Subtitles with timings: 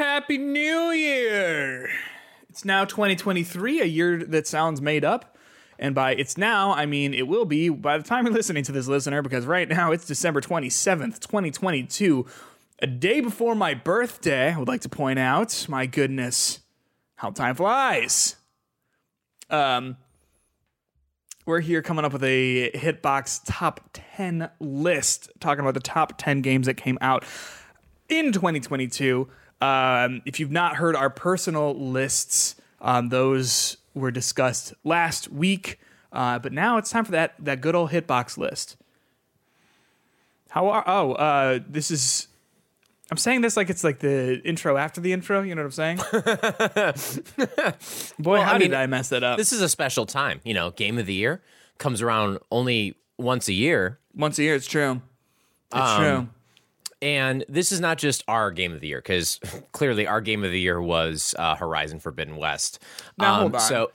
[0.00, 1.90] Happy New Year!
[2.48, 5.36] It's now 2023, a year that sounds made up.
[5.78, 8.72] And by it's now, I mean it will be by the time you're listening to
[8.72, 12.24] this, listener, because right now it's December 27th, 2022,
[12.78, 14.54] a day before my birthday.
[14.54, 16.60] I would like to point out, my goodness,
[17.16, 18.36] how time flies.
[19.50, 19.98] Um,
[21.44, 26.40] we're here coming up with a Hitbox top 10 list, talking about the top 10
[26.40, 27.22] games that came out
[28.08, 29.28] in 2022.
[29.60, 35.78] Um, if you've not heard our personal lists, um, those were discussed last week.
[36.12, 38.76] Uh, but now it's time for that that good old hitbox list.
[40.50, 42.26] How are oh uh, this is
[43.10, 45.42] I'm saying this like it's like the intro after the intro.
[45.42, 45.98] You know what I'm saying?
[48.18, 49.36] Boy, Well, how I did mean, I mess that up?
[49.36, 50.40] This is a special time.
[50.44, 51.42] You know, game of the year
[51.78, 53.98] comes around only once a year.
[54.14, 55.00] Once a year, it's true.
[55.72, 56.28] It's Um, true.
[57.02, 59.40] And this is not just our game of the year, because
[59.72, 62.78] clearly our game of the year was uh, Horizon Forbidden West.
[63.18, 63.60] Um, hold on.
[63.60, 63.92] So,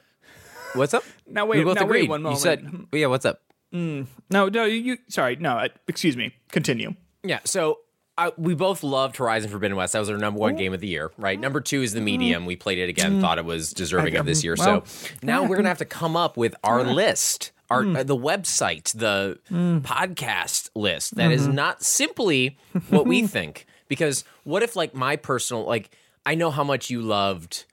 [0.73, 1.03] what's up?
[1.27, 2.39] Now wait, we both now wait one moment.
[2.39, 3.41] You said, yeah, what's up?
[3.71, 4.97] No, no, you.
[5.09, 5.57] sorry, no.
[5.57, 6.33] uh, Excuse me.
[6.49, 6.95] Continue.
[7.23, 7.79] Yeah, so
[8.17, 9.93] I, we both loved Horizon Forbidden West.
[9.93, 11.39] That was our number one game of the year, right?
[11.39, 12.45] Number two is the medium.
[12.45, 14.55] We played it again, thought it was deserving of this year.
[14.57, 18.15] well, so now we're gonna have to come up with our list, our uh, the
[18.15, 22.57] website, the podcast list that is not simply
[22.89, 23.65] what we think.
[23.87, 25.89] Because what if like my personal like
[26.25, 27.65] I know how much you loved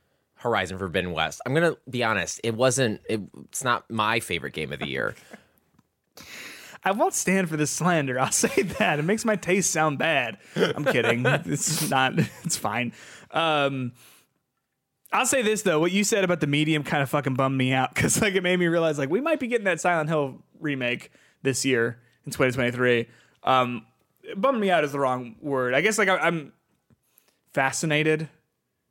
[0.42, 1.40] Horizon Forbidden West.
[1.46, 3.00] I'm gonna be honest, it wasn't.
[3.08, 5.14] It, it's not my favorite game of the year.
[6.84, 8.18] I won't stand for this slander.
[8.18, 8.98] I'll say that.
[8.98, 10.38] It makes my taste sound bad.
[10.56, 11.24] I'm kidding.
[11.24, 12.14] it's not.
[12.42, 12.92] It's fine.
[13.30, 13.92] Um,
[15.12, 15.78] I'll say this though.
[15.78, 18.42] What you said about the medium kind of fucking bummed me out because like it
[18.42, 22.32] made me realize like we might be getting that Silent Hill remake this year in
[22.32, 23.08] 2023.
[23.44, 23.86] Um,
[24.36, 25.74] bummed me out is the wrong word.
[25.74, 26.52] I guess like I, I'm
[27.52, 28.28] fascinated.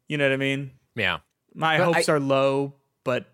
[0.07, 0.71] You know what I mean?
[0.95, 1.19] Yeah.
[1.53, 3.25] My But hopes I- are low, but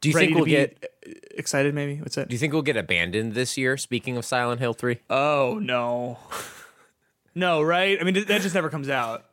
[0.00, 0.92] Do you ready think we'll get?
[1.36, 1.74] excited.
[1.74, 2.28] Maybe what's that?
[2.28, 3.76] Do you think we'll get abandoned this year?
[3.76, 4.98] Speaking of Silent Hill three.
[5.08, 6.18] Oh no,
[7.34, 7.98] no, right?
[8.00, 9.24] I mean that just never comes out.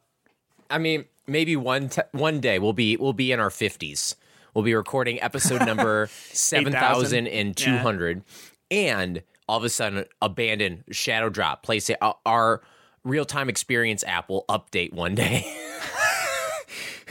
[0.70, 4.16] I mean, maybe one t- one day we'll be we'll be in our fifties.
[4.54, 8.24] We'll be recording episode number seven thousand and two hundred,
[8.72, 11.64] and all of a sudden, abandon Shadow Drop.
[11.64, 12.62] Place it, our, our
[13.04, 15.46] real time experience app will update one day.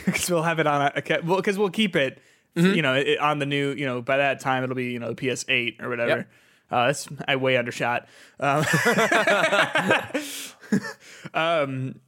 [0.04, 2.20] because we'll have it on a okay, well because we'll keep it
[2.56, 2.74] Mm-hmm.
[2.74, 5.12] you know it, on the new you know by that time it'll be you know
[5.12, 6.28] the ps8 or whatever Yep.
[6.70, 8.08] uh, that's i way undershot
[8.40, 8.64] um,
[11.34, 12.00] um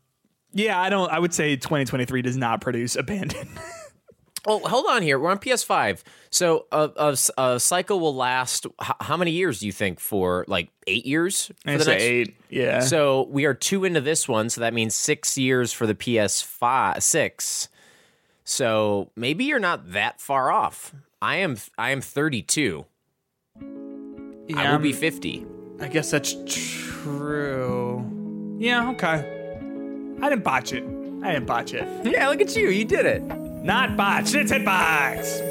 [0.52, 3.46] yeah i don't i would say 2023 does not produce abandon
[4.46, 5.18] oh, hold on here.
[5.18, 8.66] We're on PS5, so a, a, a cycle will last.
[8.82, 10.00] H- how many years do you think?
[10.00, 11.50] For like eight years?
[11.64, 14.60] For I the say next- eight yeah So we are two into this one, so
[14.62, 17.68] that means six years for the PS5 six.
[18.44, 20.94] So maybe you're not that far off.
[21.20, 22.84] I am I am 32.
[23.60, 23.64] I
[24.48, 25.46] Yeah, will be I'm- 50.
[25.80, 28.04] i guess that's true
[28.58, 30.82] yeah okay i didn't botch it
[31.22, 32.68] i didn't botch it Yeah, look at you.
[32.70, 33.22] You did it.
[33.68, 35.47] Not bots, it's hitbox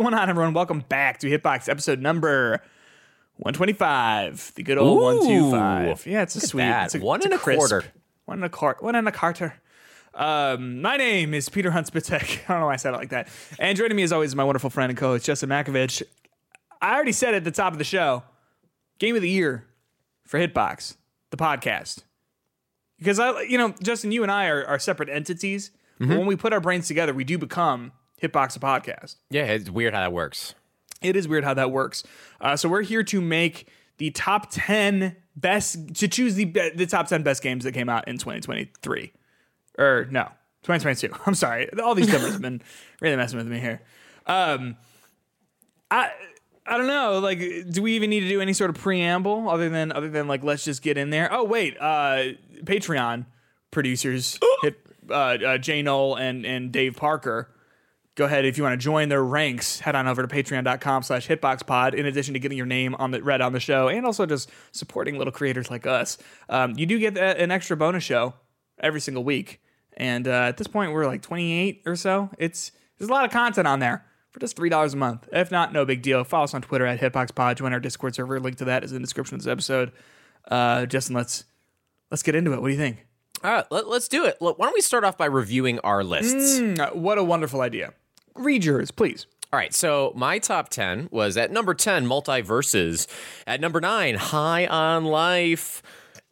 [0.00, 0.54] going on, everyone?
[0.54, 2.62] Welcome back to Hitbox episode number
[3.36, 4.52] 125.
[4.54, 5.50] The good old Ooh.
[5.50, 6.06] 125.
[6.06, 6.62] Yeah, it's a sweet.
[6.62, 6.86] that.
[6.86, 7.58] It's a, One it's and a crisp.
[7.58, 7.84] quarter.
[8.24, 8.82] One and a quart.
[8.82, 9.60] One and a Carter.
[10.14, 12.44] Um, my name is Peter Hunt Szpytek.
[12.48, 13.28] I don't know why I said it like that.
[13.58, 16.02] And joining me, as always, is my wonderful friend and co-host Justin Makovich.
[16.80, 18.22] I already said at the top of the show,
[19.00, 19.66] game of the year
[20.24, 20.96] for Hitbox,
[21.28, 22.04] the podcast.
[22.96, 25.72] Because I, you know, Justin, you and I are, are separate entities.
[26.00, 26.08] Mm-hmm.
[26.08, 27.92] But when we put our brains together, we do become
[28.22, 29.16] Hitbox, a podcast.
[29.30, 30.54] Yeah, it's weird how that works.
[31.02, 32.02] It is weird how that works.
[32.40, 33.68] Uh, so we're here to make
[33.98, 38.06] the top ten best to choose the the top ten best games that came out
[38.08, 39.12] in 2023,
[39.78, 40.24] or no,
[40.62, 41.14] 2022.
[41.26, 42.62] I'm sorry, all these numbers have been
[43.00, 43.80] really messing with me here.
[44.26, 44.76] Um,
[45.90, 46.10] I
[46.66, 47.18] I don't know.
[47.18, 47.38] Like,
[47.70, 50.44] do we even need to do any sort of preamble other than other than like
[50.44, 51.28] let's just get in there?
[51.32, 52.34] Oh wait, uh,
[52.64, 53.26] Patreon
[53.70, 54.78] producers hit
[55.10, 57.50] uh, uh, Jay Knoll and and Dave Parker
[58.20, 61.26] go ahead if you want to join their ranks head on over to patreon.com slash
[61.26, 64.26] hitboxpod in addition to getting your name on the read on the show and also
[64.26, 66.18] just supporting little creators like us
[66.50, 68.34] um, you do get an extra bonus show
[68.78, 69.62] every single week
[69.96, 73.30] and uh, at this point we're like 28 or so it's there's a lot of
[73.30, 75.28] content on there for just $3 a month.
[75.32, 76.22] If not, no big deal.
[76.22, 77.56] Follow us on Twitter at HitboxPod.
[77.56, 78.38] Join our Discord server.
[78.38, 79.90] Link to that is in the description of this episode.
[80.46, 81.44] Uh, Justin, let's
[82.10, 82.60] let's get into it.
[82.60, 83.06] What do you think?
[83.42, 84.36] All right, let, us do it.
[84.42, 86.60] Look, why don't we start off by reviewing our lists?
[86.60, 87.94] Mm, what a wonderful idea.
[88.34, 89.26] Read yours, please.
[89.52, 93.08] All right, so my top 10 was at number 10, MultiVersus.
[93.46, 95.82] At number 9, High on Life.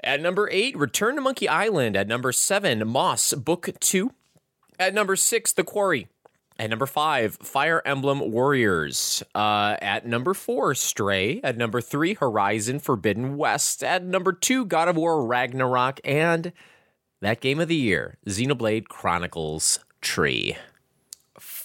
[0.05, 1.97] At number 8, Return to Monkey Island.
[1.97, 4.13] At number 7, Moss Book 2.
[4.79, 6.07] At number 6, The Quarry.
[6.61, 9.23] At number 5, Fire Emblem Warriors.
[9.35, 11.41] Uh, at number 4, Stray.
[11.43, 13.83] At number 3, Horizon Forbidden West.
[13.83, 16.01] At number 2, God of War Ragnarok.
[16.05, 16.53] And
[17.21, 20.57] that game of the year, Xenoblade Chronicles Three.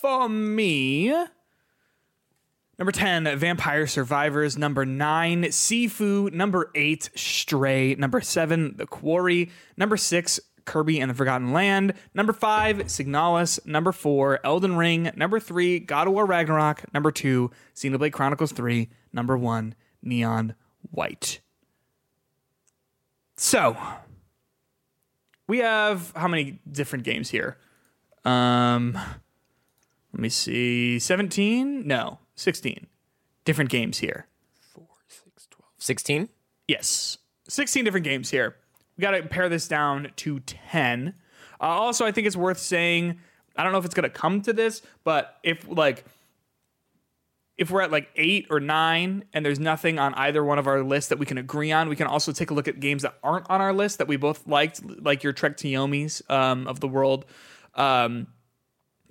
[0.04, 1.16] For me,
[2.78, 4.58] Number 10, Vampire Survivors.
[4.58, 6.30] Number 9, Sifu.
[6.34, 7.96] Number 8, Stray.
[7.96, 9.50] Number 7, The Quarry.
[9.78, 11.94] Number 6, Kirby and the Forgotten Land.
[12.14, 13.66] Number 5, Signalis.
[13.66, 15.10] Number 4, Elden Ring.
[15.16, 16.84] Number 3, God of War Ragnarok.
[16.94, 18.90] Number 2, Xenoblade Chronicles 3.
[19.14, 20.54] Number 1, Neon
[20.92, 21.40] White.
[23.38, 23.78] So,
[25.48, 27.56] we have how many different games here?
[28.26, 29.00] Um,
[30.14, 31.00] let me see.
[31.00, 31.88] 17?
[31.88, 32.20] No.
[32.36, 32.88] 16
[33.46, 34.28] different games here.
[34.74, 35.70] 4, 6, 12.
[35.80, 36.30] 16?
[36.68, 37.18] Yes.
[37.48, 38.56] 16 different games here.
[38.98, 41.16] We got to pare this down to 10.
[41.60, 43.20] Uh, also, I think it's worth saying,
[43.56, 46.06] I don't know if it's going to come to this, but if like,
[47.58, 50.84] if we're at like eight or nine and there's nothing on either one of our
[50.84, 53.16] lists that we can agree on, we can also take a look at games that
[53.24, 56.80] aren't on our list that we both liked, like your Trek to Yomi's um, of
[56.80, 57.26] the world.
[57.76, 58.28] Um,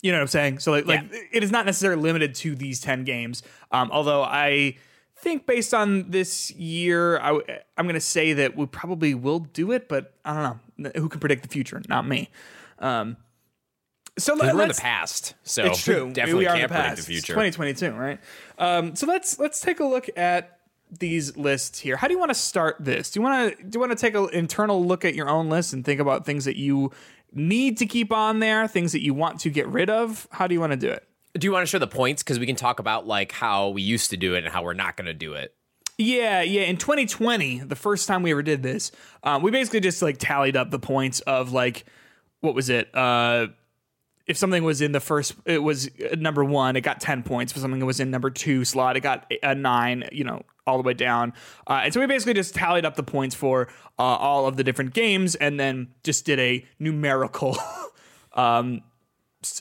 [0.02, 0.58] you know what I'm saying?
[0.58, 3.43] So like, like it is not necessarily limited to these 10 games.
[3.70, 4.76] Um, although I
[5.16, 7.38] think based on this year, I,
[7.78, 10.90] am going to say that we probably will do it, but I don't know.
[10.96, 11.81] Who can predict the future?
[11.88, 12.28] Not me.
[12.81, 13.16] Um,
[14.19, 16.12] so let, we're in the past, so it's true.
[16.12, 17.44] Definitely we are can't in the predict the future.
[17.44, 18.20] It's 2022, right?
[18.58, 20.58] Um, so let's let's take a look at
[20.98, 21.96] these lists here.
[21.96, 23.10] How do you want to start this?
[23.10, 25.48] Do you want to do you want to take an internal look at your own
[25.48, 26.90] list and think about things that you
[27.34, 30.29] need to keep on there, things that you want to get rid of?
[30.31, 31.06] How do you want to do it?
[31.34, 33.82] Do you want to show the points because we can talk about like how we
[33.82, 35.55] used to do it and how we're not going to do it?
[35.99, 36.62] Yeah, yeah.
[36.62, 38.93] In 2020, the first time we ever did this,
[39.23, 41.84] um, we basically just like tallied up the points of like
[42.40, 42.94] what was it?
[42.94, 43.46] Uh,
[44.26, 47.52] if something was in the first, it was number one, it got 10 points.
[47.52, 50.82] If something was in number two slot, it got a nine, you know, all the
[50.82, 51.32] way down.
[51.66, 53.68] Uh, and so we basically just tallied up the points for
[53.98, 57.56] uh, all of the different games and then just did a numerical,
[58.34, 58.82] um,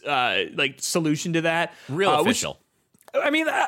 [0.05, 1.73] uh, like solution to that.
[1.89, 2.59] Real uh, official.
[3.13, 3.67] Which, I mean, I,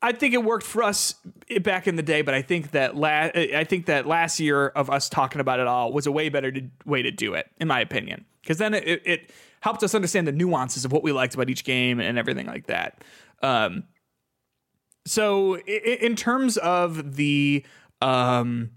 [0.00, 1.14] I think it worked for us
[1.62, 4.90] back in the day, but I think that la- I think that last year of
[4.90, 7.68] us talking about it all was a way better to, way to do it, in
[7.68, 9.30] my opinion, because then it, it
[9.60, 12.66] helped us understand the nuances of what we liked about each game and everything like
[12.66, 13.04] that.
[13.42, 13.84] Um,
[15.04, 17.64] so in terms of the
[18.00, 18.70] um,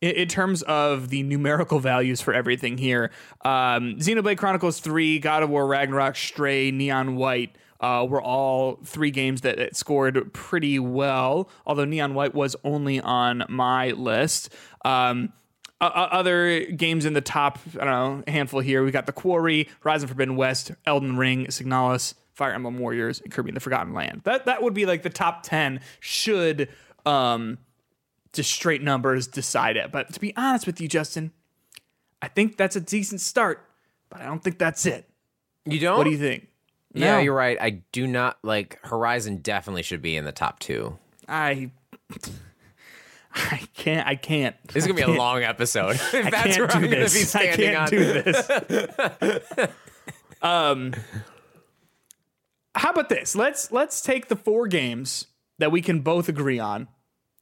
[0.00, 3.10] in terms of the numerical values for everything here,
[3.44, 9.10] um, Xenoblade Chronicles 3, God of War Ragnarok, Stray, Neon White uh, were all three
[9.10, 14.52] games that, scored pretty well, although Neon White was only on my list.
[14.84, 15.32] Um,
[15.80, 18.82] uh, other games in the top, I don't know, handful here.
[18.84, 23.48] We got The Quarry, Horizon Forbidden West, Elden Ring, Signalis, Fire Emblem Warriors, and Kirby
[23.48, 24.20] in the Forgotten Land.
[24.24, 26.68] That that would be like the top ten should
[27.04, 27.58] um
[28.32, 29.90] just straight numbers decide it.
[29.90, 31.32] But to be honest with you, Justin,
[32.20, 33.66] I think that's a decent start,
[34.10, 35.08] but I don't think that's it.
[35.64, 35.96] You don't?
[35.98, 36.48] What do you think?
[36.92, 37.18] Yeah, no.
[37.20, 37.58] you're right.
[37.60, 40.96] I do not like Horizon definitely should be in the top 2.
[41.28, 41.70] I
[43.34, 44.06] I can't.
[44.06, 44.56] I can't.
[44.68, 46.00] This is gonna be a long episode.
[46.12, 47.34] I that's can't do this.
[47.34, 47.88] I can't on.
[47.88, 49.68] do this.
[50.42, 50.94] um,
[52.76, 53.34] how about this?
[53.34, 55.26] Let's let's take the four games
[55.58, 56.88] that we can both agree on,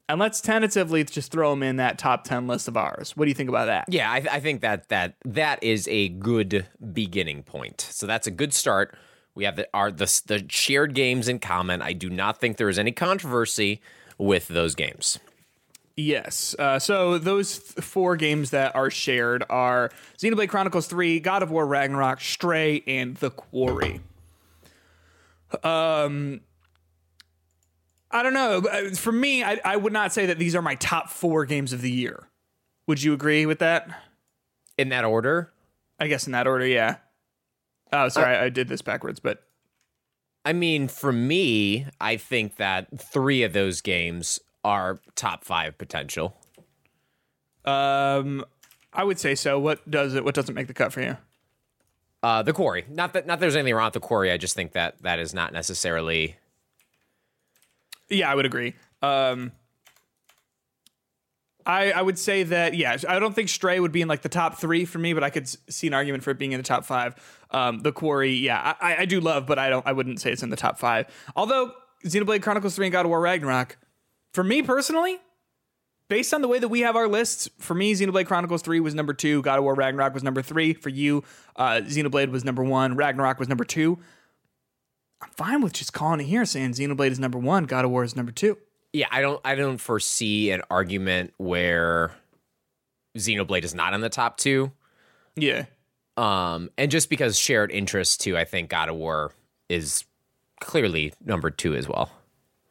[0.08, 3.16] and let's tentatively just throw them in that top ten list of ours.
[3.16, 3.86] What do you think about that?
[3.88, 7.80] Yeah, I, I think that that that is a good beginning point.
[7.80, 8.96] So that's a good start.
[9.34, 11.82] We have the, our the, the shared games in common.
[11.82, 13.80] I do not think there is any controversy
[14.16, 15.18] with those games.
[15.96, 16.56] Yes.
[16.58, 21.52] Uh, so those th- four games that are shared are Xenoblade Chronicles 3, God of
[21.52, 24.00] War Ragnarok, Stray, and The Quarry.
[25.62, 26.40] Um,
[28.10, 28.62] I don't know.
[28.94, 31.82] For me, I, I would not say that these are my top four games of
[31.82, 32.28] the year.
[32.86, 33.88] Would you agree with that?
[34.76, 35.52] In that order?
[35.98, 36.96] I guess in that order, yeah.
[37.92, 39.42] Oh, sorry, uh, I did this backwards, but.
[40.44, 46.34] I mean, for me, I think that three of those games are top five potential?
[47.64, 48.44] Um,
[48.92, 49.58] I would say so.
[49.58, 50.24] What does it?
[50.24, 51.16] What doesn't make the cut for you?
[52.24, 52.86] Uh, the quarry.
[52.88, 54.32] Not that not that there's anything wrong with the quarry.
[54.32, 56.36] I just think that that is not necessarily.
[58.08, 58.72] Yeah, I would agree.
[59.02, 59.52] Um,
[61.66, 64.30] I I would say that yeah, I don't think Stray would be in like the
[64.30, 66.64] top three for me, but I could see an argument for it being in the
[66.64, 67.14] top five.
[67.50, 69.86] Um, the Quarry, yeah, I, I do love, but I don't.
[69.86, 71.06] I wouldn't say it's in the top five.
[71.36, 71.74] Although
[72.06, 73.76] Xenoblade Chronicles Three and God of War Ragnarok,
[74.32, 75.18] for me personally,
[76.08, 78.94] based on the way that we have our lists, for me, Xenoblade Chronicles 3 was
[78.94, 80.74] number two, God of War Ragnarok was number three.
[80.74, 81.24] For you,
[81.56, 83.98] uh, Xenoblade was number one, Ragnarok was number two.
[85.22, 88.04] I'm fine with just calling it here, saying Xenoblade is number one, God of War
[88.04, 88.58] is number two.
[88.92, 89.40] Yeah, I don't.
[89.44, 92.12] I don't foresee an argument where
[93.18, 94.70] Xenoblade is not in the top two.
[95.34, 95.64] Yeah.
[96.16, 99.32] Um, and just because shared interest too, I think God of War
[99.68, 100.04] is
[100.60, 102.10] clearly number two as well.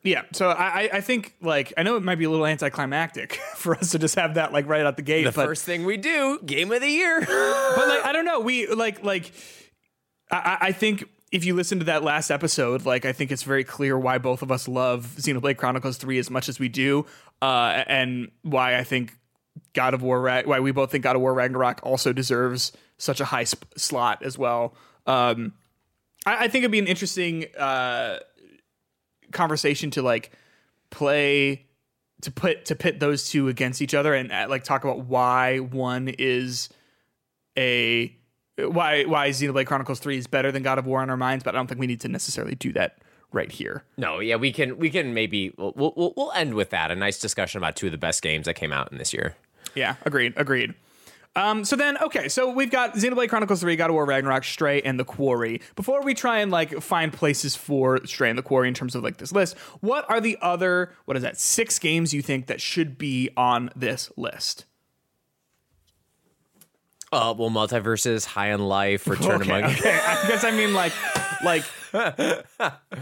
[0.04, 3.76] Yeah, so I, I- think like I know it might be a little anticlimactic for
[3.78, 5.96] us to just have that like right out the gate, The but first thing we
[5.98, 7.20] do, game of the year.
[7.26, 9.32] but like I don't know, we like like
[10.30, 13.64] I, I think if you listen to that last episode, like I think it's very
[13.64, 17.06] clear why both of us love Xenoblade Chronicles Three as much as we do,
[17.42, 19.14] uh, and why I think
[19.74, 23.26] God of War why we both think God of War Ragnarok also deserves such a
[23.26, 24.76] high sp- slot as well.
[25.08, 25.54] Um,
[26.26, 28.20] I, I think it'd be an interesting uh,
[29.34, 30.32] conversation to like
[30.90, 31.66] play
[32.22, 35.58] to put to pit those two against each other and uh, like talk about why
[35.58, 36.70] one is
[37.58, 38.16] a
[38.58, 41.56] why why Xenoblade Chronicles 3 is better than God of War in our minds, but
[41.56, 43.00] I don't think we need to necessarily do that
[43.32, 43.84] right here.
[43.98, 44.78] no, yeah, we can.
[44.78, 45.54] We can maybe.
[45.58, 46.92] We'll, we'll we'll end with that.
[46.92, 49.36] A nice discussion about two of the best games that came out in this year.
[49.76, 50.76] Yeah, agreed, agreed.
[51.36, 54.82] Um, so then, okay, so we've got Xenoblade Chronicles 3, God of War Ragnarok, Stray,
[54.82, 55.62] and The Quarry.
[55.76, 59.04] Before we try and like find places for Stray and The Quarry in terms of
[59.04, 62.62] like this list, what are the other, what is that, six games you think that
[62.62, 64.66] should be on this list?
[67.12, 69.80] Uh, well, MultiVersus, High on Life, Return Okay, Monkey.
[69.80, 70.00] okay.
[70.04, 70.94] I guess I mean like,
[71.44, 71.64] like,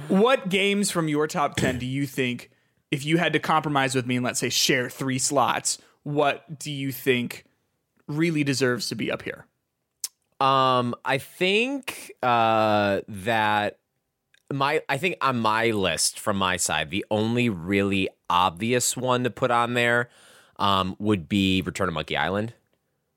[0.08, 2.50] what games from your top ten do you think,
[2.92, 6.72] if you had to compromise with me and let's say share three slots, what do
[6.72, 7.46] you think
[8.18, 9.46] really deserves to be up here?
[10.40, 13.78] Um, I think uh, that
[14.52, 19.30] my I think on my list from my side, the only really obvious one to
[19.30, 20.10] put on there
[20.58, 22.54] um, would be Return to Monkey Island.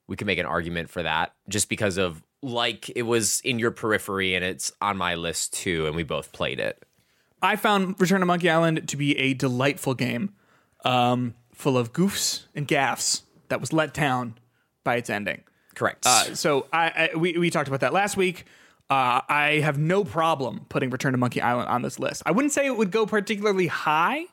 [0.06, 3.70] We can make an argument for that just because of like it was in your
[3.70, 6.84] periphery and it's on my list too, and we both played it.
[7.40, 10.34] I found Return to Monkey Island to be a delightful game,
[10.84, 14.34] um, full of goofs and gaffs that was let down
[14.84, 15.42] by its ending.
[15.74, 16.06] Correct.
[16.06, 18.44] Uh, so I, I we, we talked about that last week.
[18.90, 22.22] Uh, I have no problem putting Return to Monkey Island on this list.
[22.26, 24.26] I wouldn't say it would go particularly high.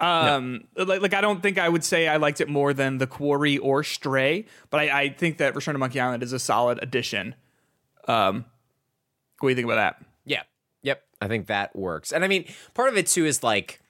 [0.00, 3.06] Um, like, like I don't think I would say I liked it more than The
[3.06, 6.80] Quarry or Stray, but I, I think that Return to Monkey Island is a solid
[6.82, 7.34] addition.
[8.08, 8.46] Um,
[9.38, 10.02] what do you think about that?
[10.24, 10.42] Yeah.
[10.82, 11.02] Yep.
[11.20, 12.10] I think that works.
[12.10, 13.81] And I mean, part of it too is like,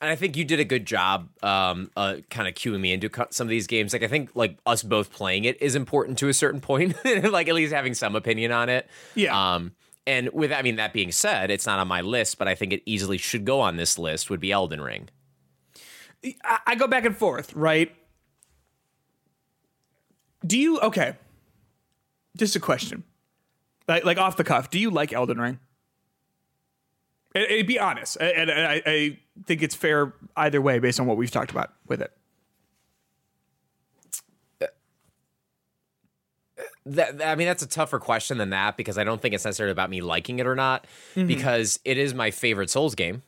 [0.00, 3.10] and I think you did a good job, um, uh, kind of cueing me into
[3.30, 3.92] some of these games.
[3.92, 7.48] Like, I think like us both playing it is important to a certain point, like
[7.48, 8.88] at least having some opinion on it.
[9.14, 9.54] Yeah.
[9.54, 9.72] Um,
[10.06, 12.72] and with, I mean, that being said, it's not on my list, but I think
[12.72, 14.30] it easily should go on this list.
[14.30, 15.10] Would be Elden Ring.
[16.44, 17.94] I, I go back and forth, right?
[20.46, 21.16] Do you okay?
[22.36, 23.04] Just a question,
[23.86, 24.70] like like off the cuff.
[24.70, 25.58] Do you like Elden Ring?
[27.34, 31.06] And, and be honest, and, and I, I think it's fair either way based on
[31.06, 32.12] what we've talked about with it.
[36.86, 39.72] That, I mean, that's a tougher question than that because I don't think it's necessarily
[39.72, 43.22] about me liking it or not, because it is my favorite Souls game.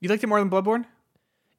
[0.00, 0.86] You liked it more than Bloodborne?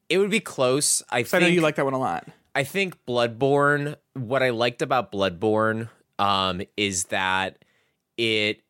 [0.08, 1.02] It would be close.
[1.10, 2.28] I I know you like that one a lot.
[2.54, 3.96] I think Bloodborne.
[4.14, 7.64] What I liked about Bloodborne um, is that
[8.16, 8.62] it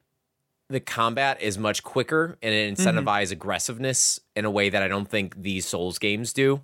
[0.68, 5.08] the combat is much quicker and it incentivizes aggressiveness in a way that I don't
[5.08, 6.60] think these Souls games do.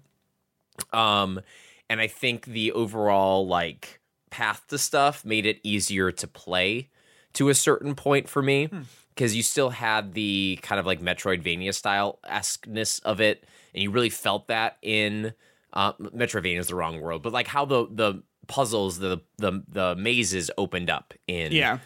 [0.92, 1.40] Um,
[1.88, 6.88] and I think the overall like path to stuff made it easier to play
[7.34, 8.68] to a certain point for me
[9.14, 13.90] because you still had the kind of like Metroidvania style esqueness of it, and you
[13.90, 15.32] really felt that in
[15.72, 19.96] uh, Metroidvania is the wrong word, but like how the the puzzles, the the the
[19.96, 21.78] mazes opened up in Yeah.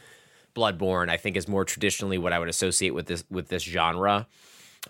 [0.58, 4.26] Bloodborne, I think is more traditionally what I would associate with this with this genre.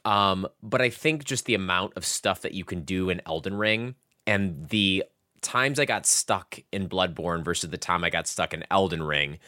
[0.05, 3.55] Um, but I think just the amount of stuff that you can do in Elden
[3.55, 3.95] Ring
[4.27, 5.05] and the
[5.43, 9.39] times I got stuck in Bloodborne versus the time I got stuck in Elden Ring,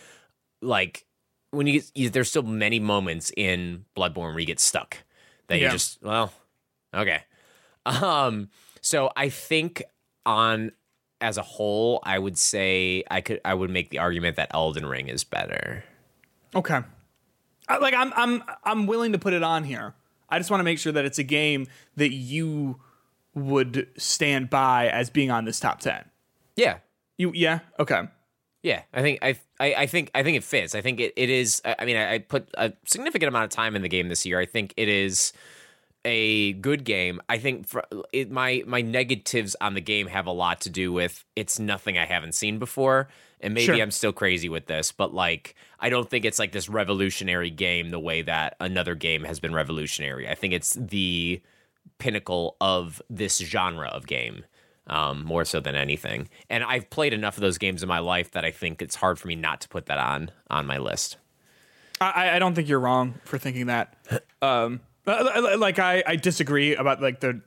[0.61, 1.07] like
[1.51, 4.99] when you, you there's still many moments in Bloodborne where you get stuck
[5.49, 6.33] that you just well,
[6.95, 7.23] okay.
[7.87, 8.51] Um,
[8.81, 9.83] so I think
[10.27, 10.73] on
[11.21, 14.87] as a whole, I would say I could I would make the argument that Elden
[14.87, 15.85] Ring is better.
[16.55, 16.81] Okay.
[17.69, 19.95] I, like I'm I'm I'm willing to put it on here.
[20.29, 21.67] I just want to make sure that it's a game
[21.97, 22.81] that you
[23.35, 26.05] would stand by as being on this top 10.
[26.57, 26.79] Yeah.
[27.17, 28.09] You yeah, okay.
[28.63, 30.75] Yeah, I think I, I I think I think it fits.
[30.75, 31.63] I think it, it is.
[31.65, 34.39] I mean, I, I put a significant amount of time in the game this year.
[34.39, 35.33] I think it is
[36.05, 37.21] a good game.
[37.29, 40.93] I think for, it, my my negatives on the game have a lot to do
[40.93, 43.09] with it's nothing I haven't seen before,
[43.41, 43.77] and maybe Sure.
[43.77, 47.91] I'm still crazy with this, but like I don't think it's like this revolutionary game
[47.91, 50.29] the way that another game has been revolutionary.
[50.29, 51.43] I think it's the
[51.99, 54.45] pinnacle of this genre of game.
[54.87, 58.33] Um, more so than anything, and I've played enough of those games in my life
[58.33, 61.17] that I think it's hard for me not to put that on on my list.
[62.01, 63.95] I, I don't think you're wrong for thinking that.
[64.43, 67.41] Um, uh, like I, I disagree about like the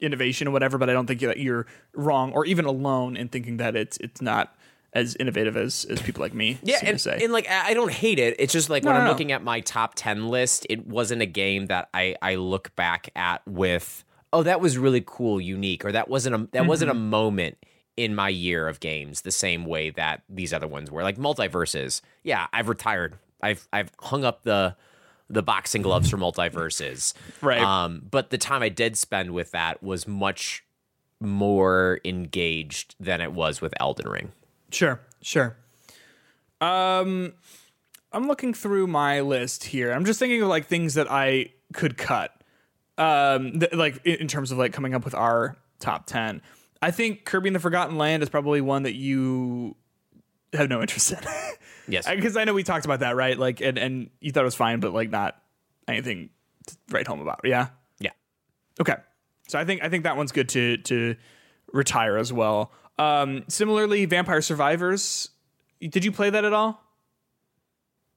[0.00, 3.56] innovation or whatever, but I don't think that you're wrong or even alone in thinking
[3.58, 4.54] that it's it's not
[4.92, 7.18] as innovative as as people like me Yeah, seem and, to say.
[7.24, 8.36] and like I don't hate it.
[8.38, 9.12] It's just like when No, I'm no, no.
[9.12, 13.10] looking at my top ten list, it wasn't a game that I I look back
[13.16, 16.94] at with oh that was really cool, unique, or that wasn't a that wasn't a
[16.94, 17.10] Mm-hmm.
[17.10, 17.58] moment
[17.96, 21.02] in my year of games the same way that these other ones were.
[21.02, 23.16] Like MultiVersus, yeah, I've retired.
[23.42, 24.76] I've I've hung up the
[25.28, 27.14] the boxing gloves for MultiVersus.
[27.42, 27.60] Right.
[27.60, 30.64] Um, but the time I did spend with that was much
[31.20, 34.32] more engaged than it was with Elden Ring.
[34.70, 35.56] Sure, sure.
[36.60, 37.34] Um,
[38.12, 39.92] I'm looking through my list here.
[39.92, 42.32] I'm just thinking of like things that I could cut.
[42.98, 46.40] Um, th- like in, in terms of like coming up with our top ten.
[46.80, 49.76] I think Kirby and the Forgotten Land is probably one that you
[50.52, 51.18] have no interest in.
[51.88, 52.08] Yes.
[52.08, 53.38] because I know we talked about that, right?
[53.38, 55.40] Like, and and you thought it was fine, but like not
[55.88, 56.30] anything
[56.66, 57.40] to write home about.
[57.44, 57.68] Yeah.
[58.00, 58.10] yeah.
[58.80, 58.96] Okay.
[59.48, 61.16] So I think I think that one's good to to
[61.72, 62.72] retire as well.
[62.98, 65.28] Um, similarly, Vampire Survivors.
[65.80, 66.82] Did you play that at all?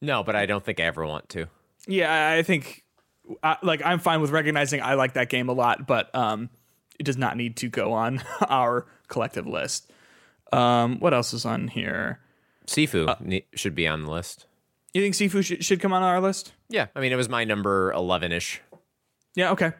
[0.02, 1.48] No, but I don't think I ever want to.
[1.88, 2.84] Yeah, I- I think
[3.44, 6.50] uh, like I'm fine with recognizing I like that game a lot, but um,
[7.00, 9.92] it does not need to go on our collective list.
[10.52, 12.20] Um, what else is on here?
[12.70, 14.46] Sifu ne- should be on the list.
[14.94, 16.54] You think Sifu should, should come on our list?
[16.70, 18.62] Yeah, I mean it was my number eleven ish.
[19.36, 19.72] Yeah, okay.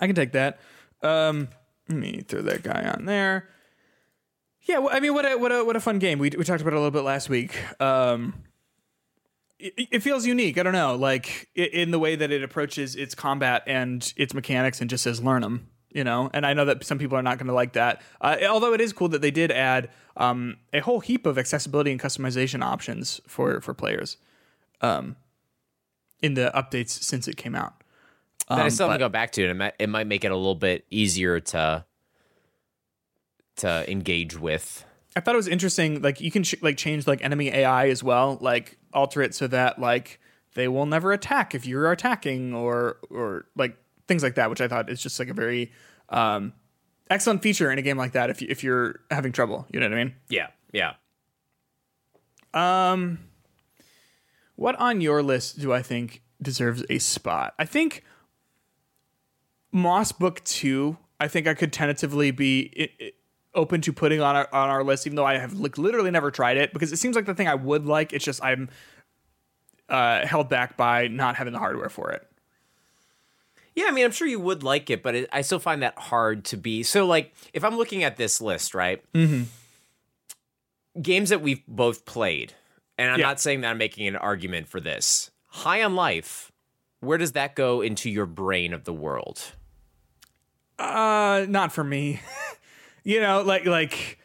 [0.00, 0.60] I can take that.
[1.02, 1.48] Um,
[1.88, 3.48] let me throw that guy on there.
[4.62, 6.18] Yeah, well, I mean, what a what a what a fun game.
[6.18, 7.58] We we talked about it a little bit last week.
[7.80, 8.44] Um,
[9.58, 10.56] it, it feels unique.
[10.58, 14.80] I don't know, like in the way that it approaches its combat and its mechanics,
[14.80, 15.68] and just says learn them.
[15.94, 18.00] You know, and I know that some people are not going to like that.
[18.20, 21.90] Uh, although it is cool that they did add um, a whole heap of accessibility
[21.92, 24.16] and customization options for for players
[24.80, 25.16] um,
[26.22, 27.74] in the updates since it came out.
[28.48, 29.50] But I Um, still have but- to go back to it.
[29.50, 31.84] It might, it might make it a little bit easier to
[33.56, 34.84] to engage with.
[35.14, 36.00] I thought it was interesting.
[36.00, 39.46] Like you can ch- like change like enemy AI as well, like alter it so
[39.48, 40.18] that like
[40.54, 43.76] they will never attack if you're attacking, or or like
[44.12, 44.50] things like that.
[44.50, 45.72] Which I thought is just like a very
[46.10, 46.52] um,
[47.08, 48.28] excellent feature in a game like that.
[48.28, 50.14] If you, if you're having trouble, you know what I mean.
[50.28, 50.92] Yeah, yeah.
[52.54, 53.18] Um,
[54.56, 57.54] what on your list do I think deserves a spot?
[57.58, 58.04] I think
[59.72, 60.98] Moss Book Two.
[61.18, 63.12] I think I could tentatively be i- i-
[63.54, 66.30] open to putting on our on our list, even though I have like literally never
[66.30, 68.12] tried it because it seems like the thing I would like.
[68.12, 68.68] It's just I'm
[69.88, 72.26] uh, held back by not having the hardware for it.
[73.74, 75.98] Yeah, I mean, I'm sure you would like it, but it, I still find that
[75.98, 76.82] hard to be.
[76.82, 79.02] So, like, if I'm looking at this list, right?
[79.14, 79.44] Mm-hmm.
[81.00, 82.52] Games that we've both played,
[82.98, 83.26] and I'm Yeah.
[83.28, 85.30] not saying that I'm making an argument for this.
[85.46, 86.52] High on Life,
[87.00, 89.42] where does that go into your brain of the world?
[90.78, 92.20] Uh, not for me.
[93.04, 94.18] you know, like like,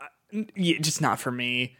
[0.00, 1.76] uh, yeah, just not for me.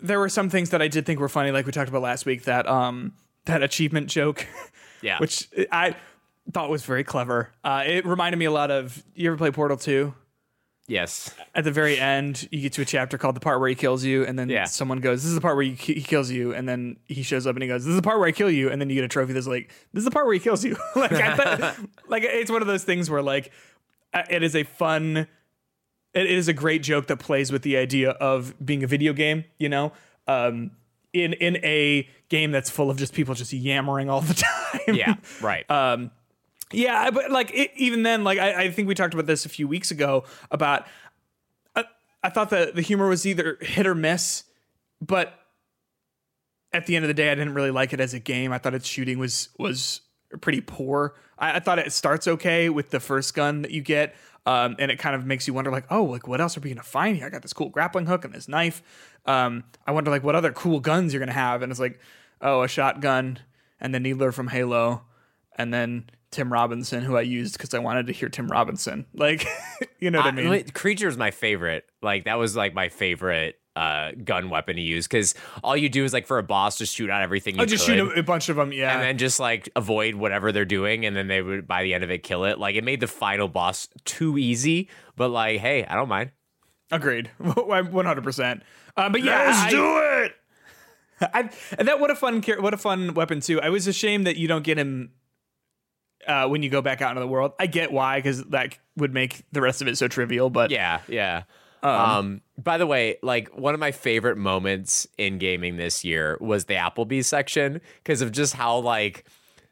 [0.00, 2.26] There were some things that I did think were funny, like we talked about last
[2.26, 2.44] week.
[2.44, 3.12] That um,
[3.44, 4.46] that achievement joke.
[5.02, 5.18] Yeah.
[5.18, 5.94] which I
[6.52, 7.50] thought was very clever.
[7.62, 9.02] Uh, it reminded me a lot of.
[9.14, 10.14] You ever play Portal Two?
[10.88, 11.32] Yes.
[11.54, 14.04] At the very end, you get to a chapter called the part where he kills
[14.04, 14.64] you, and then Yeah.
[14.64, 17.54] someone goes, "This is the part where he kills you," and then he shows up
[17.54, 19.04] and he goes, "This is the part where I kill you," and then you get
[19.04, 21.76] a trophy that's like, "This is the part where he kills you." like, I thought,
[22.08, 23.52] like it's one of those things where like
[24.12, 25.28] uh, it is a fun,
[26.14, 29.44] it is a great joke that plays with the idea of being a video game.
[29.58, 29.92] You know,
[30.26, 30.72] um,
[31.12, 34.34] in in a game that's full of just people just yammering all the
[34.86, 34.94] time.
[34.94, 35.14] Yeah.
[35.40, 35.70] Right.
[35.70, 36.10] Um,
[36.72, 39.48] yeah, but like it, even then, like I, I think we talked about this a
[39.48, 40.86] few weeks ago about.
[41.76, 41.84] I,
[42.22, 44.44] I thought that the humor was either hit or miss,
[45.00, 45.38] but
[46.72, 48.52] at the end of the day, I didn't really like it as a game.
[48.52, 50.00] I thought its shooting was was
[50.40, 51.14] pretty poor.
[51.38, 54.14] I, I thought it starts okay with the first gun that you get,
[54.46, 56.70] um, and it kind of makes you wonder, like, oh, like what else are we
[56.70, 57.26] gonna find here?
[57.26, 58.82] I got this cool grappling hook and this knife.
[59.26, 62.00] Um, I wonder, like, what other cool guns you're gonna have, and it's like,
[62.40, 63.38] oh, a shotgun,
[63.80, 65.02] and the Needler from Halo,
[65.56, 69.06] and then Tim Robinson, who I used because I wanted to hear Tim Robinson.
[69.14, 69.46] Like,
[70.00, 70.64] you know what I, I mean?
[70.70, 71.84] Creature is my favorite.
[72.00, 76.04] Like that was like my favorite uh, gun weapon to use because all you do
[76.04, 77.56] is like for a boss just shoot out everything.
[77.56, 79.68] You oh, just could, shoot a, a, bunch of them, yeah, and then just like
[79.76, 82.58] avoid whatever they're doing, and then they would by the end of it kill it.
[82.58, 86.32] Like it made the final boss too easy, but like, hey, I don't mind.
[86.90, 88.62] Agreed, one hundred percent.
[88.96, 90.32] Uh, but yeah, let's I, do it.
[91.78, 93.60] I, that what a fun what a fun weapon too.
[93.60, 95.12] I was ashamed that you don't get him
[96.26, 97.52] uh, when you go back out into the world.
[97.58, 100.50] I get why because that would make the rest of it so trivial.
[100.50, 101.44] But yeah, yeah.
[101.82, 106.36] Um, um, by the way, like one of my favorite moments in gaming this year
[106.40, 109.24] was the Applebee's section because of just how like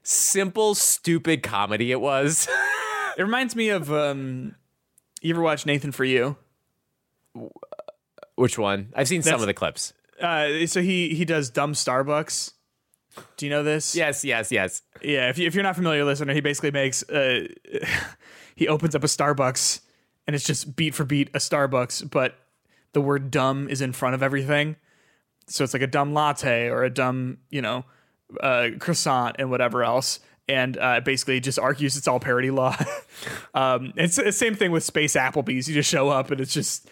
[0.03, 2.48] simple, stupid comedy it was.
[3.18, 4.55] it reminds me of um,
[5.20, 6.37] you ever watch Nathan for You?
[8.37, 8.92] Which one?
[8.96, 9.92] I've seen That's, some of the clips.
[10.20, 12.53] Uh, so he he does dumb Starbucks.
[13.37, 13.94] Do you know this?
[13.94, 14.83] Yes, yes, yes.
[15.03, 17.46] Yeah, if you, if you're not familiar, listener, he basically makes uh,
[18.55, 19.81] he opens up a Starbucks
[20.26, 22.37] and it's just beat for beat a Starbucks, but
[22.92, 24.76] the word dumb is in front of everything.
[25.48, 27.85] So it's like a dumb latte or a dumb, you know,
[28.40, 30.20] uh, croissant and whatever else.
[30.48, 32.76] And uh, basically just argues it's all parody law.
[33.55, 35.68] um, it's the same thing with Space Applebee's.
[35.68, 36.88] You just show up and it's just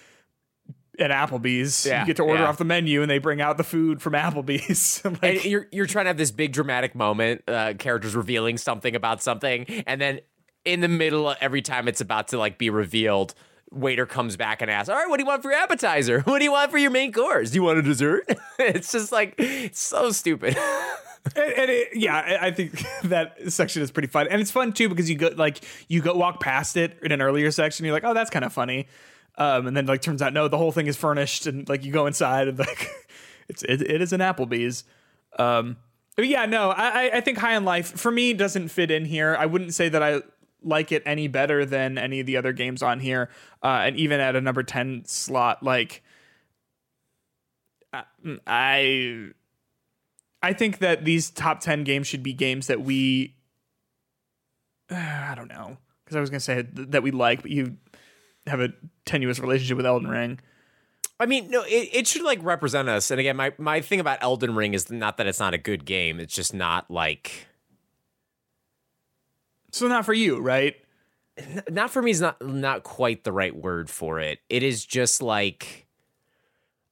[0.98, 1.86] at Applebee's.
[1.86, 2.48] Yeah, you get to order yeah.
[2.48, 5.04] off the menu, and they bring out the food from Applebee's.
[5.22, 8.94] like, and you're you're trying to have this big dramatic moment, uh, characters revealing something
[8.94, 10.20] about something, and then
[10.64, 13.34] in the middle, every time it's about to like be revealed,
[13.70, 16.20] waiter comes back and asks, "All right, what do you want for your appetizer?
[16.26, 17.50] What do you want for your main course?
[17.50, 18.24] Do you want a dessert?"
[18.58, 19.40] it's just like
[19.72, 20.56] so stupid.
[21.36, 24.88] and, and it, yeah, I think that section is pretty fun, and it's fun too
[24.88, 27.84] because you go like you go walk past it in an earlier section.
[27.84, 28.86] You're like, "Oh, that's kind of funny,"
[29.36, 31.92] um, and then like turns out no, the whole thing is furnished, and like you
[31.92, 32.90] go inside and like
[33.48, 34.84] it's it, it is an Applebee's.
[35.38, 35.76] Um,
[36.16, 39.36] but yeah, no, I I think High on Life for me doesn't fit in here.
[39.38, 40.22] I wouldn't say that I
[40.62, 43.30] like it any better than any of the other games on here.
[43.62, 46.02] Uh, and even at a number 10 slot, like,
[48.46, 49.30] I.
[50.40, 53.34] I think that these top 10 games should be games that we
[54.90, 54.94] uh,
[55.30, 57.76] I don't know because I was going to say that we like but you
[58.46, 58.72] have a
[59.04, 60.40] tenuous relationship with Elden Ring.
[61.20, 63.10] I mean, no, it, it should like represent us.
[63.10, 65.84] And again, my my thing about Elden Ring is not that it's not a good
[65.84, 66.20] game.
[66.20, 67.47] It's just not like
[69.70, 70.76] so not for you, right?
[71.70, 74.40] Not for me is not not quite the right word for it.
[74.48, 75.86] It is just like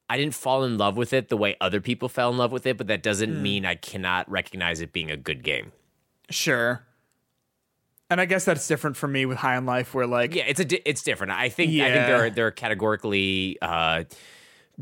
[0.09, 2.67] I didn't fall in love with it the way other people fell in love with
[2.67, 3.41] it, but that doesn't mm.
[3.41, 5.73] mean I cannot recognize it being a good game.
[6.31, 6.83] Sure.
[8.09, 10.61] And I guess that's different for me with High on Life, where like yeah, it's
[10.61, 11.33] a di- it's different.
[11.33, 11.87] I think yeah.
[11.87, 14.05] I think there are there are categorically uh,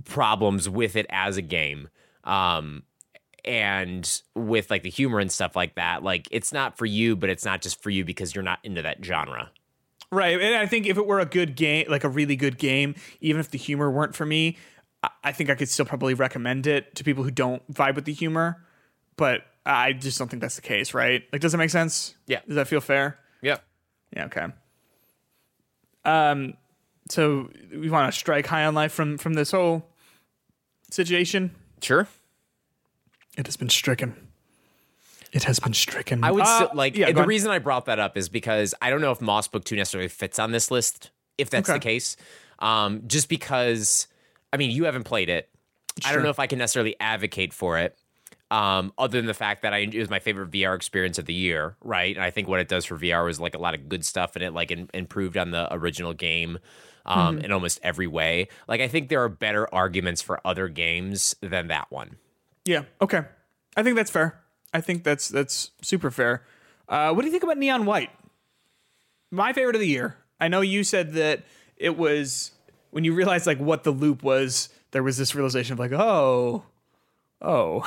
[0.05, 1.89] problems with it as a game.
[2.25, 2.83] Um,
[3.45, 7.29] and with like the humor and stuff like that like it's not for you but
[7.29, 9.51] it's not just for you because you're not into that genre.
[10.11, 12.95] Right and i think if it were a good game like a really good game
[13.21, 14.57] even if the humor weren't for me
[15.25, 18.13] i think i could still probably recommend it to people who don't vibe with the
[18.13, 18.65] humor
[19.17, 21.25] but i just don't think that's the case right?
[21.33, 22.15] Like does that make sense?
[22.27, 22.41] Yeah.
[22.47, 23.19] Does that feel fair?
[23.43, 23.59] Yeah
[24.15, 24.47] yeah okay.
[26.05, 26.55] Um
[27.11, 29.89] so we want to strike high on life from from this whole
[30.91, 31.51] situation?
[31.83, 32.07] Sure
[33.37, 34.14] it has been stricken.
[35.33, 36.23] It has been stricken.
[36.23, 38.90] I would uh, still, like yeah, the reason I brought that up is because I
[38.90, 41.79] don't know if Moss Book 2 necessarily fits on this list, if that's okay.
[41.79, 42.16] the case.
[42.61, 44.07] Um, just because
[44.53, 45.49] I mean you haven't played it.
[46.01, 46.11] Sure.
[46.11, 47.99] I don't know if I can necessarily advocate for it.
[48.51, 51.35] Um, other than the fact that I it was my favorite VR experience of the
[51.35, 52.14] year, right?
[52.14, 54.37] And I think what it does for VR was like a lot of good stuff
[54.37, 56.61] in it, like in, improved on the original game
[57.07, 57.47] um, mm-hmm.
[57.47, 58.47] in almost every way.
[58.68, 62.16] Like I think there are better arguments for other games than that one.
[62.64, 62.85] Yeah.
[63.00, 63.22] Okay.
[63.77, 64.40] I think that's fair.
[64.72, 66.44] I think that's that's super fair.
[66.88, 68.11] Uh, what do you think about Neon White?
[69.31, 70.16] My favorite of the year.
[70.40, 71.44] I know you said that
[71.77, 72.53] it was
[72.90, 74.68] when you realized like what the loop was.
[74.90, 76.64] There was this realization of like, oh,
[77.42, 77.85] oh.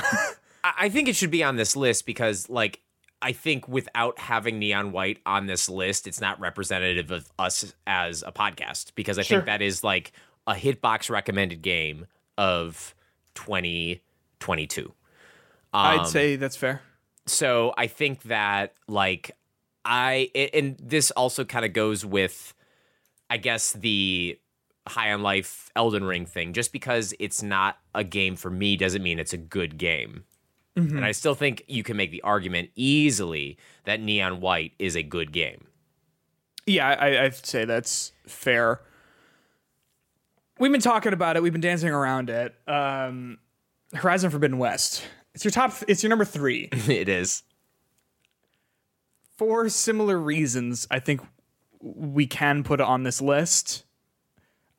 [0.63, 2.81] I think it should be on this list because like
[3.21, 8.23] I think without having Neon White on this list, it's not representative of us as
[8.23, 9.39] a podcast because I sure.
[9.39, 10.11] think that is like
[10.45, 12.93] a hitbox recommended game of
[13.35, 14.01] 20
[14.39, 14.85] 22.
[14.85, 14.93] Um,
[15.73, 16.81] I'd say that's fair.
[17.25, 19.35] So I think that like
[19.83, 22.53] I and this also kind of goes with
[23.29, 24.39] I guess the
[24.87, 26.53] high on life Elden Ring thing.
[26.53, 30.23] Just because it's not a game for me doesn't mean it's a good game.
[30.77, 35.01] And I still think you can make the argument easily that Neon White is a
[35.01, 35.65] good game.
[36.67, 38.81] Yeah, I, I'd say that's fair.
[40.59, 41.41] We've been talking about it.
[41.41, 42.53] We've been dancing around it.
[42.67, 43.39] Um,
[43.97, 45.03] Horizon Forbidden West.
[45.33, 45.73] It's your top.
[45.87, 46.69] It's your number three.
[46.71, 47.43] it is.
[49.37, 51.21] For similar reasons, I think
[51.79, 53.83] we can put it on this list.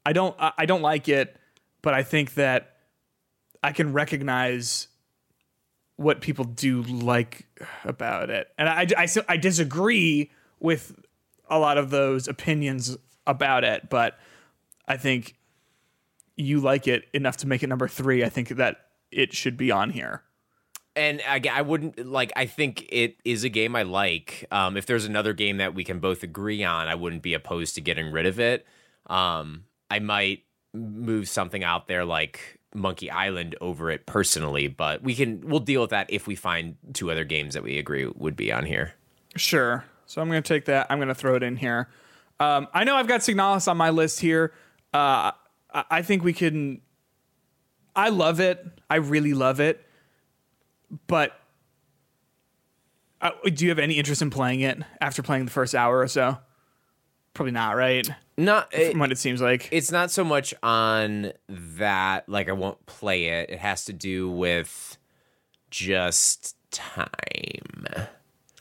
[0.05, 0.35] I don't.
[0.39, 1.37] I don't like it,
[1.83, 2.77] but I think that
[3.63, 4.89] I can recognize
[5.97, 7.47] what people do like
[7.85, 10.95] about it, and I, I, I disagree with
[11.51, 14.19] a lot of those opinions about it, but
[14.87, 15.37] I think
[16.37, 18.25] you like it enough to make it number three.
[18.25, 20.23] I think that it should be on here.
[20.97, 22.33] And I, I wouldn't like.
[22.35, 24.47] I think it is a game I like.
[24.51, 27.77] Um, if there's another game that we can both agree on, I wouldn't be opposed
[27.77, 28.67] to getting rid of it.
[29.07, 30.43] Um, I might
[30.75, 35.83] move something out there like Monkey Island over it personally, but we can we'll deal
[35.83, 38.95] with that if we find two other games that we agree would be on here.
[39.37, 39.85] Sure.
[40.07, 40.87] So I'm going to take that.
[40.91, 41.89] I'm going to throw it in here.
[42.41, 44.53] Um, I know I've got Signalis on my list here.
[44.93, 45.33] Uh,
[45.73, 46.81] I, I think we can.
[47.99, 48.65] I love it.
[48.89, 49.85] I really love it.
[51.09, 51.33] But
[53.21, 56.07] uh, do you have any interest in playing it after playing the first hour or
[56.07, 56.39] so?
[57.35, 58.09] Probably not, right?
[58.37, 59.69] Not it, From what it seems like.
[59.73, 63.51] it's not so much on that like I won't play it.
[63.51, 64.97] It has to do with
[65.71, 67.09] just time.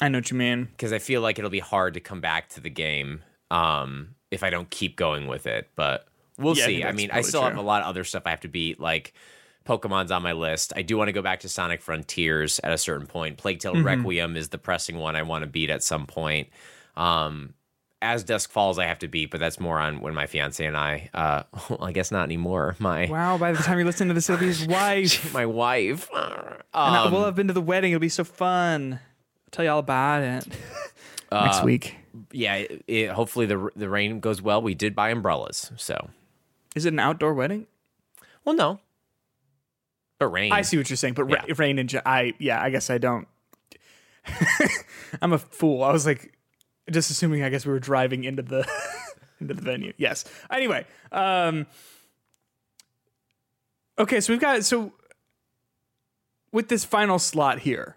[0.02, 0.66] I know what you mean.
[0.66, 3.22] because I feel like it'll be hard to come back to the game
[3.52, 5.70] um, if I don't keep going with it.
[5.76, 6.07] But
[6.38, 6.76] we'll Yeah, see.
[6.78, 8.48] think I mean, I probably still have a lot of other stuff I have to
[8.48, 9.14] beat, like
[9.66, 10.72] Pokemon's on my list.
[10.76, 13.38] I do want to go back to Sonic Frontiers at a certain point.
[13.38, 13.86] Plague Tale Mm-hmm.
[13.86, 16.48] Requiem is the pressing one I want to beat at some point.
[16.96, 17.54] Um,
[18.02, 20.78] as Dusk Falls, I have to beat, but that's more on when my fiance and
[20.78, 21.10] I.
[21.14, 22.76] Uh, well, I guess not anymore.
[22.80, 25.34] My Wow, by the time you listen to this, it'll be his wife.
[25.34, 26.08] my wife.
[26.14, 27.92] And Um, we'll have been to the wedding.
[27.92, 28.94] It'll be so fun.
[28.94, 30.46] I'll tell you all about it
[31.32, 31.96] Uh, next week.
[32.32, 34.62] yeah, it, it, hopefully the the rain goes well.
[34.62, 36.10] We did buy umbrellas, so
[36.76, 37.68] Is it an outdoor wedding?
[38.46, 38.80] well, no,
[40.20, 40.52] but rain.
[40.52, 41.54] I see what you're saying, but ra- Yeah.
[41.58, 43.28] rain and I yeah, I guess I don't.
[45.22, 45.84] I'm a fool.
[45.84, 46.34] I was like,
[46.92, 47.44] just assuming.
[47.44, 48.68] I guess we were driving into the
[49.40, 49.94] into the venue.
[49.98, 50.26] Yes.
[50.52, 51.66] Anyway, um,
[54.00, 54.94] okay, so we've got so
[56.52, 57.96] with this final slot here.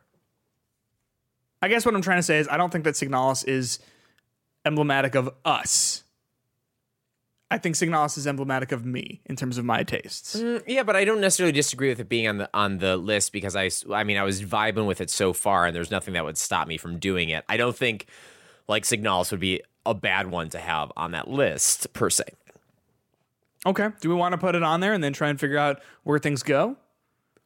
[1.63, 3.79] I guess what I'm trying to say is I don't think that Signalis is
[4.65, 6.05] emblematic of us.
[7.53, 10.37] I think Signalis is emblematic of me in terms of my tastes.
[10.37, 13.33] Mm, Yeah, but I don't necessarily disagree with it being on the on the list
[13.33, 16.25] because I I mean, I was vibing with it so far, and there's nothing that
[16.25, 17.45] would stop me from doing it.
[17.49, 18.07] I don't think
[18.69, 22.25] like Signalis would be a bad one to have on that list per se.
[23.67, 23.89] Okay.
[24.01, 26.19] Do we want to put it on there and then try and figure out where
[26.19, 26.77] things go?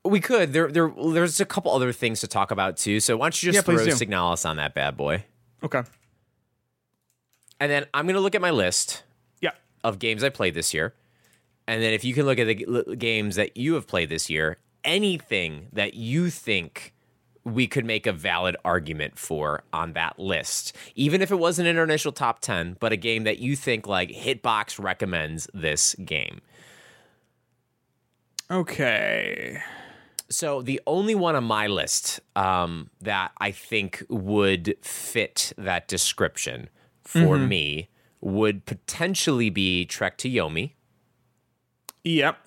[0.05, 0.53] We could.
[0.53, 3.01] There, there, there's a couple other things to talk about too.
[3.01, 3.91] So why don't you Yeah, just throw do.
[3.91, 5.25] Signalis on that bad boy,
[5.63, 5.83] Okay.
[7.59, 9.14] and then I'm gonna look at my list Yeah.
[9.85, 10.95] Of games I played this year.
[11.69, 14.29] And then if you can look at the g- games that you have played this
[14.29, 16.95] year, anything that you think
[17.45, 21.77] we could make a valid argument for on that list, even if it wasn't in
[21.77, 26.41] our initial top 10, but a game that you think like Hitbox recommends this game.
[28.51, 29.63] Okay.
[30.31, 36.71] So the only one on my list um, that I think would fit that description
[37.03, 37.89] for me
[38.25, 40.73] would potentially be Trek to Yomi.
[42.03, 42.39] Yep.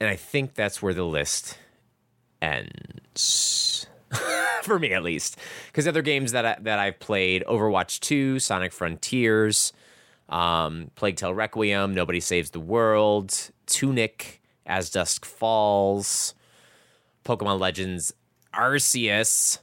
[0.00, 1.58] and I think that's where the list
[2.40, 3.86] ends
[4.62, 5.36] for me at least.
[5.66, 9.72] Because other games that I, that I've played, Overwatch Two, Sonic Frontiers,
[10.28, 16.34] um, Plague Tale Requiem, Nobody Saves the World, Tunic, As Dusk Falls,
[17.24, 18.14] Pokemon Legends
[18.54, 19.58] Arceus,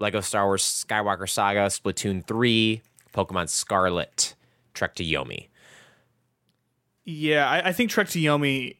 [0.00, 2.82] Lego Star Wars Skywalker Saga, Splatoon Three,
[3.14, 4.34] Pokemon Scarlet,
[4.74, 5.48] Trek to Yomi.
[7.04, 8.76] Yeah, I, I think Trek to Yomi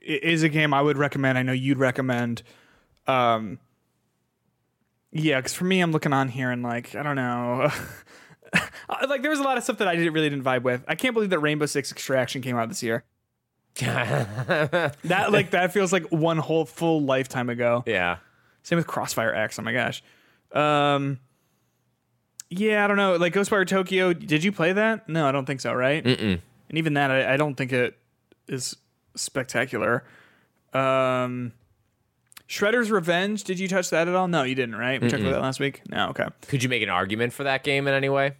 [0.00, 1.36] is a game I would recommend.
[1.36, 2.42] I know you'd recommend.
[3.06, 3.58] Um,
[5.12, 7.68] yeah, because for me, I'm looking on here and like I don't know.
[9.08, 10.84] like there was a lot of stuff that I didn't really didn't vibe with.
[10.86, 13.04] I can't believe that Rainbow Six Extraction came out this year.
[13.78, 17.82] That like that feels like one whole full lifetime ago.
[17.86, 18.16] yeah.
[18.66, 19.60] Same with Crossfire X.
[19.60, 20.02] Oh my gosh.
[20.50, 21.20] Um,
[22.50, 23.14] yeah, I don't know.
[23.14, 24.12] Like Ghostwire Tokyo.
[24.12, 25.08] Did you play that?
[25.08, 25.72] No, I don't think so.
[25.72, 26.02] Right?
[26.02, 26.40] Mm-mm.
[26.68, 27.96] And even that, I, I don't think it
[28.48, 28.74] is
[29.14, 30.02] spectacular.
[30.72, 31.52] Um,
[32.48, 33.44] Shredder's Revenge.
[33.44, 34.26] Did you touch that at all?
[34.26, 34.74] No, you didn't.
[34.74, 35.00] Right?
[35.00, 35.82] We talked about that last week.
[35.88, 36.08] No.
[36.08, 36.26] Okay.
[36.48, 38.32] Could you make an argument for that game in any way?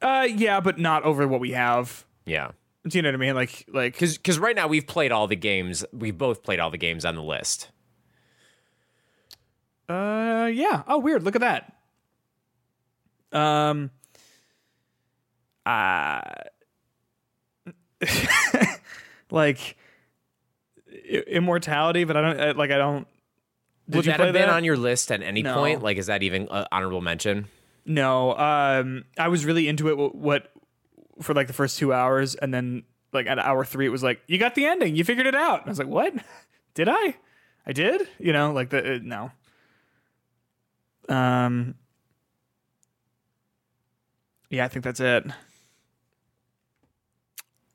[0.00, 2.06] Uh, yeah, but not over what we have.
[2.24, 2.52] Yeah.
[2.88, 3.34] Do you know what I mean?
[3.34, 5.84] Like like Because because right now we've played all the games.
[5.92, 7.68] We've both played all the games on the list.
[9.92, 10.82] Uh, yeah.
[10.86, 11.22] Oh, weird.
[11.22, 11.72] Look at that.
[13.32, 13.90] Um,
[15.66, 16.20] uh,
[19.30, 19.76] like
[20.88, 22.70] i- immortality, but I don't uh, like.
[22.70, 23.06] I don't.
[23.88, 24.54] Did Would you that play have been that?
[24.54, 25.54] on your list at any No.
[25.56, 25.82] point?
[25.82, 27.46] Like, is that even an honorable mention?
[27.84, 28.36] No.
[28.36, 29.96] Um, I was really into it.
[29.98, 30.52] What, what
[31.20, 34.20] for like the first two hours, and then like at hour three, it was like
[34.28, 34.94] you got the ending.
[34.96, 35.60] You figured it out.
[35.60, 36.14] And I was like, what?
[36.74, 37.16] Did I?
[37.66, 38.08] I did.
[38.18, 39.32] You know, like the uh, no.
[41.10, 41.74] Um.
[44.48, 45.26] Yeah, I think that's it.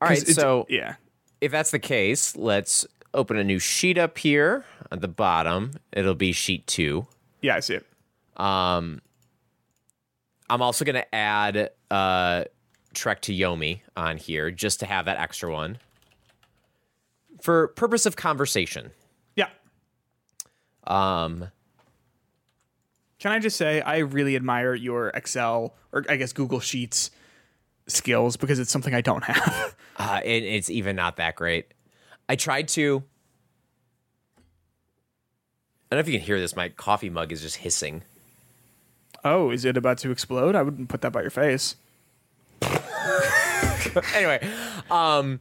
[0.00, 0.96] All right, so yeah,
[1.40, 5.72] if that's the case, let's open a new sheet up here at the bottom.
[5.92, 7.06] It'll be sheet two.
[7.40, 7.86] yeah, I see it.
[8.36, 9.00] Um,
[10.50, 12.44] I'm also going to add uh,
[12.92, 15.78] Trek to Yomi on here just to have that extra one
[17.40, 18.90] for purpose of conversation.
[19.34, 19.48] Yeah.
[20.86, 21.50] Um,
[23.18, 27.10] Can I just say I really admire your Excel or I guess Google Sheets
[27.86, 29.76] skills because it's something I don't have.
[29.96, 31.72] uh, it, it's even not that great.
[32.28, 33.02] I tried to.
[35.90, 36.56] I don't know if you can hear this.
[36.56, 38.02] My coffee mug is just hissing.
[39.24, 40.54] oh, is it about to explode?
[40.56, 41.76] I wouldn't put that by your face.
[44.14, 44.40] anyway,
[44.90, 45.40] um,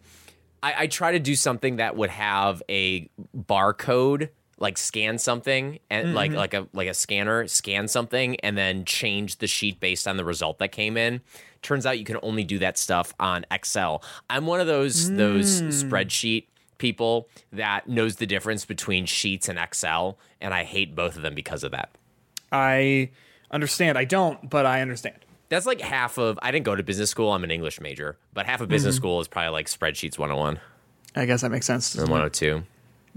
[0.62, 6.14] I, I try to do something that would have a barcode, like scan something and
[6.14, 6.40] like mm-hmm.
[6.40, 10.26] like a like a scanner, scan something, and then change the sheet based on the
[10.26, 11.22] result that came in.
[11.62, 14.04] Turns out you can only do that stuff on Excel.
[14.30, 15.70] I'm one of those those hmm.
[15.70, 16.46] spreadsheet
[16.78, 21.36] people that knows the difference between sheets and Excel, and I hate both of them
[21.36, 21.90] because of that.
[22.52, 23.12] I
[23.52, 23.98] understand.
[23.98, 25.18] I don't, but I understand.
[25.50, 27.32] That's like half of I didn't go to business school.
[27.32, 29.02] I'm an English major, but half of business mm-hmm.
[29.02, 30.60] school is probably like spreadsheets 101
[31.16, 31.96] I guess that makes sense.
[31.96, 32.64] and 102.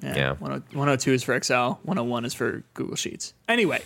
[0.03, 0.35] Yeah.
[0.35, 1.81] 10- 102 is for Excel.
[1.83, 3.35] 101 is for Google Sheets.
[3.49, 3.83] Anyway,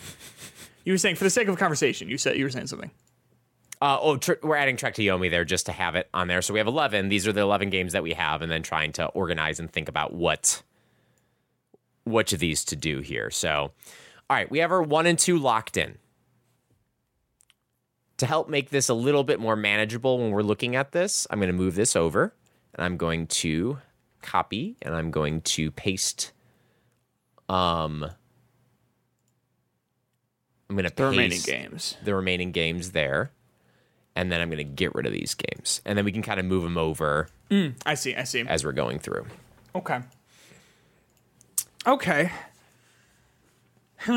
[0.85, 2.90] you were saying for the sake of conversation, you said you were saying something.
[3.81, 6.40] Uh, oh, tr- we're adding Trek to Yomi there just to have it on there.
[6.40, 7.09] So we have 11.
[7.09, 9.88] These are the 11 games that we have, and then trying to organize and think
[9.88, 10.62] about what
[12.05, 13.31] which of these to do here.
[13.31, 13.72] So,
[14.31, 15.98] all right, we have our one and two locked in.
[18.18, 21.40] To help make this a little bit more manageable when we're looking at this, I'm
[21.40, 22.33] going to move this over,
[22.75, 23.79] and I'm going to
[24.22, 26.32] copy, and I'm going to paste.
[27.48, 28.04] Um,
[30.70, 31.96] I'm going to The remaining games.
[32.02, 33.30] the remaining games there.
[34.14, 35.80] And then I'm going to get rid of these games.
[35.87, 37.28] And then we can kind of move them over
[37.87, 38.14] I see.
[38.14, 38.42] I see.
[38.46, 39.24] as we're going through.
[39.74, 40.00] Okay.
[41.87, 42.30] Okay.
[44.04, 44.11] So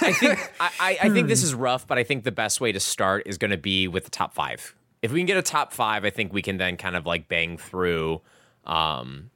[0.00, 2.72] I think I, I, I think this is rough, but I think the best way
[2.72, 4.74] to start is going to be with the top five.
[5.02, 7.28] If we can get a top five, I think we can then kind of like
[7.28, 8.20] bang through
[8.68, 9.30] um,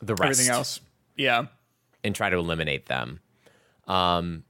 [0.00, 0.80] the rest Everything else.
[1.16, 1.46] Yeah.
[2.02, 3.20] and try to eliminate them.
[3.86, 4.44] Um,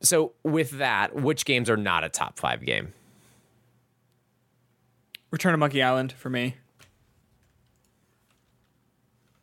[0.00, 2.92] so with that, which games are not a top five game?
[5.30, 6.54] Return to Monkey Island for me.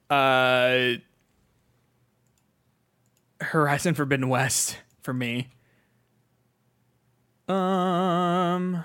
[0.09, 0.93] Uh,
[3.41, 5.49] Horizon Forbidden West for me.
[7.47, 8.83] Um,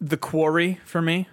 [0.00, 1.28] The Quarry for me.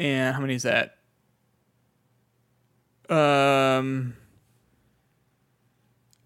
[0.00, 0.96] And how many is that?
[3.10, 4.14] Um,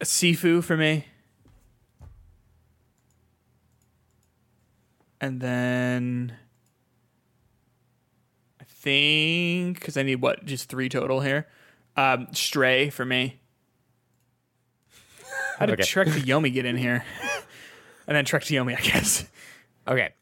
[0.00, 1.06] a Sifu for me.
[5.20, 6.36] And then
[8.60, 11.48] I think because I need what just three total here.
[11.96, 13.40] Um, Stray for me.
[15.58, 15.82] How did Okay.
[15.82, 17.04] Trek to Yomi get in here?
[18.06, 19.26] and then Trek to Yomi, I guess.
[19.88, 20.12] Okay.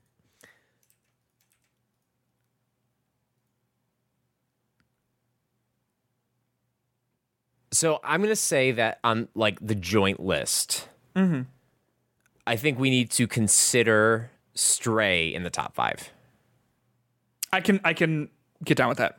[7.72, 10.88] So I'm going to say that on like the joint list,
[12.46, 16.10] I think we need to consider Stray in the top five.
[17.52, 18.28] I can I can
[18.64, 19.18] get down with that.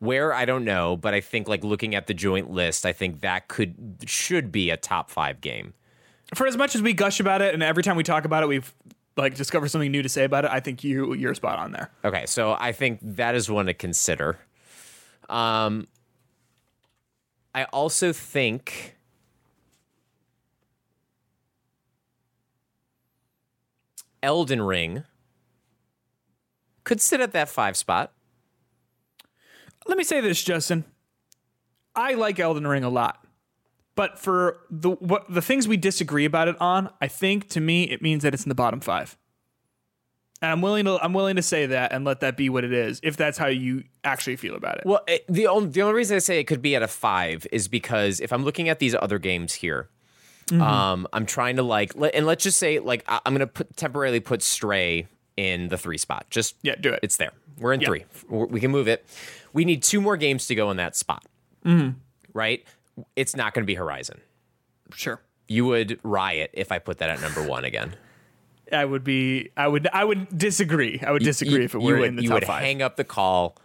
[0.00, 3.20] Where I don't know, but I think like looking at the joint list, I think
[3.20, 5.74] that could should be a top five game.
[6.34, 8.46] For as much as we gush about it, and every time we talk about it,
[8.46, 8.74] we've
[9.16, 10.50] like discovered something new to say about it.
[10.50, 11.90] I think you you're spot on there.
[12.04, 14.38] Okay, so I think that is one to consider.
[15.28, 15.86] Um,
[17.54, 18.96] I also think
[24.22, 25.04] Elden Ring
[26.82, 28.12] could sit at that five spot.
[29.86, 30.84] Let me say this, Justin.
[31.94, 33.24] I like Elden Ring a lot.
[33.94, 37.84] But for the what the things we disagree about it on, I think to me
[37.84, 39.16] it means that it's in the bottom five.
[40.44, 42.72] And I'm willing to I'm willing to say that and let that be what it
[42.72, 44.82] is if that's how you actually feel about it.
[44.84, 47.46] Well, it, the only the only reason I say it could be at a five
[47.50, 49.88] is because if I'm looking at these other games here,
[50.48, 50.60] Mm-hmm.
[50.60, 53.74] um, I'm trying to like, let, and let's just say like I- I'm gonna put
[53.78, 55.06] temporarily put Stray
[55.38, 56.26] in the three spot.
[56.28, 57.00] Just Yeah, do it.
[57.02, 57.30] It's there.
[57.58, 57.86] We're in Yeah.
[57.88, 58.04] three.
[58.28, 59.06] We're- We can move it.
[59.54, 61.24] We need two more games to go in that spot.
[61.64, 61.98] Mm-hmm.
[62.34, 62.62] Right?
[63.16, 64.20] It's not going to be Horizon.
[64.94, 65.22] sure.
[65.48, 67.96] You would riot if I put that at number one again.
[68.72, 71.00] I would be I would I would disagree.
[71.06, 72.62] I would disagree You- if it were would, in the you top would 5.
[72.62, 73.56] hang up the call,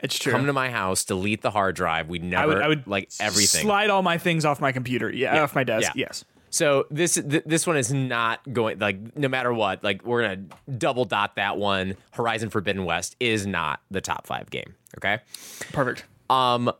[0.00, 0.32] it's true.
[0.32, 2.08] come to my house, delete the hard drive.
[2.08, 3.62] We'd never I would I would like everything.
[3.62, 5.10] Slide all my things off my computer.
[5.10, 5.92] Yeah, off my desk.
[5.94, 6.06] yeah.
[6.06, 6.24] Yes.
[6.50, 9.84] So this th- this one is not going like no matter what.
[9.84, 10.44] Like we're gonna
[10.78, 11.94] double dot that one.
[12.12, 14.74] Horizon Forbidden West is not the top five game.
[14.96, 15.18] Okay.
[15.72, 16.04] Perfect.
[16.30, 16.72] Um,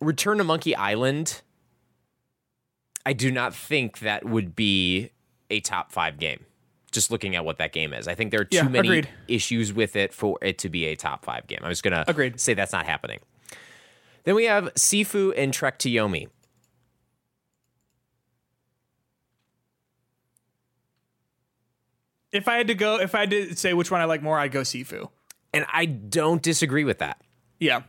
[0.00, 1.42] Return to Monkey Island.
[3.06, 5.10] I do not think that would be
[5.50, 6.44] a top five game.
[6.92, 9.08] Just looking at what that game is, I think there are too Yeah, many agreed.
[9.28, 11.60] issues with it for it to be a top five game.
[11.62, 12.40] I was gonna Agreed.
[12.40, 13.20] say that's not happening.
[14.24, 16.28] Then we have Sifu and Trek to Yomi.
[22.32, 24.38] If I had to go, if I had to say which one I like more,
[24.38, 25.08] I'd go Sifu.
[25.52, 27.20] And I don't disagree with that.
[27.58, 27.82] Yeah.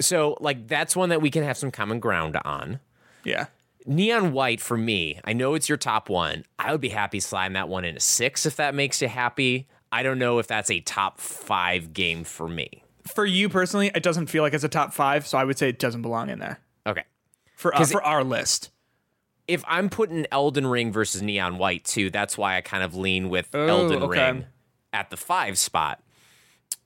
[0.00, 2.80] So, like, that's one that we can have some common ground on.
[3.22, 3.46] Yeah.
[3.86, 6.44] Neon White for me, I know it's your top one.
[6.58, 9.68] I would be happy sliding that one into six if that makes you happy.
[9.92, 12.84] I don't know if that's a top five game for me.
[13.12, 15.68] For you personally, it doesn't feel like it's a top five, so I would say
[15.68, 17.04] it doesn't belong in there Okay.
[17.56, 18.70] for uh, for our list.
[19.48, 23.30] If I'm putting Elden Ring versus Neon White too, that's why I kind of lean
[23.30, 24.30] with Oh, Elden okay.
[24.32, 24.44] Ring
[24.92, 26.00] at the five spot.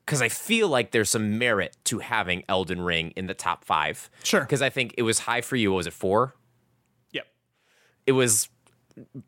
[0.07, 4.09] Because I feel like there's some merit to having Elden Ring in the top five.
[4.23, 4.41] Sure.
[4.41, 5.73] Because I think it was high for you.
[5.73, 6.35] What was it four?
[8.07, 8.49] It was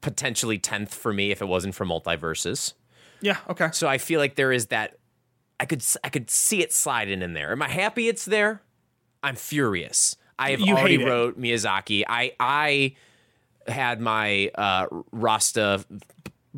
[0.00, 2.74] potentially 10th for me if it wasn't for MultiVersus.
[3.20, 3.38] Yeah.
[3.48, 3.68] Okay.
[3.72, 4.96] So I feel like there is that
[5.58, 7.52] I could I could see it sliding in there.
[7.52, 8.62] Am I happy it's there?
[9.22, 10.16] I'm furious.
[10.38, 12.04] I have You already wrote Miyazaki.
[12.06, 12.94] I I
[13.66, 15.84] had my uh, Rasta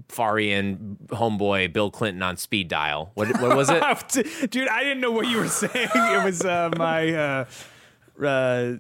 [0.09, 3.13] Farian homeboy Bill Clinton on speed dial.
[3.15, 4.51] What what was it?
[4.51, 5.89] Dude, I didn't know what you were saying.
[5.95, 7.45] It was uh, my uh,
[8.23, 8.73] uh,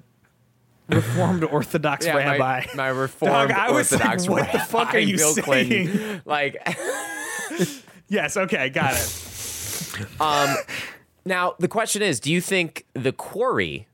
[0.88, 2.38] Reformed Orthodox Yeah, rabbi.
[2.38, 5.34] my, my reformed Dog, I was like, Orthodox what the fuck are rabbi, you Bill
[5.34, 5.44] saying?
[5.44, 6.22] Clinton.
[6.24, 6.56] Like
[8.08, 8.36] yes.
[8.36, 8.70] Okay.
[8.70, 10.06] Got it.
[10.20, 10.56] Um,
[11.24, 13.86] now the question is, do you think the quarry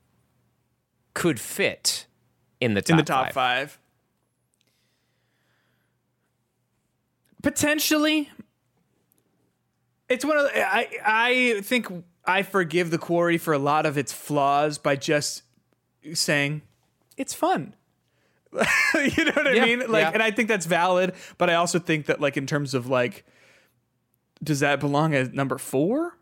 [1.13, 2.05] could fit
[2.61, 3.33] in the top in the top five?
[3.33, 3.79] five.
[7.41, 8.29] Potentially,
[10.09, 11.87] it's one of the, I I think
[12.25, 15.43] I forgive the quarry for a lot of its flaws by just
[16.13, 16.61] saying
[17.17, 17.75] it's fun.
[18.53, 19.79] you know what I Yeah, mean?
[19.91, 20.11] Like, yeah.
[20.13, 21.13] and I think that's valid.
[21.37, 23.25] But I also think that, like, in terms of like,
[24.43, 26.17] does that belong as number four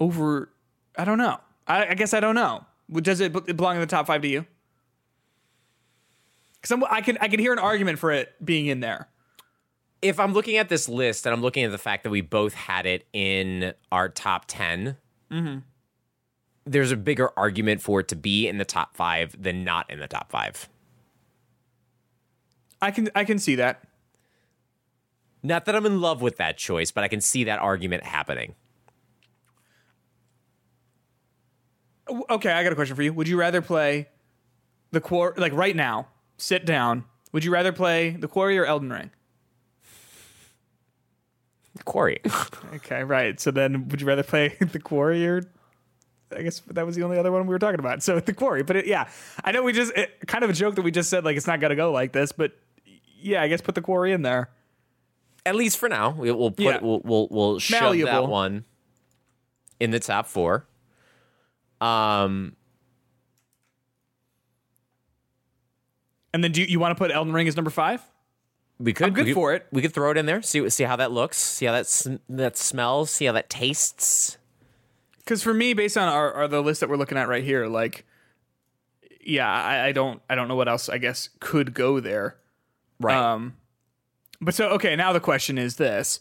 [0.00, 0.50] over?
[0.98, 1.38] I don't know.
[1.66, 2.64] I, I guess I don't know.
[2.92, 4.46] Does it be- belong in the top five to you?
[6.60, 9.08] Because I can I can hear an argument for it being in there.
[10.02, 12.54] If I'm looking at this list and I'm looking at the fact that we both
[12.54, 14.96] had it in our top 10,
[15.30, 15.58] Mm-hmm.
[16.66, 20.00] There's a bigger argument for it to be in the top five than not in
[20.00, 20.68] the top five.
[22.82, 23.82] I can I can see that.
[25.42, 28.54] Not that I'm in love with that choice, but I can see that argument happening.
[32.30, 33.12] Okay, I got a question for you.
[33.12, 34.08] Would you rather play
[34.90, 36.08] the quarry like right now?
[36.36, 37.04] Sit down.
[37.32, 39.10] Would you rather play the quarry or Elden Ring?
[41.84, 42.20] Quarry.
[42.74, 43.40] Okay, right.
[43.40, 45.42] So then, would you rather play the quarry or?
[46.34, 48.02] I guess that was the only other one we were talking about.
[48.02, 49.08] So the quarry, but it, yeah,
[49.44, 51.46] I know we just it, kind of a joke that we just said like it's
[51.46, 52.52] not gonna go like this, but
[53.20, 54.50] yeah, I guess put the quarry in there.
[55.44, 56.78] At least for now, we- we'll put Yeah.
[56.82, 58.64] we'll we'll, we'll shove that one
[59.80, 60.66] in the top four.
[61.80, 62.56] Um,
[66.34, 68.02] And then do you, you want to put Elden Ring as number five?
[68.78, 69.66] we could I'm good we could- for it.
[69.72, 70.42] We could throw it in there.
[70.42, 71.38] See see how that looks.
[71.38, 73.10] See how that sm- that smells.
[73.10, 74.36] See how that tastes.
[75.26, 77.66] Because for me, based on our, our the list that we're looking at right here,
[77.66, 78.06] like,
[79.20, 82.36] yeah, I, I don't I don't know what else I guess could go there.
[83.00, 83.16] Right.
[83.16, 83.56] Um,
[84.40, 86.20] but so okay, now the question is this: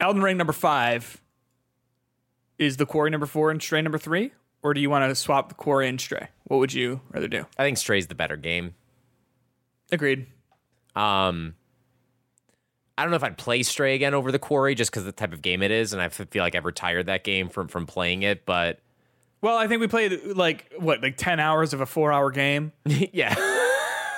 [0.00, 1.20] Elden Ring number five
[2.58, 5.50] is the Quarry number four and Stray number three, or do you want to swap
[5.50, 6.28] the Quarry and Stray?
[6.44, 7.44] What would you rather do?
[7.58, 8.74] I think Stray's the better game.
[9.92, 10.26] Agreed.
[10.96, 11.54] Um,
[12.98, 15.32] I don't know if I'd play Stray again over the Quarry just because the type
[15.32, 18.22] of game it is, and I feel like I've retired that game from from playing
[18.24, 18.44] it.
[18.44, 18.80] But
[19.40, 22.72] Well, I think we played like what, like ten hours of a four-hour game.
[22.84, 23.36] yeah,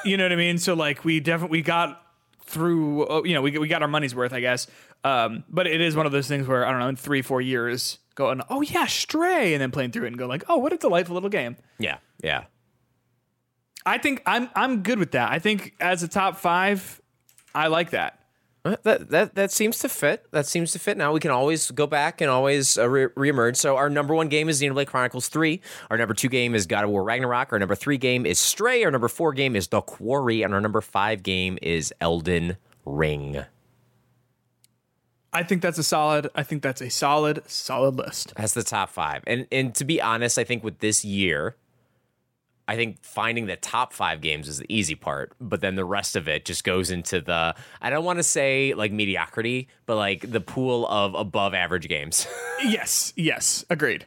[0.03, 0.57] You know what I mean?
[0.57, 2.03] So like we definitely we got
[2.47, 3.07] through.
[3.07, 4.67] oh, You know, we we got our money's worth, I guess.
[5.05, 7.43] Um, but it is one of those things where I don't know, in three four
[7.43, 10.73] years, going, oh yeah, Stray, and then playing through it and go like, oh, what
[10.73, 11.57] a delightful little game.
[11.79, 12.45] Yeah, yeah.
[13.85, 15.31] I think I'm I'm good with that.
[15.31, 17.01] I think as a top five,
[17.55, 18.20] I like that.
[18.65, 20.27] Uh, That that that seems to fit.
[20.33, 20.97] That seems to fit.
[20.97, 23.57] Now we can always go back and always uh, re- reemerge.
[23.57, 25.61] So our number one game is Xenoblade Chronicles Three.
[25.91, 27.53] Our number two game is God of War Ragnarok.
[27.53, 28.85] Our number three game is Stray.
[28.85, 33.45] Our number four game is The Quarry, and our number five game is Elden Ring.
[35.33, 36.29] I think that's a solid.
[36.35, 38.35] I think that's a solid solid list.
[38.37, 39.23] That's the top five.
[39.27, 41.57] And and to be honest, I think with this year,
[42.71, 46.15] I think finding the top five games is the easy part, but then the rest
[46.15, 50.31] of it just goes into the I don't want to say like mediocrity, but like
[50.31, 52.29] the pool of above average games.
[52.63, 54.07] yes, yes, agreed.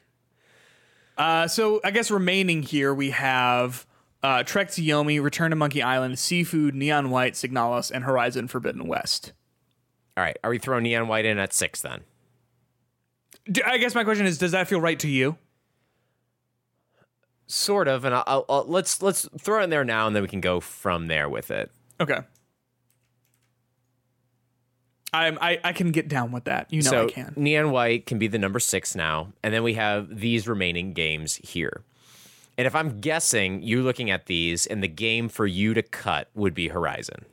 [1.18, 3.86] Uh, so I guess remaining here we have
[4.24, 8.88] uh, Trek to Yomi, Return to Monkey Island, Sifu, Neon White, Signalis, and Horizon Forbidden
[8.88, 9.34] West.
[10.16, 12.00] All right, are we throwing Neon White in at six then?
[13.66, 15.36] I guess my question is, does that feel right to you?
[17.46, 20.30] Sort of, and I'll, I'll, let's let's throw it in there now, and then we
[20.30, 21.72] can go from there with it.
[22.00, 22.20] Okay.
[25.14, 26.74] I'm, I I can get down with that.
[26.74, 27.34] You know so I can.
[27.36, 31.36] Neon White can be the number six now, and then we have these remaining games
[31.36, 31.84] here.
[32.58, 36.30] And if I'm guessing, you're looking at these, and the game for you to cut
[36.34, 37.26] would be Horizon.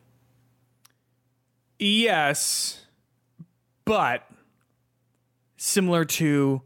[1.78, 2.84] Yes,
[3.84, 4.28] but
[5.56, 6.62] similar to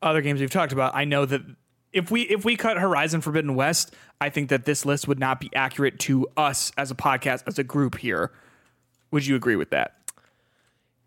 [0.00, 1.42] other games we've talked about, I know that
[1.92, 5.40] if we if we cut Horizon Forbidden West, I think that this list would not
[5.40, 8.32] be accurate to us as a podcast as a group here.
[9.10, 9.96] Would you agree with that?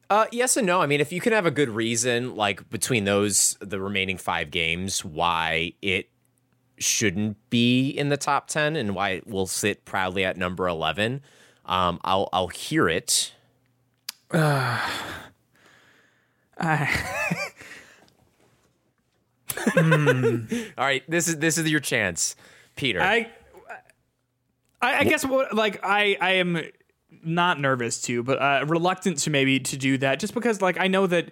[0.09, 0.81] Uh, yes and no.
[0.81, 4.51] I mean, if you can have a good reason, like between those, the remaining five
[4.51, 6.09] games, why it
[6.77, 11.21] shouldn't be in the top ten and why it will sit proudly at number eleven,
[11.65, 13.33] um, I'll I'll hear it.
[20.77, 22.35] All right, this is this is your chance,
[22.75, 23.01] Peter.
[23.01, 23.29] I
[24.81, 26.61] I, I guess what like I I am
[27.23, 30.87] not nervous to, but uh, reluctant to maybe to do that, just because like I
[30.87, 31.31] know that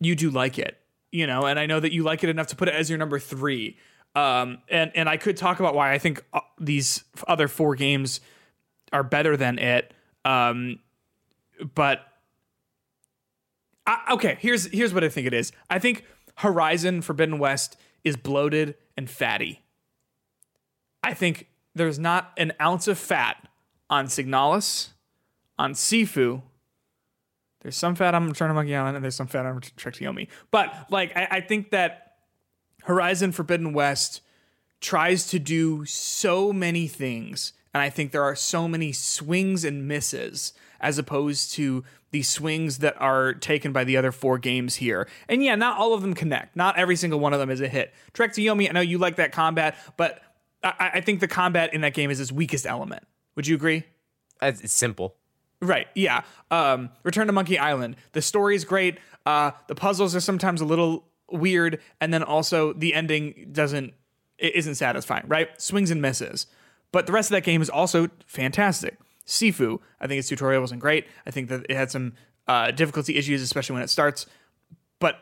[0.00, 0.78] you do like it,
[1.12, 2.98] you know, and I know that you like it enough to put it as your
[2.98, 3.76] number three.
[4.14, 8.20] Um, and and I could talk about why I think uh, these other four games
[8.92, 9.92] are better than it.
[10.24, 10.80] Um,
[11.74, 12.00] but
[13.86, 15.52] I, okay, here's here's what I think it is.
[15.70, 16.04] I think
[16.38, 19.62] Horizon Forbidden West is bloated and fatty.
[21.02, 23.48] I think there's not an ounce of fat
[23.90, 24.90] on Signalis,
[25.58, 26.42] on Sifu.
[27.60, 29.96] There's some fat on Return to Monkey Island, and there's some fat on Trek.
[30.52, 32.18] But like, I, I think that
[32.84, 34.20] Horizon Forbidden West
[34.80, 39.86] tries to do so many things, and I think there are so many swings and
[39.86, 45.08] misses as opposed to the swings that are taken by the other four games here.
[45.28, 46.56] And yeah, not all of them connect.
[46.56, 47.92] Not every single one of them is a hit.
[48.14, 50.22] Trek to Yomi, I know you like that combat, but
[50.62, 53.06] I, I think the combat in that game is its weakest element.
[53.36, 53.84] Would you agree?
[54.40, 55.16] It's simple.
[55.60, 55.88] Right.
[55.94, 56.22] Yeah.
[56.50, 57.96] Um, Return to Monkey Island.
[58.12, 58.98] The story is great.
[59.26, 63.92] Uh, the puzzles are sometimes a little weird, and then also the ending doesn't
[64.38, 65.24] it isn't satisfying.
[65.26, 65.48] Right.
[65.60, 66.46] Swings and misses.
[66.92, 68.98] But the rest of that game is also fantastic.
[69.26, 69.80] Sifu.
[70.00, 71.06] I think its tutorial wasn't great.
[71.26, 72.14] I think that it had some
[72.46, 74.26] uh, difficulty issues, especially when it starts.
[74.98, 75.18] But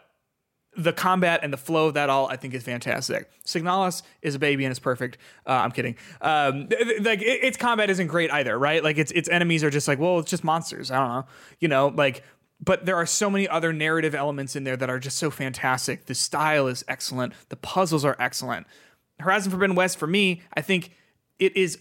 [0.77, 3.31] the combat and the flow of that all I think is fantastic.
[3.45, 5.19] Signalis is a baby and it's perfect.
[5.47, 5.97] Uh, I'm kidding.
[6.21, 8.85] Um, th- th- like it, its combat isn't great either, right?
[8.85, 10.91] Like its its enemies are just like, well, it's just monsters.
[10.91, 11.27] I don't know,
[11.61, 12.23] you know, like.
[12.59, 16.07] But there are so many other narrative elements in there that are just so fantastic.
[16.07, 17.35] The style is excellent.
[17.51, 18.67] The puzzles are excellent.
[19.21, 20.93] Horizon Forbidden West for me, I think
[21.39, 21.79] it is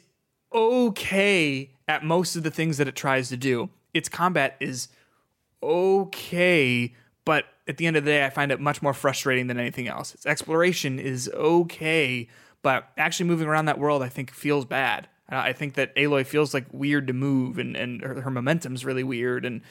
[0.54, 3.70] okay at most of the things that it tries to do.
[3.94, 4.88] Its combat is
[5.62, 6.94] okay,
[7.24, 9.88] but at the end of the day, I find it much more frustrating than anything
[9.88, 10.14] else.
[10.14, 12.28] Its exploration is okay,
[12.62, 15.08] but actually moving around that world, I think, feels bad.
[15.28, 19.04] I think that Aloy feels like weird to move, and, and her, her momentum's really
[19.04, 19.44] weird.
[19.44, 19.62] And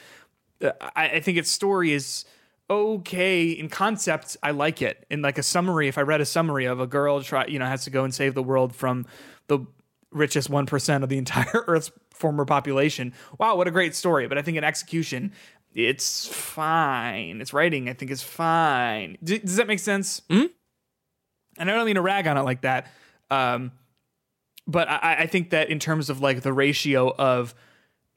[0.61, 2.25] uh, I, I think its story is
[2.69, 4.35] okay in concept.
[4.43, 5.05] I like it.
[5.09, 7.65] In like a summary, if I read a summary of a girl try, you know,
[7.65, 9.05] has to go and save the world from
[9.47, 9.59] the
[10.15, 13.13] richest one percent of the entire Earth's former population.
[13.37, 14.27] Wow, what a great story!
[14.27, 15.33] But I think in execution,
[15.73, 17.41] it's fine.
[17.41, 19.17] Its writing, I think, is fine.
[19.23, 20.21] D- does that make sense?
[20.29, 20.47] Mm-hmm.
[21.57, 22.87] And I don't mean to rag on it like that.
[23.29, 23.71] Um,
[24.67, 27.53] but I, I think that in terms of like the ratio of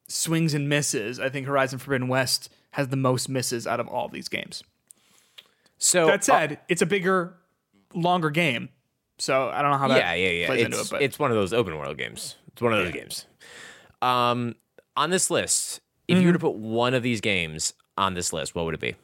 [0.08, 4.08] swings and misses, I think Horizon Forbidden West has the most misses out of all
[4.08, 4.62] these games.
[5.78, 7.34] So That said, it's a bigger,
[7.94, 8.68] longer game.
[9.18, 10.46] So I don't know how that yeah, yeah, yeah.
[10.46, 12.36] plays It's, into it, but it's one of those open world games.
[12.52, 13.26] It's one of those games.
[14.00, 14.54] Um,
[14.96, 16.22] On this list, if Mm-hmm.
[16.22, 18.94] you were to put one of these games on this list, what would it be?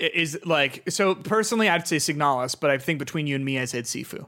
[0.00, 3.58] I- Is like so personally, I'd say Signalis, but I think between you and me,
[3.58, 4.26] I said Sifu.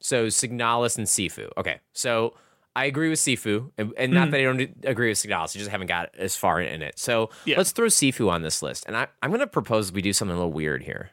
[0.00, 1.50] So Signalis and Sifu.
[1.56, 2.34] Okay, so
[2.76, 5.54] I agree with Sifu, and, and not that I don't agree with Signalis.
[5.54, 6.98] I just haven't got as far in it.
[6.98, 7.56] So Yeah.
[7.56, 10.34] let's throw Sifu on this list, and I, I'm going to propose we do something
[10.34, 11.10] a little weird here.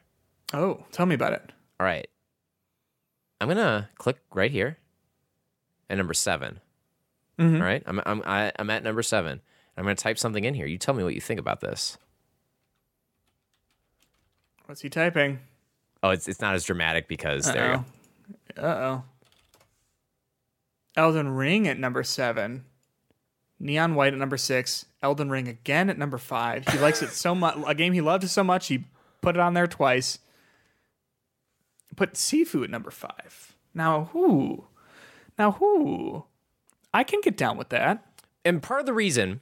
[0.52, 1.52] Oh, tell me about it.
[1.78, 2.08] All right,
[3.40, 4.78] I'm going to click right here
[5.88, 6.60] at number 7
[7.38, 9.40] All right, I'm I'm I, I'm at number seven.
[9.76, 10.66] I'm going to type something in here.
[10.66, 11.96] You tell me what you think about this.
[14.66, 15.38] What's he typing?
[16.02, 17.84] Oh, it's it's not as dramatic because there you
[18.56, 18.62] go.
[18.62, 19.04] Uh oh.
[20.96, 22.64] Elden Ring at number seven.
[23.58, 24.86] Neon White at number six.
[25.02, 26.66] Elden Ring again at number five.
[26.68, 27.56] He likes it so much.
[27.66, 28.84] A game he loved so much, he
[29.20, 30.18] put it on there twice.
[31.96, 33.54] Put Sifu at number five.
[33.74, 34.66] Now who?
[35.38, 36.24] Now who?
[36.92, 38.04] I can get down with that.
[38.44, 39.40] And part of the reason,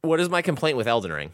[0.00, 1.30] what is my complaint with Elden Ring?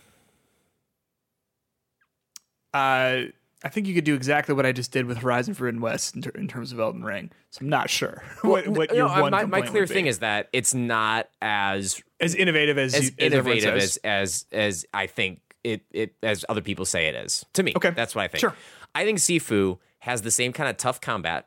[2.72, 3.22] Uh,
[3.68, 6.22] I think you could do exactly what I just did with Horizon Forbidden West in,
[6.22, 7.30] ter- in terms of Elden Ring.
[7.50, 10.48] So I'm not sure what, what your uh, one my, my clear thing is that
[10.54, 13.98] it's not as as innovative as, as you, as innovative says.
[14.02, 17.44] as, as as I think it, it as other people say it is.
[17.52, 17.90] To me, Okay.
[17.90, 18.40] that's what I think.
[18.40, 18.54] Sure.
[18.94, 21.46] I think Sifu has the same kind of tough combat.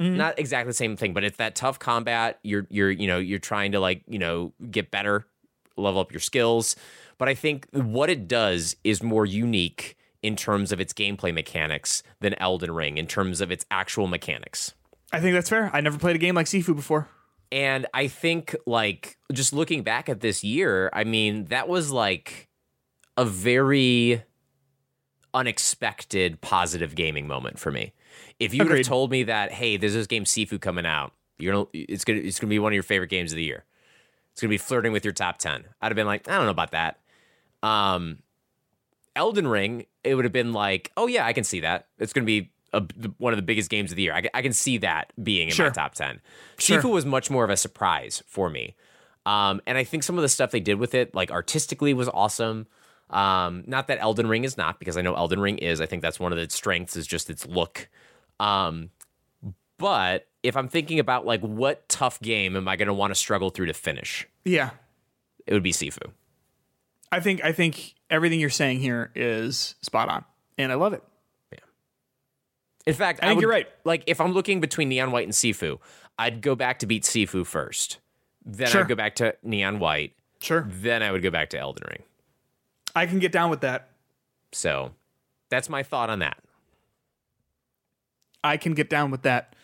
[0.00, 0.16] Mm-hmm.
[0.16, 2.38] Not exactly the same thing, but it's that tough combat.
[2.42, 5.26] You're you're you know you're trying to like you know get better,
[5.76, 6.76] level up your skills.
[7.18, 12.02] But I think what it does is more unique in terms of its gameplay mechanics
[12.20, 14.74] than Elden Ring in terms of its actual mechanics.
[15.12, 15.70] I think that's fair.
[15.72, 17.08] I never played a game like Sifu before.
[17.50, 22.48] And I think, like, just looking back at this year, I mean, that was like
[23.16, 24.22] a very
[25.32, 27.94] unexpected positive gaming moment for me.
[28.38, 31.52] If you would have told me that, hey, there's this game Sifu coming out, you're
[31.52, 33.64] gonna, it's gonna, it's gonna be one of your favorite games of the year.
[34.32, 35.64] It's gonna be flirting with your top ten.
[35.80, 36.98] I'd have been like, I don't know about that.
[37.62, 38.18] Um,
[39.16, 41.88] Elden Ring, it would have been like, oh yeah, I can see that.
[41.98, 42.82] It's gonna be a,
[43.18, 44.12] one of the biggest games of the year.
[44.14, 46.20] I, can- I can see that being in my top ten.
[46.58, 46.80] Sure.
[46.82, 48.74] Sifu was much more of a surprise for me.
[49.26, 52.08] Um, and I think some of the stuff they did with it, like artistically, was
[52.08, 52.66] awesome.
[53.10, 55.80] Um, not that Elden Ring is not, because I know Elden Ring is.
[55.80, 57.88] I think that's one of its strengths is just its look.
[58.40, 58.90] Um,
[59.78, 63.14] but if I'm thinking about like what tough game am I going to want to
[63.14, 64.70] struggle through to finish, Yeah.
[65.46, 66.10] it would be Sifu.
[67.10, 70.24] I think I think everything you're saying here is spot on.
[70.56, 71.02] And I love it.
[71.52, 71.58] Yeah.
[72.86, 73.68] In fact, I think would- you're right.
[73.84, 75.78] Like if I'm looking between Neon White and Sifu,
[76.18, 77.98] I'd go back to beat Sifu first.
[78.44, 78.82] Then Sure.
[78.82, 80.14] I'd go back to Neon White.
[80.40, 80.66] Sure.
[80.68, 82.02] Then I would go back to Elden Ring.
[82.96, 83.90] I can get down with that.
[84.52, 84.92] So
[85.50, 86.38] that's my thought on that.
[88.42, 89.54] I can get down with that.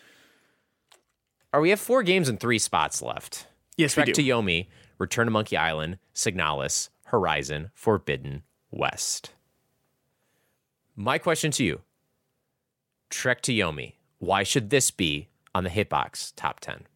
[1.52, 3.46] Are we have four games and three spots left?
[3.76, 4.22] Yes, Trek we to.
[4.22, 4.66] Yomi,
[4.98, 8.42] Return to Monkey Island, Signalis, Horizon, Forbidden
[8.72, 9.30] West.
[10.96, 11.82] My question to you
[13.08, 16.88] Trek to Yomi, why should this be on the Hitbox top 10?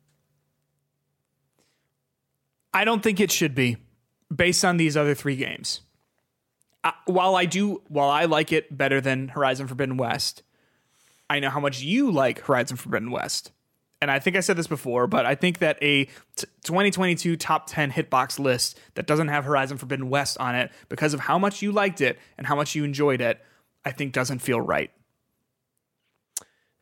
[2.75, 3.77] I don't think it should be
[4.35, 5.83] based on these other three games.
[6.83, 10.43] Uh, while I do, while I like it better than Horizon Forbidden West,
[11.31, 13.53] I know how much you like Horizon Forbidden West.
[14.01, 17.67] And I think I said this before, but I think that a t- 2022 top
[17.67, 21.63] 10 hitbox list that doesn't have Horizon Forbidden West on it because of how much
[21.63, 23.41] you liked it and how much you enjoyed it,
[23.85, 24.91] I think doesn't feel right.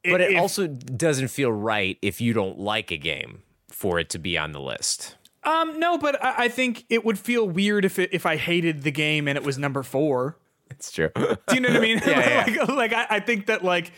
[0.05, 4.09] But it If- also doesn't feel right if you don't like a game for it
[4.11, 5.17] to be on the list.
[5.43, 8.83] Um, no, but I, I think it would feel weird if it, if I hated
[8.83, 10.37] the game and it was number four.
[10.71, 11.11] It's true.
[11.17, 12.01] Do you know what I mean?
[12.07, 13.93] Yeah, like, like I, I think that like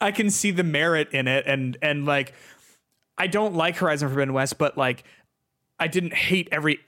[0.00, 2.34] I can see the merit in it, and and like
[3.18, 5.04] I don't like Horizon Forbidden West, but like
[5.78, 6.80] I didn't hate every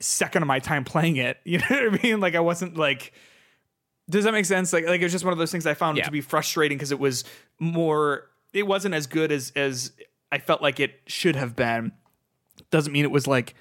[0.00, 1.38] second of my time playing it.
[1.44, 2.20] You know what I mean?
[2.20, 3.12] Like I wasn't like.
[4.10, 4.72] Does that make sense?
[4.72, 6.04] Like like it was just one of those things I found Yeah.
[6.04, 7.24] to be frustrating because it was
[7.58, 8.28] more.
[8.52, 9.92] It wasn't as good as as
[10.30, 11.92] I felt like it should have been.
[12.70, 13.54] Doesn't mean it was like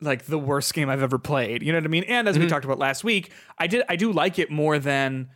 [0.00, 1.62] like the worst game I've ever played.
[1.62, 2.04] You know what I mean?
[2.04, 2.50] And as we mm-hmm.
[2.50, 5.30] talked about last week, I did I do like it more than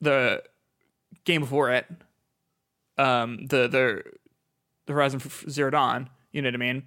[0.00, 0.42] the
[1.24, 1.86] game before it.
[2.98, 4.02] Um, the the
[4.86, 6.08] the Horizon Zero Dawn.
[6.32, 6.82] You know what I mean?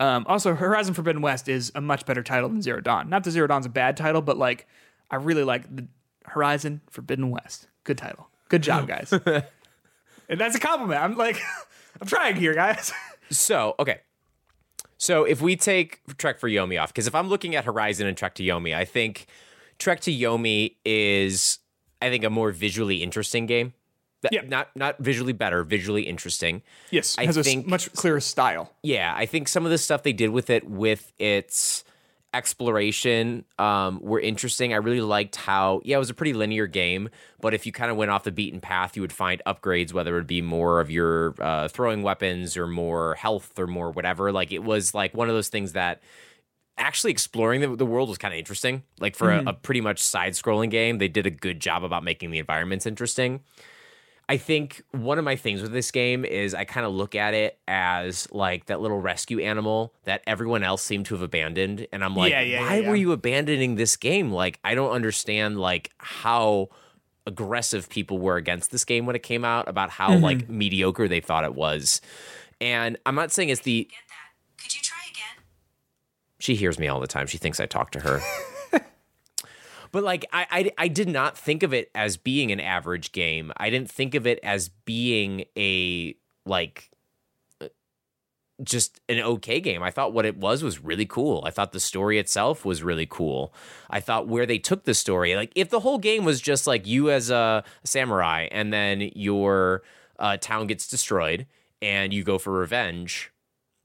[0.00, 3.08] Um, also, Horizon Forbidden West is a much better title than Zero Dawn.
[3.08, 4.66] Not that Zero Dawn's a bad title, but like
[5.10, 5.86] I really like the
[6.24, 7.66] Horizon Forbidden West.
[7.84, 8.28] Good title.
[8.48, 9.12] Good job, guys.
[9.12, 11.00] and that's a compliment.
[11.02, 11.40] I'm like,
[12.00, 12.92] I'm trying here, guys.
[13.30, 14.00] So, okay.
[14.96, 18.16] So if we take Trek for Yomi off, because if I'm looking at Horizon and
[18.16, 19.26] Trek to Yomi, I think
[19.78, 21.58] Trek to Yomi is,
[22.00, 23.74] I think, a more visually interesting game.
[24.32, 24.40] Yeah.
[24.46, 26.62] Not not visually better, visually interesting.
[26.90, 28.72] Yes, I has a think- much clearer style.
[28.82, 31.84] Yeah, I think some of the stuff they did with it with its
[32.34, 34.72] exploration um, were interesting.
[34.72, 37.08] I really liked how yeah, it was a pretty linear game,
[37.40, 40.12] but if you kind of went off the beaten path, you would find upgrades, whether
[40.14, 44.32] it would be more of your uh, throwing weapons or more health or more whatever.
[44.32, 46.02] Like it was like one of those things that
[46.78, 48.82] actually exploring the, the world was kind of interesting.
[49.00, 52.04] Like for a, a pretty much side scrolling game, they did a good job about
[52.04, 53.40] making the environments interesting.
[54.30, 57.32] I think one of my things with this game is I kind of look at
[57.32, 61.86] it as like that little rescue animal that everyone else seemed to have abandoned.
[61.92, 62.88] And I'm like, Yeah, yeah, why yeah, yeah.
[62.90, 64.30] were you abandoning this game?
[64.30, 66.68] Like, I don't understand like how
[67.26, 70.24] aggressive people were against this game when it came out, about how Mm-hmm.
[70.24, 72.02] like mediocre they thought it was.
[72.60, 74.62] And I'm not saying it's the Get that.
[74.62, 75.42] Could you try again?
[76.38, 77.26] She hears me all the time.
[77.26, 78.20] She thinks I talk to her.
[79.92, 83.52] but like I, I I did not think of it as being an average game.
[83.56, 86.14] I didn't think of it as being a
[86.46, 86.90] like
[88.62, 89.82] just an okay game.
[89.82, 91.42] I thought what it was was really cool.
[91.46, 93.52] I thought the story itself was really cool.
[93.88, 96.86] I thought where they took the story, like if the whole game was just like
[96.86, 99.82] you as a samurai and then your
[100.18, 101.46] uh, town gets destroyed
[101.80, 103.32] and you go for revenge,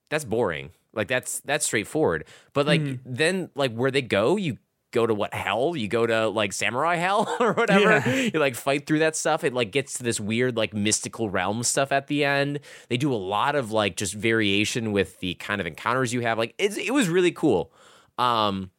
[0.10, 0.72] that's boring.
[0.94, 2.26] Like that's that's straightforward.
[2.54, 4.58] But like then like where they go, you
[4.94, 5.76] go to what hell?
[5.76, 8.02] You go to like samurai hell or whatever.
[8.10, 8.30] Yeah.
[8.34, 9.44] You like fight through that stuff.
[9.44, 12.60] It like gets to this weird like mystical realm stuff at the end.
[12.88, 16.38] They do a lot of like just variation with the kind of encounters you have.
[16.38, 17.74] Like it's, it was really cool.
[18.18, 18.70] Um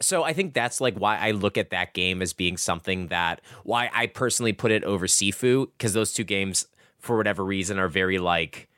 [0.00, 3.40] so I think that's like why I look at that game as being something that
[3.62, 6.66] why I personally put it over Sifu because those two games
[6.98, 8.68] for whatever reason are very like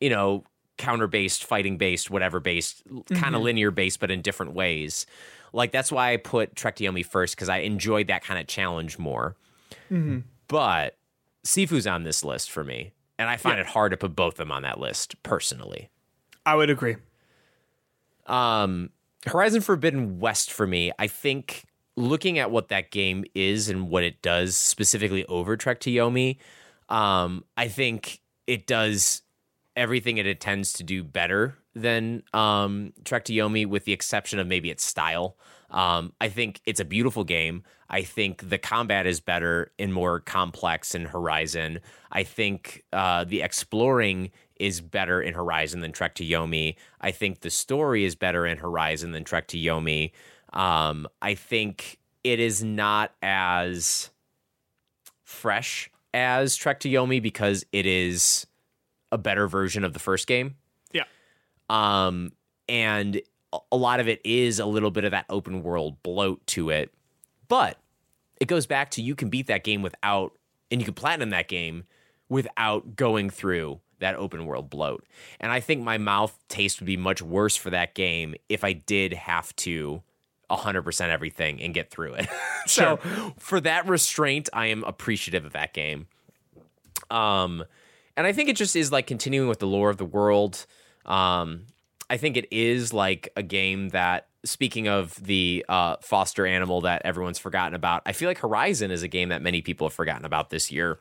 [0.00, 0.44] you know
[0.80, 2.82] counter based, fighting based, whatever based,
[3.14, 5.06] kind of linear based, but in different ways.
[5.52, 8.46] Like that's why I put Trek to Yomi first because I enjoyed that kind of
[8.46, 9.36] challenge more.
[10.48, 10.96] But
[11.44, 13.62] Sifu's on this list for me, and I find Yeah.
[13.62, 15.90] it hard to put both of them on that list personally.
[16.46, 16.96] I would agree.
[18.26, 18.90] Um,
[19.26, 21.64] Horizon Forbidden West for me, I think
[21.96, 26.38] looking at what that game is and what it does specifically over Trek to Yomi,
[26.88, 29.22] um, I think it does
[29.80, 34.46] everything it intends to do better than um, Trek to Yomi, with the exception of
[34.46, 35.38] maybe its style.
[35.70, 37.62] Um, I think it's a beautiful game.
[37.88, 41.80] I think the combat is better and more complex in Horizon.
[42.12, 46.76] I think uh, the exploring is better in Horizon than Trek to Yomi.
[47.00, 50.12] I think the story is better in Horizon than Trek to Yomi.
[50.52, 54.10] Um, I think it is not as
[55.24, 58.46] fresh as Trek to Yomi because it is
[59.12, 60.56] a better version of the first game.
[60.92, 61.04] Yeah.
[61.68, 62.32] Um,
[62.68, 63.20] and
[63.52, 66.70] a- a lot of it is a little bit of that open world bloat to
[66.70, 66.92] it.
[67.48, 67.78] But
[68.40, 70.32] it goes back to you can beat that game without,
[70.70, 71.84] and you can platinum that game
[72.28, 75.04] without going through that open world bloat.
[75.40, 78.72] And I think my mouth taste would be much worse for that game if I
[78.72, 80.02] did have to
[80.50, 82.28] 100% everything and get through it.
[82.66, 82.96] so
[83.38, 86.06] for that restraint, I am appreciative of that game.
[87.10, 87.64] Um,
[88.20, 90.66] and I think it just is like continuing with the lore of the world.
[91.06, 91.62] Um,
[92.10, 97.00] I think it is like a game that, speaking of the uh, foster animal that
[97.06, 100.26] everyone's forgotten about, I feel like Horizon is a game that many people have forgotten
[100.26, 100.98] about this year,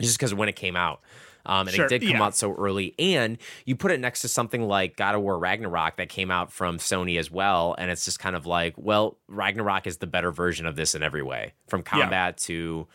[0.00, 1.00] just because of when it came out.
[1.46, 2.22] Um, and Sure, it did come yeah.
[2.24, 2.96] out so early.
[2.98, 6.50] And you put it next to something like God of War Ragnarok that came out
[6.50, 7.76] from Sony as well.
[7.78, 11.04] And it's just kind of like, well, Ragnarok is the better version of this in
[11.04, 12.88] every way from combat to.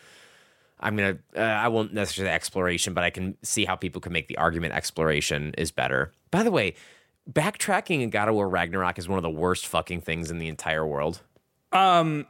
[0.80, 1.18] I'm gonna.
[1.36, 4.74] Uh, I won't necessarily exploration, but I can see how people can make the argument
[4.74, 6.12] exploration is better.
[6.32, 6.76] By the way,
[7.32, 10.48] backtracking in God of War Ragnarok is one of the worst fucking things in the
[10.48, 11.22] entire world.
[11.72, 12.28] Um,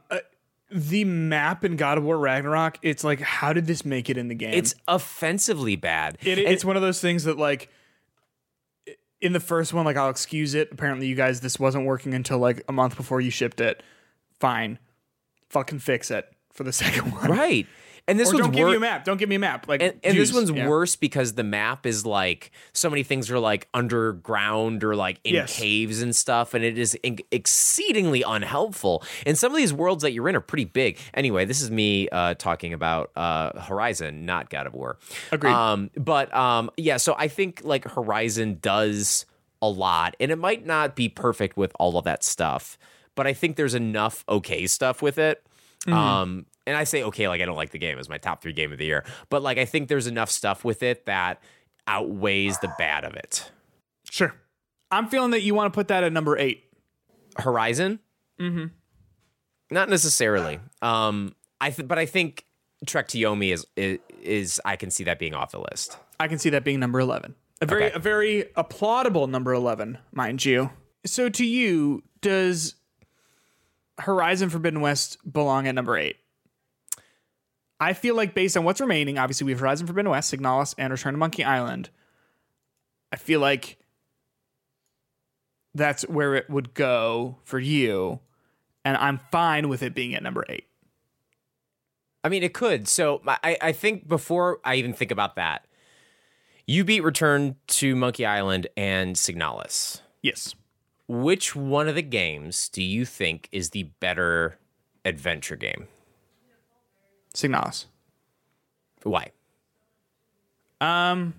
[0.70, 4.28] The map in God of War Ragnarok, it's like, how did this make it in
[4.28, 4.52] the game?
[4.54, 6.18] It's offensively bad.
[6.22, 7.70] It, it's one of those things that like
[9.20, 10.68] in the first one, like I'll excuse it.
[10.72, 13.82] Apparently, you guys, this wasn't working until like a month before you shipped it.
[14.40, 14.78] Fine,
[15.48, 17.30] fucking fix it for the second one.
[17.30, 17.66] right.
[18.08, 19.04] And this Or one's don't give wor- me a map.
[19.04, 19.68] Don't give me a map.
[19.68, 20.66] Like, and, and this one's Yeah.
[20.66, 25.34] worse because the map is like so many things are like underground or like in
[25.34, 25.56] Yes.
[25.58, 30.12] caves and stuff and it is in- exceedingly unhelpful and some of these worlds that
[30.12, 34.48] you're in are pretty big anyway this is me uh, talking about uh, horizon not
[34.50, 34.98] god of war
[35.30, 35.52] Agreed.
[35.52, 39.26] um, but um, yeah so i think like horizon does
[39.60, 42.78] a lot and it might not be perfect with all of that stuff
[43.14, 45.42] but i think there's enough okay stuff with it
[45.86, 47.98] um, and I say okay, like I don't like the game.
[47.98, 49.04] It's my top three game of the year.
[49.30, 51.42] But like I think there's enough stuff with it that
[51.86, 53.50] outweighs the bad of it.
[54.10, 54.34] Sure.
[54.90, 56.64] I'm feeling that you want to put that at number eight.
[57.38, 57.98] Horizon?
[58.40, 58.66] Mm-hmm.
[59.70, 60.60] Not necessarily.
[60.82, 62.44] Um, I th- but I think
[62.86, 65.98] Trek to Yomi is, is is I can see that being off the list.
[66.20, 67.34] I can see that being number 11.
[67.60, 67.94] A very Okay.
[67.96, 70.70] a very applaudable number 11, mind you.
[71.04, 72.74] So to you, does
[73.98, 76.16] Horizon Forbidden West belong at number 8?
[77.80, 80.92] I feel like based on what's remaining, obviously we have Horizon Forbidden West, Signalis, and
[80.92, 81.90] Return to Monkey Island.
[83.12, 83.78] I feel like
[85.74, 88.20] that's where it would go for you,
[88.84, 90.64] and I'm fine with it being at number 8.
[92.24, 92.88] I mean, it could.
[92.88, 95.66] So I, I think before I even think about that,
[96.66, 100.00] you beat Return to Monkey Island and Signalis.
[100.20, 100.54] Yes.
[101.06, 104.58] Which one of the games do you think is the better
[105.04, 105.86] adventure game?
[107.38, 107.84] Signalis.
[109.04, 109.30] Why?
[110.80, 111.34] Um,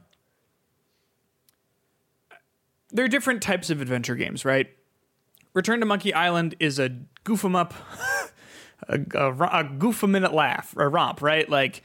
[2.92, 4.70] there are different types of adventure games, right?
[5.54, 6.90] Return to Monkey Island is a
[7.26, 7.74] goof 'em up,
[8.88, 11.50] a, a, a goof a minute laugh, a romp, right?
[11.50, 11.84] Like,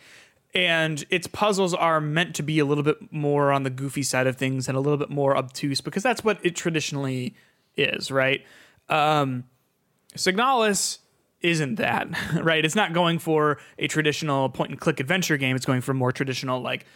[0.55, 4.29] and its puzzles are meant to be a little bit more on the goofy side
[4.29, 7.35] of things and a little bit more obtuse because that's what it traditionally
[7.77, 8.45] is, right?
[8.89, 9.45] Um,
[10.15, 10.99] Signalis
[11.45, 12.09] isn't that,
[12.42, 12.64] right?
[12.64, 15.55] It's not going for a traditional point and click adventure game.
[15.55, 16.86] It's going for more traditional, like,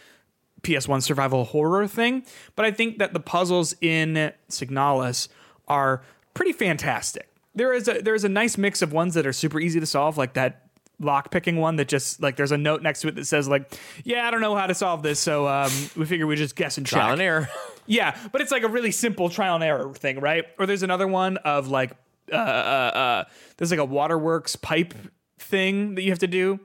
[0.63, 2.25] PS1 survival horror thing.
[2.55, 5.29] But I think that the puzzles in Signalis
[5.67, 6.01] are
[6.33, 7.29] pretty fantastic.
[7.55, 9.85] There is a there is a nice mix of ones that are super easy to
[9.85, 10.69] solve, like that
[10.99, 13.73] lock picking one that just like there's a note next to it that says like,
[14.03, 16.77] yeah, I don't know how to solve this, so um, we figure we just guess
[16.77, 16.99] and check.
[16.99, 17.49] Trial and error.
[17.85, 20.45] Yeah, but it's like a really simple trial and error thing, right?
[20.59, 21.93] Or there's another one of like
[22.31, 23.23] uh, uh, uh,
[23.57, 24.93] there's like a waterworks pipe
[25.39, 26.59] thing that you have to do,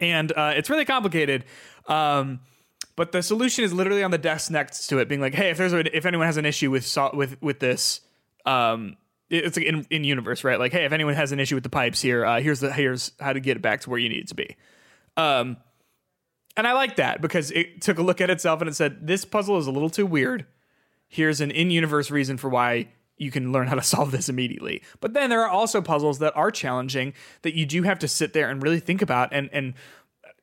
[0.00, 1.44] and uh, it's really complicated.
[1.86, 2.40] Um,
[2.96, 5.56] but the solution is literally on the desk next to it, being like, "Hey, if
[5.56, 8.00] there's a, if anyone has an issue with with with this,
[8.46, 8.96] um,
[9.30, 10.58] it's like in in universe, right?
[10.58, 13.12] Like, hey, if anyone has an issue with the pipes here, uh, here's the here's
[13.20, 14.56] how to get it back to where you need it to be."
[15.16, 15.56] Um,
[16.56, 19.24] and I like that because it took a look at itself and it said, "This
[19.24, 20.46] puzzle is a little too weird.
[21.08, 24.82] Here's an in-universe reason for why." You can learn how to solve this immediately.
[25.00, 28.32] But then there are also puzzles that are challenging that you do have to sit
[28.32, 29.74] there and really think about and and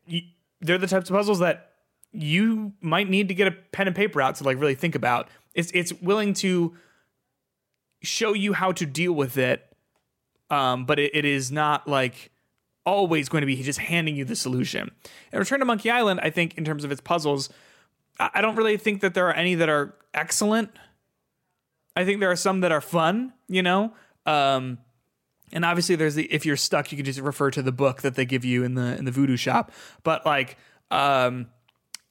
[0.06, 0.22] you,
[0.62, 1.72] they're the types of puzzles that
[2.12, 5.30] you might need to get a pen and paper out to like really think about.
[5.54, 6.76] It's it's willing to
[8.02, 9.66] show you how to deal with it,
[10.50, 12.32] um, but it, it is not like
[12.86, 14.92] always going to be just handing you the solution.
[15.32, 17.50] And Return to Monkey Island, I think in terms of its puzzles,
[18.20, 20.72] I, I don't really think that there are any that are excellent.
[21.96, 23.94] I think there are some that are fun, you know.
[24.26, 24.78] Um,
[25.54, 28.16] and obviously there's the if you're stuck you can just refer to the book that
[28.16, 29.72] they give you in the in the voodoo shop
[30.04, 30.58] but like
[30.92, 31.48] um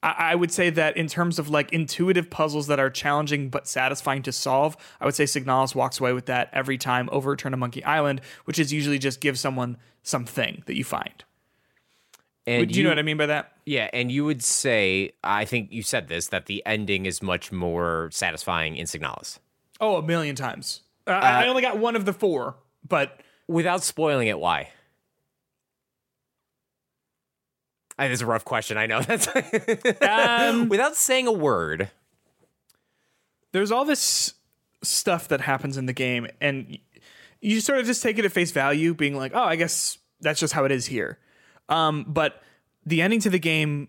[0.03, 3.69] I, I would say that in terms of like intuitive puzzles that are challenging but
[3.69, 7.53] satisfying to solve, I would say Signalis walks away with that every time over Return
[7.53, 11.25] to Monkey Island, which is usually just give someone something that you find.
[12.47, 13.53] And Do you, know what I mean by that?
[13.67, 17.53] Yeah, and you would say, I think you said this, that the ending is much
[17.53, 19.39] more satisfying in Signalis.
[19.81, 20.83] Oh, a million times.
[21.07, 22.57] Uh, I only got one of the four,
[22.87, 23.21] but
[23.51, 24.69] Without spoiling it, why?
[27.99, 28.79] I, that's a rough question.
[28.79, 29.03] I know.
[29.07, 29.27] That's
[30.01, 31.91] um, without saying a word.
[33.51, 34.35] there's all this
[34.85, 36.79] stuff that happens in the game and
[37.41, 40.41] you sort of just take it at face value being like oh i guess that's
[40.41, 41.19] just how it is here
[41.69, 42.43] um, but
[42.87, 43.89] the ending to the game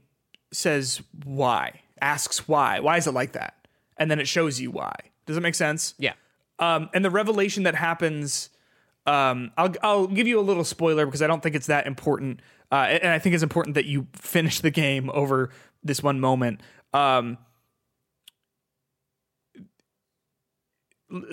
[0.52, 3.56] says why asks why why is it like that
[3.96, 4.94] and then it shows you why
[5.32, 6.14] does it make sense Yeah.
[6.60, 8.50] um, and the revelation that happens
[9.08, 12.40] um, I'll, I'll give you a little spoiler because I don't think it's that important.
[12.72, 15.50] Uh, and I think it's important that you finish the game over
[15.84, 16.62] this one moment.
[16.94, 17.40] Um,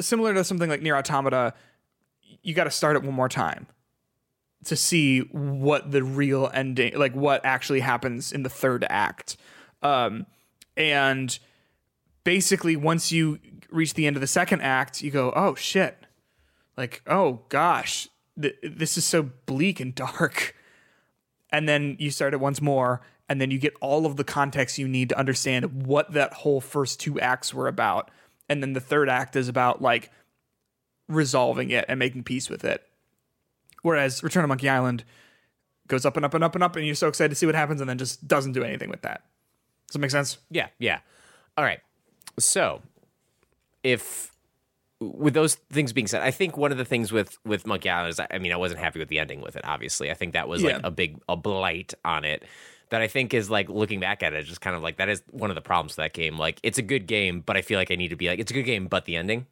[0.01, 1.55] similar to something like NieR Automata,
[2.43, 3.67] you got to start it one more time
[4.65, 9.37] to see what the real ending, like what actually happens in the third act.
[9.83, 10.27] Um,
[10.77, 11.39] and
[12.29, 13.39] basically, once you
[13.71, 15.97] reach the end of the second act, you go, oh shit.
[16.77, 18.07] Like oh gosh
[18.41, 20.55] th- this is so bleak and dark.
[21.51, 23.01] And then you start it once more
[23.31, 26.61] and then you get all of the context you need to understand what that whole
[26.61, 28.11] first two acts were about.
[28.47, 30.11] And then the third act is about like
[31.09, 32.87] resolving it and making peace with it.
[33.81, 35.05] Whereas return to monkey island
[35.87, 37.55] goes up and up and up and up and you're so excited to see what
[37.55, 39.23] happens and then just doesn't do anything with that.
[39.87, 40.37] Does that make sense?
[40.51, 40.99] Yeah, yeah.
[41.57, 41.81] All right.
[42.39, 42.83] So,
[43.83, 44.33] if
[45.01, 48.11] with those things being said, I think one of the things with with Monkey Island
[48.11, 49.65] is, I I mean, I wasn't happy with the ending with it.
[49.65, 50.75] Obviously, I think that was Yeah.
[50.77, 52.43] like a big a blight on it.
[52.91, 55.23] That I think is like looking back at it, just kind of like that is
[55.31, 56.39] one of the problems with that game.
[56.39, 58.51] Like, it's a good game, but I feel like I need to be like, it's
[58.51, 59.47] a good game, but the ending.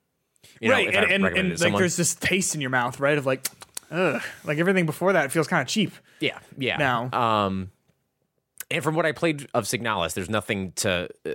[0.61, 3.27] You right I and, and, and like there's this taste in your mouth right of
[3.27, 3.47] like
[3.91, 6.77] ugh like everything before that feels kind of cheap Yeah, yeah.
[6.77, 7.11] now.
[7.13, 7.71] Um,
[8.69, 11.31] and from what I played of Signalis, there's nothing to uh,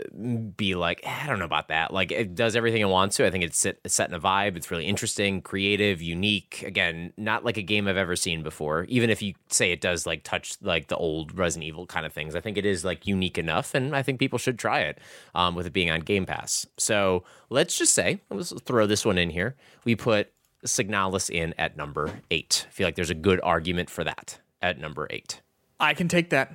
[0.57, 1.93] be like, "Eh, I don't know about that.
[1.93, 3.25] Like it does everything it wants to.
[3.25, 4.57] I think it's set, set in a vibe.
[4.57, 6.61] It's really interesting, creative, unique.
[6.65, 8.86] Again, not like a game I've ever seen before.
[8.89, 12.11] Even if you say it does like touch like the old Resident Evil kind of
[12.11, 14.99] things, I think it is like unique enough, and I think people should try it
[15.34, 16.65] um, with it being on Game Pass.
[16.77, 19.55] So let's just say, let's throw this one in here.
[19.86, 20.34] We put
[20.65, 22.65] Signalis in at number eight.
[22.67, 25.41] I feel like there's a good argument for that at number eight.
[25.79, 26.53] I can take that.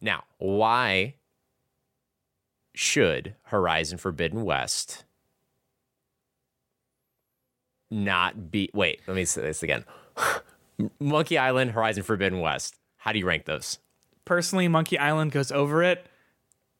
[0.00, 1.14] Now, why
[2.74, 5.04] should Horizon Forbidden West
[7.90, 8.70] not be?
[8.72, 9.84] Wait, let me say this again.
[11.00, 12.76] Monkey Island, Horizon Forbidden West.
[12.96, 13.78] How do you rank those?
[14.24, 16.06] Personally, Monkey Island goes over it,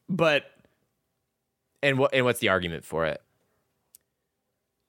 [0.08, 0.44] but
[1.82, 2.14] And what?
[2.14, 3.20] And what's the argument for it?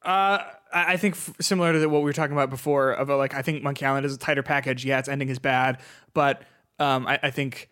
[0.04, 3.42] I I think f- similar to what we were talking about before about like I
[3.42, 4.86] think Monkey Island is a tighter package.
[4.86, 5.80] Yeah, its ending is bad,
[6.14, 6.44] but
[6.80, 7.70] um, I, I think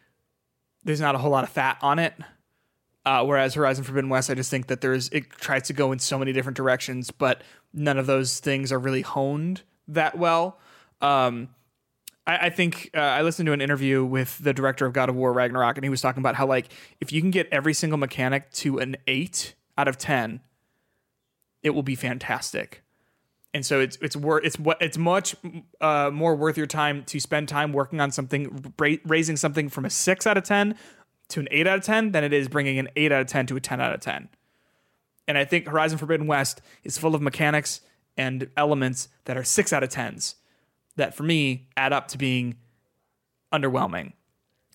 [0.90, 2.16] there's not a whole lot of fat on it.
[3.06, 6.00] Uh, whereas Horizon Forbidden West, I just think that there's it tries to go in
[6.00, 10.60] so many different directions, but none of those things are really honed that well.
[11.00, 11.50] Um,
[12.28, 15.16] I, I think uh, I listened to an interview with the director of God of
[15.16, 17.98] War Ragnarok, and he was talking about how like if you can get every single
[17.98, 20.42] mechanic to an eight out of ten,
[21.64, 22.84] it will be fantastic.
[23.54, 25.36] And so it's it's worth it's what it's much
[25.82, 29.86] uh, more worth your time to spend time working on something ra- raising something from
[29.86, 30.76] a six out of ten
[31.30, 33.48] to an eight out of ten than it is bringing an eight out of ten
[33.48, 34.30] to a ten out of ten.
[35.28, 37.82] And I think Horizon Forbidden West is full of mechanics
[38.18, 40.36] and elements that are six out of tens
[40.96, 42.58] that for me add up to being
[43.54, 44.14] underwhelming.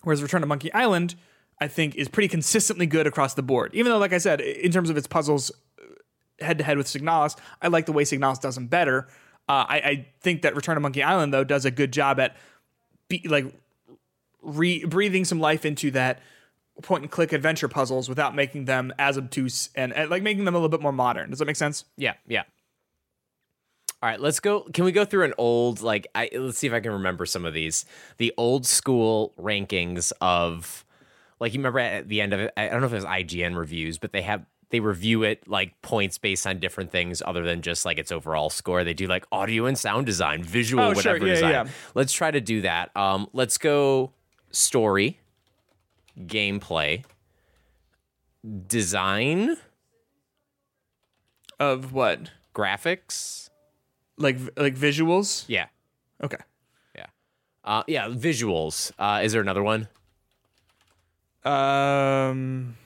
[0.03, 1.15] Whereas Return to Monkey Island,
[1.61, 3.73] I think, is pretty consistently good across the board.
[3.73, 5.51] Even though, like I said, in terms of its puzzles
[6.39, 9.07] head to head with Signalis, I like the way Signalis does them better.
[9.47, 12.35] Uh, I, I think that Return to Monkey Island, though, does a good job at
[13.07, 13.53] be, like
[14.41, 16.19] re- breathing some life into that
[16.81, 20.55] point and click adventure puzzles without making them as obtuse and, and like making them
[20.55, 21.29] a little bit more modern.
[21.29, 21.85] Does that make sense?
[21.97, 22.43] Yeah, yeah.
[24.03, 24.61] All right, let's go.
[24.73, 26.07] Can we go through an old like?
[26.13, 27.85] I, let's see if I can remember some of these.
[28.17, 30.85] The old school rankings of,
[31.39, 32.53] like you remember at the end of it.
[32.57, 35.79] I don't know if it was IGN reviews, but they have they review it like
[35.81, 38.83] points based on different things other than just like its overall score.
[38.83, 40.95] They do like audio and sound design, visual, Oh, sure.
[41.13, 41.51] whatever Yeah, design.
[41.51, 41.65] yeah.
[41.93, 42.95] Let's try to do that.
[42.97, 44.11] Um, let's go
[44.51, 45.19] story,
[46.19, 47.03] gameplay,
[48.67, 49.57] design,
[51.59, 52.31] Of what?
[52.53, 53.49] graphics.
[54.17, 55.43] Like like visuals?
[55.47, 55.67] Yeah.
[56.23, 56.37] Okay.
[56.95, 57.07] Yeah.
[57.65, 58.91] Uh, yeah, visuals.
[58.97, 59.89] Uh, is there another one?
[61.43, 62.77] Um,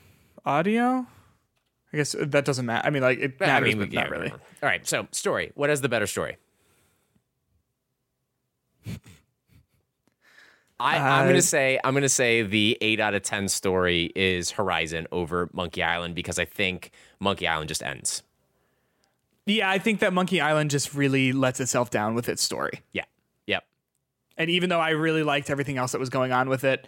[0.45, 1.05] audio.
[1.93, 2.85] I guess that doesn't matter.
[2.87, 4.29] I mean, like it matters, I mean, but yeah, not really.
[4.31, 4.85] All right.
[4.87, 5.51] So, story.
[5.55, 6.37] What has the better story?
[10.79, 14.51] I, I'm Uh, gonna say I'm gonna say the eight out of ten story is
[14.51, 18.23] Horizon over Monkey Island because I think Monkey Island just ends.
[19.45, 22.81] Yeah, I think that Monkey Island just really lets itself down with its story.
[22.93, 23.05] Yeah.
[23.47, 23.63] Yep.
[24.37, 26.87] And even though I really liked everything else that was going on with it,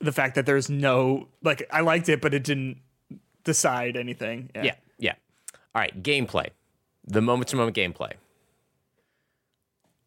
[0.00, 2.78] the fact that there's no like I liked it, but it didn't
[3.44, 4.50] decide anything.
[4.54, 4.74] Yeah.
[4.98, 5.14] Yeah.
[5.74, 6.02] All right.
[6.02, 6.48] Gameplay.
[7.06, 8.12] The moment to moment gameplay.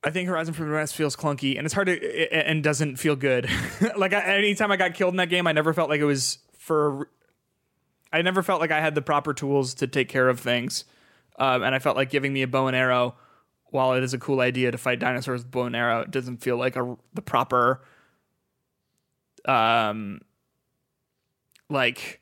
[0.04, 3.50] I think Horizon Forbidden West feels clunky and it's hard to and doesn't feel good.
[3.98, 6.40] like I, anytime I got killed in that game, I never felt like it was
[6.58, 7.10] for.
[8.12, 10.86] I never felt like I had the proper tools to take care of things,
[11.40, 13.16] um, and I felt like giving me a bow and arrow,
[13.72, 16.38] while it is a cool idea to fight dinosaurs with bow and arrow, it doesn't
[16.38, 17.82] feel like a the proper.
[19.46, 20.22] Um.
[21.70, 22.20] Like.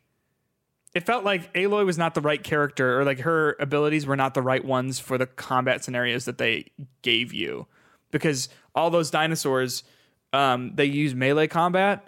[0.94, 4.34] It felt like Aloy was not the right character, or like her abilities were not
[4.34, 6.72] the right ones for the combat scenarios that they
[7.02, 7.68] gave you
[8.12, 9.84] because all those dinosaurs
[10.34, 12.08] um, they use melee combat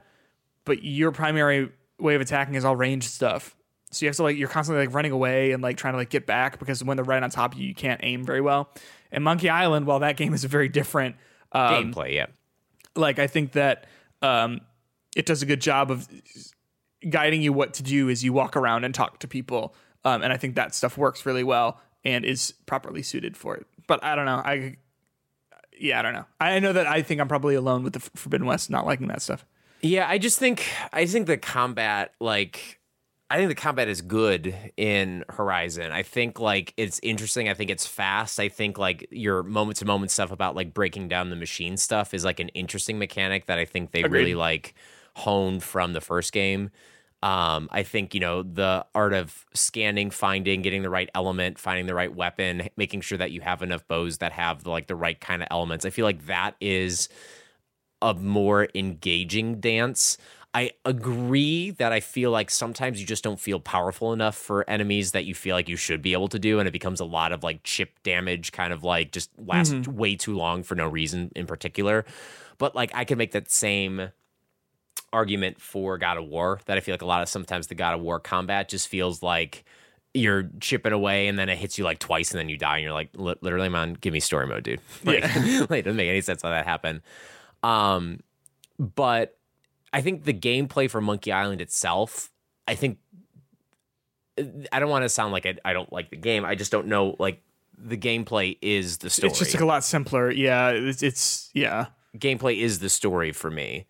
[0.65, 1.69] but your primary
[1.99, 3.55] way of attacking is all ranged stuff
[3.91, 6.09] so you have to like you're constantly like running away and like trying to like
[6.09, 8.69] get back because when they're right on top of you you can't aim very well
[9.11, 11.15] and monkey island while that game is a very different
[11.51, 12.13] um, Gameplay.
[12.13, 12.27] Yeah.
[12.95, 13.88] like i think that
[14.21, 14.61] um,
[15.17, 16.07] it does a good job of
[17.09, 19.75] guiding you what to do as you walk around and talk to people
[20.05, 23.65] um, and i think that stuff works really well and is properly suited for it
[23.87, 24.75] but i don't know i
[25.79, 28.47] yeah i don't know i know that i think i'm probably alone with the forbidden
[28.47, 29.45] west not liking that stuff
[29.83, 32.79] Yeah, I just think I think the combat like
[33.29, 35.91] I think the combat is good in Horizon.
[35.91, 37.49] I think like it's interesting.
[37.49, 38.39] I think it's fast.
[38.39, 42.13] I think like your moment to moment stuff about like breaking down the machine stuff
[42.13, 44.19] is like an interesting mechanic that I think they Agreed.
[44.19, 44.75] really like
[45.15, 46.69] honed from the first game.
[47.24, 51.86] Um, I think you know the art of scanning, finding, getting the right element, finding
[51.86, 55.19] the right weapon, making sure that you have enough bows that have like the right
[55.19, 55.86] kind of elements.
[55.86, 57.07] I feel like that is
[58.01, 60.17] a more engaging dance.
[60.53, 65.13] I agree that I feel like sometimes you just don't feel powerful enough for enemies
[65.13, 67.32] that you feel like you should be able to do, and it becomes a lot
[67.32, 71.32] of like chip damage, kind of like just lasts way too long for no reason
[71.38, 72.03] in particular.
[72.57, 74.11] But like I could make that same
[75.14, 77.93] argument for God of War that I feel like a lot of sometimes the God
[77.93, 79.64] of War combat just feels like
[80.14, 82.84] you're chipping away and then it hits you like twice and then you die and
[82.84, 85.24] you're like "Li- literally man give me story mode dude like,
[85.70, 87.01] like it doesn't make any sense how that happened
[87.64, 88.20] um
[88.78, 89.38] but
[89.91, 92.32] I think the gameplay for Monkey Island itself
[92.68, 92.99] I think
[94.72, 96.88] I don't want to sound like I, I don't like the game I just don't
[96.88, 97.41] know like
[97.78, 100.32] the gameplay is the story It's just like a lot simpler.
[100.32, 101.88] Yeah, it's, it's yeah.
[102.18, 103.86] gameplay is the story for me.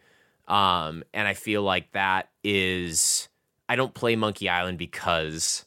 [0.47, 3.29] Um, and I feel like that is
[3.69, 5.65] I don't play Monkey Island because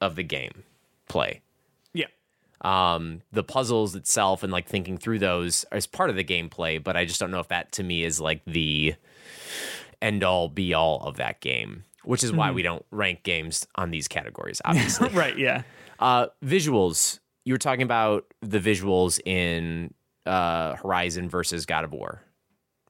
[0.00, 0.62] of the game
[1.08, 1.42] play.
[1.92, 2.06] Yeah.
[2.60, 6.96] Um, the puzzles itself and like thinking through those is part of the gameplay, but
[6.96, 8.94] I just don't know if that to me is like the
[10.00, 13.90] end all be all of that game, which is why we don't rank games on
[13.90, 15.08] these categories, obviously.
[15.12, 15.62] Right, yeah.
[15.98, 17.18] Uh, visuals.
[17.44, 19.94] You were talking about the visuals in
[20.26, 22.22] uh, Horizon versus God of War.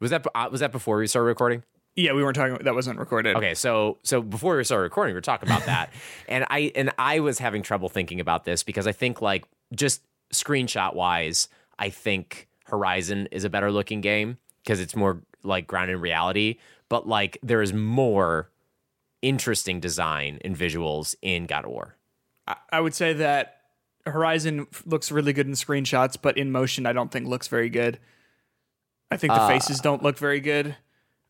[0.00, 1.62] Was that uh, was that before we started recording?
[1.94, 3.36] Yeah, we weren't talking that wasn't recorded.
[3.36, 5.92] Okay, so so before we started recording, we were talking about that,
[6.28, 10.02] and I and I was having trouble thinking about this because I think like just
[10.32, 15.96] screenshot wise, I think Horizon is a better looking game because it's more like grounded
[15.96, 18.50] in reality, but like there is more
[19.22, 21.96] interesting design and visuals in God of War.
[22.46, 23.60] I, I would say that
[24.04, 27.98] Horizon looks really good in screenshots, but in motion I don't think looks very good.
[29.10, 30.76] I think the Uh, faces don't look very good.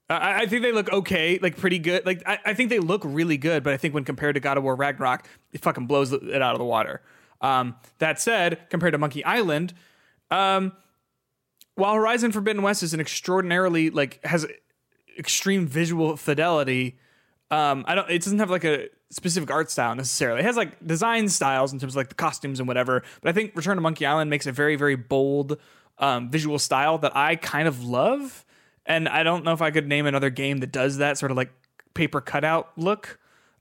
[0.08, 2.06] I, I think they look okay, like pretty good.
[2.06, 4.56] Like I, I think they look really good, but I think when compared to God
[4.56, 7.02] of War Ragnarok, it fucking blows it out of the water.
[7.40, 9.74] Um, that said, compared to Monkey Island,
[10.30, 10.72] um,
[11.74, 14.46] while Horizon Forbidden West is an extraordinarily like has
[15.18, 16.98] extreme visual fidelity,
[17.50, 18.08] um, I don't.
[18.10, 20.40] It doesn't have like a specific art style necessarily.
[20.40, 23.02] It has like design styles in terms of like the costumes and whatever.
[23.20, 25.58] But I think Return to Monkey Island makes a very very bold
[25.98, 28.44] um, visual style that I kind of love.
[28.84, 31.36] And I don't know if I could name another game that does that sort of
[31.36, 31.50] like
[31.94, 33.18] paper cutout look.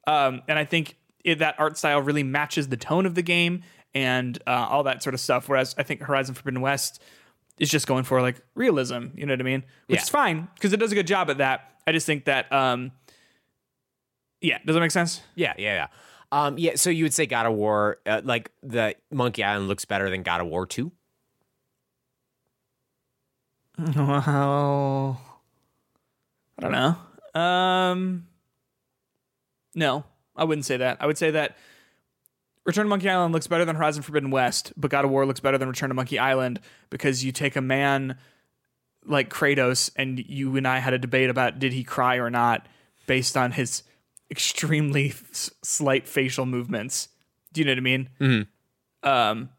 [0.08, 3.64] Um, and I think it, that art style really matches the tone of the game
[3.94, 5.50] and uh, all that sort of stuff.
[5.50, 7.02] Whereas I think Horizon Forbidden West
[7.58, 9.08] is just going for like realism.
[9.16, 9.64] You know what I mean?
[9.88, 10.04] Which Yeah.
[10.04, 11.72] is fine because it does a good job at that.
[11.88, 12.92] I just think that, um,
[14.42, 15.22] yeah, does that make sense?
[15.36, 15.88] Yeah, yeah, yeah.
[16.32, 19.86] Um, yeah, so you would say God of War, uh, like the Monkey Island looks
[19.86, 20.92] better than God of War 2?
[23.78, 25.22] Well,
[26.58, 27.40] I don't know.
[27.40, 28.28] Um,
[29.74, 30.06] no,
[30.36, 30.98] I wouldn't say that.
[31.00, 31.58] I would say that
[32.66, 35.40] Return to Monkey Island looks better than Horizon Forbidden West, but God of War looks
[35.40, 36.60] better than Return to Monkey Island
[36.90, 38.18] because you take a man
[39.06, 42.68] like Kratos and you and I had a debate about did he cry or not
[43.06, 43.84] based on his
[44.32, 47.10] extremely slight facial movements.
[47.54, 48.10] Do you know what I mean?
[48.20, 49.08] Mm-hmm.
[49.08, 49.50] Um,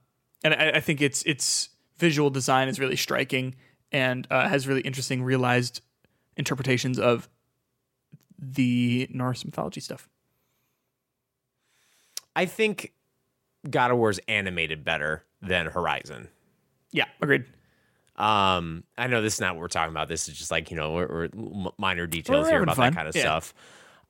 [0.43, 3.55] and I, I think it's its visual design is really striking
[3.97, 5.81] and uh, has really interesting realized
[6.37, 7.31] interpretations of
[8.39, 10.07] the Norse mythology stuff.
[12.35, 12.93] I think
[13.69, 16.29] God of War's animated better than Horizon.
[16.93, 17.45] Yeah, agreed.
[18.17, 20.09] Um, I know this is not what we're talking about.
[20.09, 22.91] This is just like, you know, we're, we're minor details We're here about fun.
[22.91, 23.23] that kind of Yeah.
[23.23, 23.55] stuff.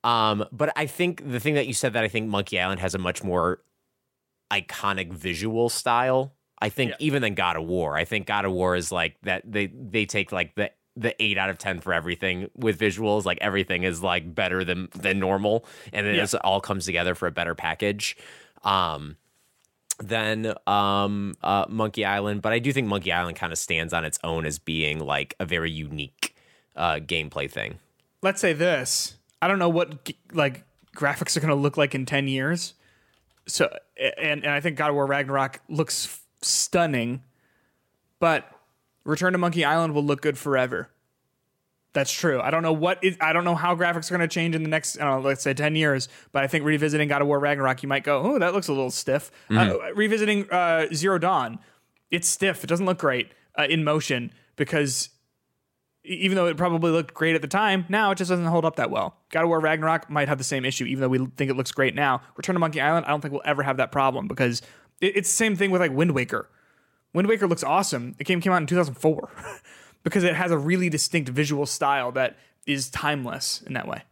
[0.05, 2.95] Um, but I think the thing that you said that I think Monkey Island has
[2.95, 3.61] a much more
[4.51, 6.33] iconic visual style.
[6.61, 6.97] I think Yeah.
[7.01, 7.97] even than God of War.
[7.97, 11.37] I think God of War is like that they they take like the the eight
[11.37, 13.25] out of ten for everything with visuals.
[13.25, 16.23] Like everything is like better than than normal, and then Yeah.
[16.25, 18.17] it all comes together for a better package.
[18.65, 19.17] Um,
[19.99, 24.05] than um uh Monkey Island, but I do think Monkey Island kind of stands on
[24.05, 26.35] its own as being like a very unique
[26.75, 27.79] uh gameplay thing.
[28.23, 29.17] Let's say this.
[29.41, 30.65] I don't know what like
[30.95, 32.75] graphics are going to look like in 10 years.
[33.47, 37.23] So and and I think God of War Ragnarok looks stunning,
[38.19, 38.51] but
[39.05, 40.91] Return to Monkey Island will look good forever.
[41.93, 42.41] That's true.
[42.43, 44.63] I don't know what is, I don't know how graphics are going to change in
[44.63, 47.29] the next, I don't know, let's say 10 years, but I think revisiting God of
[47.29, 49.31] War Ragnarok, you might go, oh, that looks a little stiff.
[49.51, 51.59] Uh, revisiting uh, Zero Dawn,
[52.11, 52.63] it's stiff.
[52.63, 55.09] It doesn't look great uh, in motion because
[56.05, 58.77] even though it probably looked great at the time, now it just doesn't hold up
[58.77, 59.17] that well.
[59.31, 61.73] God of War Ragnarok might have the same issue, even though we think it looks
[61.73, 62.21] great now.
[62.37, 64.61] Return to Monkey Island, I don't think we'll ever have that problem because
[65.01, 66.49] it, it's the same thing with like Wind Waker.
[67.13, 68.15] Wind Waker looks awesome.
[68.19, 69.31] The game came out in 2004
[70.03, 72.37] because it has a really distinct visual style that
[72.67, 74.03] is timeless in that way.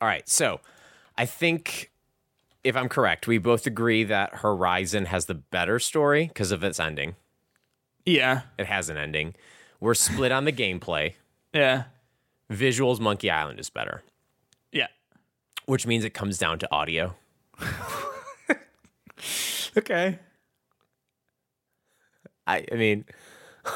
[0.00, 0.60] All right, so
[1.16, 1.90] I think
[2.62, 6.78] if I'm correct, we both agree that Horizon has the better story because of its
[6.78, 7.16] ending.
[8.04, 9.34] Yeah, It has an ending.
[9.80, 11.14] We're split on the gameplay.
[11.52, 11.84] yeah.
[12.50, 14.02] Visuals, Monkey Island is better,
[14.72, 14.86] Yeah.
[15.66, 17.14] which means it comes down to audio.
[19.76, 20.18] Okay.
[22.46, 23.04] I, I mean,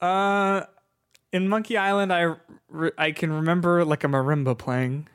[0.00, 0.62] Uh,
[1.32, 2.34] in Monkey Island, I
[2.68, 5.08] re- I can remember like a marimba playing.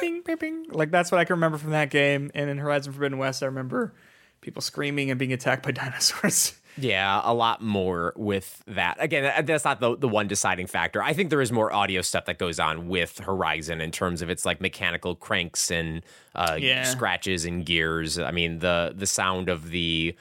[0.00, 0.66] Bing, bing, bing.
[0.70, 2.30] Like that's what I can remember from that game.
[2.34, 3.94] And in Horizon Forbidden West, I remember
[4.40, 6.54] people screaming and being attacked by dinosaurs.
[6.76, 8.96] Yeah, a lot more with that.
[8.98, 11.02] Again, that's not the, the one deciding factor.
[11.02, 14.30] I think there is more audio stuff that goes on with Horizon in terms of
[14.30, 16.02] its like mechanical cranks and
[16.34, 16.84] uh, Yeah.
[16.84, 18.18] scratches and gears.
[18.18, 20.14] I mean, the the sound of the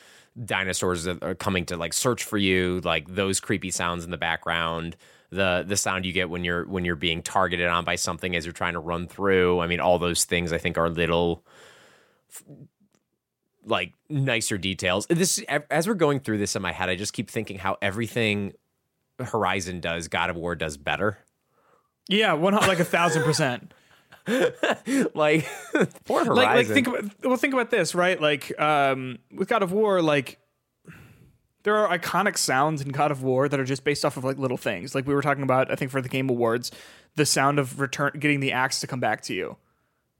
[0.46, 4.18] dinosaurs that are coming to like search for you, like those creepy sounds in the
[4.18, 4.96] background.
[5.30, 8.46] The the sound you get when you're when you're being targeted on by something as
[8.46, 9.62] you're trying to run through.
[9.62, 11.46] I mean, all those things I think are little
[13.66, 15.06] like nicer details.
[15.08, 15.40] This
[15.70, 18.54] as we're going through this in my head, I just keep thinking how everything
[19.20, 21.18] Horizon does, God of War does better.
[22.10, 23.74] yeah, one like a thousand percent.
[25.16, 25.48] Like
[26.06, 26.36] poor Horizon.
[26.36, 30.00] like like think about well think about this right like um with god of war
[30.02, 30.38] like
[31.64, 34.38] there are iconic sounds in god of war that are just based off of like
[34.38, 36.72] little things like we were talking about i think for the game awards
[37.16, 39.58] the sound of return getting the axe to come back to you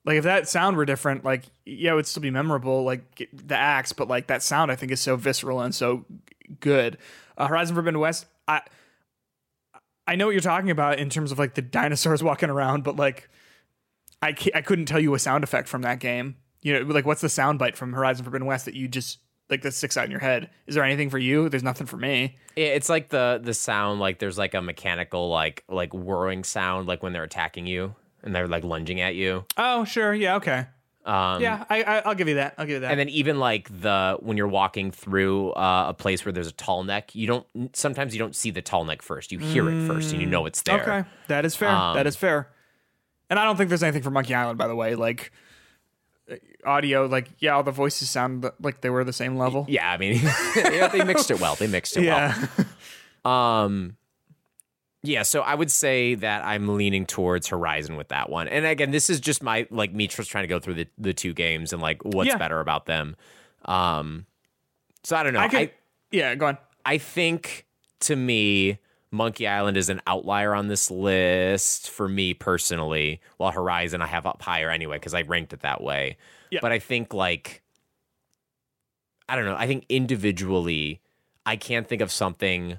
[0.06, 3.56] like if that sound were different like yeah it would still be memorable like the
[3.56, 6.06] axe but like that sound i think is so visceral and so
[6.60, 6.98] good
[7.38, 8.62] uh, horizon forbidden west i
[10.08, 12.96] i know what you're talking about in terms of like the dinosaurs walking around but
[12.96, 13.30] like
[14.22, 16.36] I, I couldn't tell you a sound effect from that game.
[16.62, 19.18] You know, like what's the sound bite from Horizon Forbidden West that you just
[19.50, 20.50] like that sticks out in your head?
[20.68, 21.50] Is there anything for you?
[21.50, 22.38] There's nothing for me.
[22.56, 27.02] it's like the the sound like there's like a mechanical like like whirring sound like
[27.02, 29.46] when they're attacking you and they're like lunging at you.
[29.58, 30.68] Oh, sure, yeah, okay,
[31.06, 32.54] Um, yeah, I, I I'll give you that.
[32.58, 32.92] I'll give you that.
[32.92, 36.52] And then even like the when you're walking through uh, a place where there's a
[36.54, 37.46] tall neck, you don't
[37.76, 39.32] sometimes you don't see the tall neck first.
[39.32, 40.82] You hear it first, and you know it's there.
[40.82, 41.70] okay, that is fair.
[41.70, 42.50] Um, that is fair.
[43.30, 44.94] And I don't think there's anything for Monkey Island, by the way.
[44.96, 45.32] Like
[46.30, 46.36] uh,
[46.66, 49.66] audio, like yeah, all the voices sound like they were the same level.
[49.70, 50.20] Yeah, I mean,
[50.56, 51.56] yeah, they mixed it well.
[51.56, 52.36] They mixed it Yeah.
[52.58, 52.66] well.
[53.24, 53.98] Um,
[55.04, 58.48] yeah, so I would say that I'm leaning towards Horizon with that one.
[58.48, 61.14] And again, this is just my like me just trying to go through the, the
[61.14, 62.38] two games and like what's Yeah.
[62.38, 63.16] better about them.
[63.66, 64.26] Um,
[65.04, 65.40] so I don't know.
[65.40, 65.72] I I,
[66.12, 66.58] yeah, go on.
[66.86, 67.66] I think
[68.02, 68.78] to me,
[69.12, 74.26] Monkey Island is an outlier on this list for me personally, while Horizon I have
[74.26, 76.18] up higher anyway because I ranked it that way.
[76.50, 76.60] Yeah.
[76.62, 77.62] But I think like
[79.28, 81.02] I don't know, I think individually
[81.46, 82.78] I can't think of something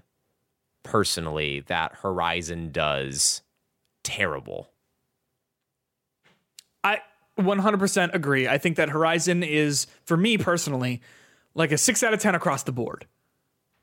[0.83, 3.43] personally that Horizon does
[4.03, 4.71] terrible.
[6.85, 7.01] I
[7.39, 8.49] 100% agree.
[8.49, 11.01] I think that Horizon is, for me personally,
[11.55, 13.07] like a six out of ten across the board.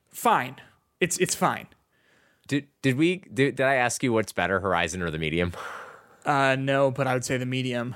[0.10, 0.58] Fine,
[1.00, 1.68] it's it's fine.
[2.48, 5.54] Did did we did, did I ask you what's better, Horizon or the medium?
[6.26, 7.96] Uh, no, but I would say the medium.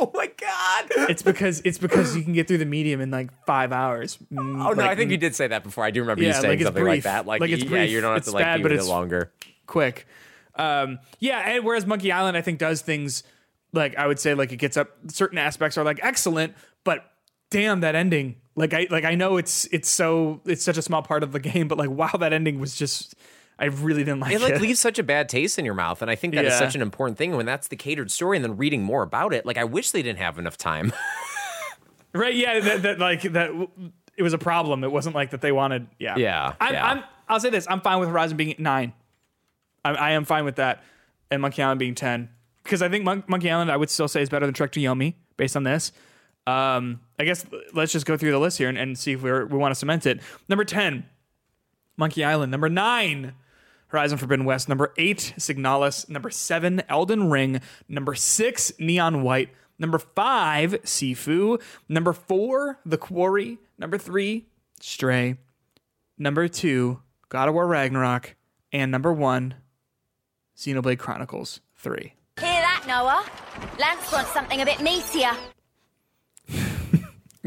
[0.00, 1.10] No, my God.
[1.10, 4.18] It's because it's because you can get through the medium in like five hours.
[4.36, 4.42] Oh
[4.72, 5.84] no, I think you did say that before.
[5.84, 7.26] I do remember you saying like something like that.
[7.26, 7.90] Like, Like, it's yeah, brief.
[7.90, 9.32] you don't have It's to like bad, but it's- longer.
[9.66, 10.06] quick.
[10.54, 13.22] Um, yeah, and whereas Monkey Island, I think does things
[13.72, 14.90] like I would say like it gets up.
[15.08, 16.54] Certain aspects are like excellent,
[16.84, 17.04] but
[17.50, 18.36] damn that ending.
[18.56, 21.38] Like I like I know it's it's so it's such a small part of the
[21.50, 23.14] game, but like wow, that ending was just
[23.58, 24.52] I really didn't like It it.
[24.52, 26.58] like leaves such a bad taste in your mouth, and I think that is Yeah.
[26.60, 28.36] such an important thing when that's the catered story.
[28.36, 30.92] And then reading more about it, like I wish they didn't have enough time.
[32.14, 32.34] Right?
[32.34, 32.60] Yeah.
[32.60, 33.50] That, that like that.
[34.16, 34.82] It was a problem.
[34.82, 35.86] It wasn't like that they wanted.
[35.98, 36.16] Yeah.
[36.16, 36.86] Yeah, I'm, yeah.
[36.86, 37.04] I'm.
[37.28, 37.66] I'll say this.
[37.68, 38.94] I'm fine with Horizon being nine.
[39.84, 40.82] I, I am fine with that,
[41.30, 42.30] and Monkey Island being ten
[42.64, 44.80] because I think Mon- Monkey Island I would still say is better than Trek to
[44.80, 45.92] Yomi based on this.
[46.46, 47.44] Um, I guess
[47.74, 49.78] let's just go through the list here and, and see if we're, we want to
[49.78, 50.20] cement it.
[50.48, 51.04] Number ten,
[51.98, 52.50] Monkey Island.
[52.50, 53.34] Number nine.
[53.88, 54.68] Horizon Forbidden West.
[54.68, 56.08] Number eight, Signalis.
[56.08, 57.60] Number seven, Elden Ring.
[57.88, 59.50] Number six, Neon White.
[59.78, 61.60] Number five, Sifu.
[61.88, 63.58] Number four, The Quarry.
[63.78, 64.46] Number three,
[64.80, 65.36] Stray.
[66.16, 68.34] Number two, God of War Ragnarok.
[68.72, 69.54] And number one,
[70.56, 72.00] Xenoblade Chronicles 3.
[72.02, 73.24] Hear that, Noah?
[73.78, 75.34] Lanz wants something a bit meatier.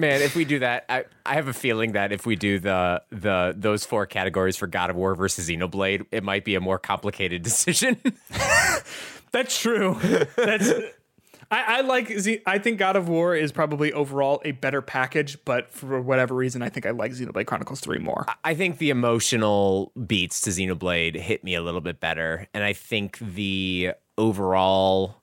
[0.02, 3.03] Man, if we do that, I, I have a feeling that if we do the
[3.11, 6.80] the those four categories for God of War versus Xenoblade, it might be a more
[6.80, 7.98] complicated decision.
[9.32, 9.99] That's true.
[10.36, 10.72] That's.
[11.52, 12.07] I, I like.
[12.18, 16.34] Z- I think God of War is probably overall a better package, but for whatever
[16.34, 18.26] reason, I think I like Xenoblade Chronicles 3 more.
[18.44, 22.73] I think the emotional beats to Xenoblade hit me a little bit better, and I
[22.73, 25.20] think the overall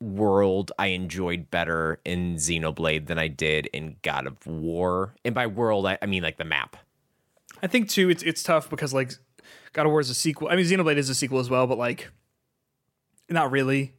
[0.00, 5.14] world I enjoyed better in Xenoblade than I did in God of War.
[5.24, 6.76] And by world, I, I mean like the map.
[7.62, 9.12] I think too, it's it's tough because like
[9.72, 10.48] God of War is a sequel.
[10.48, 12.10] I mean, Xenoblade is a sequel as well, but like,
[13.28, 13.94] not really.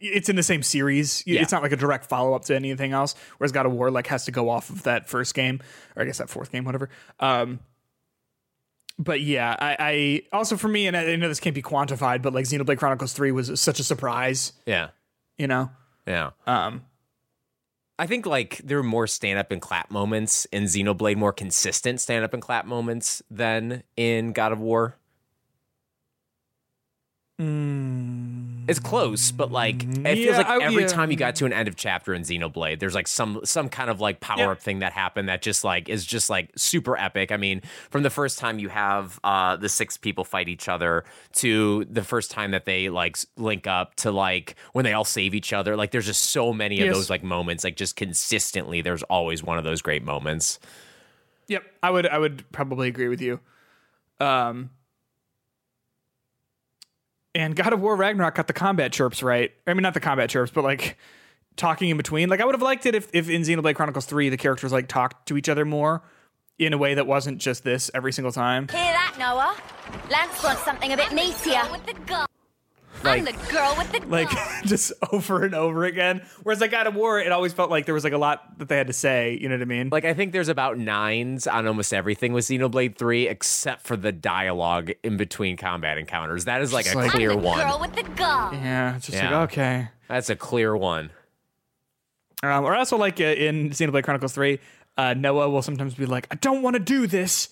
[0.00, 1.22] It's in the same series.
[1.26, 1.42] Yeah.
[1.42, 3.14] It's not like a direct follow up to anything else.
[3.36, 5.60] Whereas God of War like has to go off of that first game,
[5.96, 6.88] or I guess that fourth game, whatever.
[7.20, 7.60] Um,
[8.98, 12.22] but yeah, I, I also for me, and I, I know this can't be quantified,
[12.22, 14.52] but like Xenoblade Chronicles Three was such a surprise.
[14.64, 14.88] Yeah.
[15.42, 15.70] You know,
[16.06, 16.30] Yeah.
[16.46, 16.84] um,
[17.98, 22.00] I think like there were more stand up and clap moments in Xenoblade, more consistent
[22.00, 24.94] stand up and clap moments than in God of War.
[28.68, 30.88] It's close, but like it feels Mm, like I- every yeah.
[30.88, 33.90] time you got to an end of chapter in Xenoblade, there's like some some kind
[33.90, 37.32] of like power up thing that happened that just like is just like super epic.
[37.32, 41.04] I mean, from the first time you have uh the six people fight each other
[41.34, 45.34] to the first time that they like link up to like when they all save
[45.34, 47.64] each other, like there's just so many of those like moments.
[47.64, 50.60] Like just consistently, there's always one of those great moments.
[51.48, 53.40] Yep, I would I would probably agree with you.
[54.20, 54.70] Um
[57.34, 59.52] and God of War Ragnarok got the combat chirps right.
[59.66, 60.96] I mean not the combat chirps, but like
[61.56, 62.28] talking in between.
[62.28, 64.88] Like I would have liked it if if in Xenoblade Chronicles 3 the characters like
[64.88, 66.02] talked to each other more
[66.58, 68.68] in a way that wasn't just this every single time.
[68.68, 69.56] Hear that, Noah?
[70.10, 72.28] Lanz wants something a bit meatier.
[73.02, 73.10] With the.
[73.10, 74.10] I'm the girl with the gun.
[74.10, 74.28] Like
[74.64, 76.22] just over and over again.
[76.42, 78.68] Whereas like God of War, it always felt like there was like a lot that
[78.68, 79.88] they had to say, you know what I mean?
[79.90, 84.12] Like I think there's about nines on almost everything with Xenoblade 3 except for the
[84.12, 86.44] dialogue in between combat encounters.
[86.46, 87.58] That is like a like- clear I'm the one.
[87.58, 88.54] girl with the gun.
[88.54, 89.38] yeah, just Yeah.
[89.40, 89.88] like okay.
[90.08, 91.10] That's a clear one.
[92.42, 94.58] Um, or also like uh, in Xenoblade Chronicles Three,
[94.96, 97.48] uh, Noah will sometimes be like, "I don't want to do this."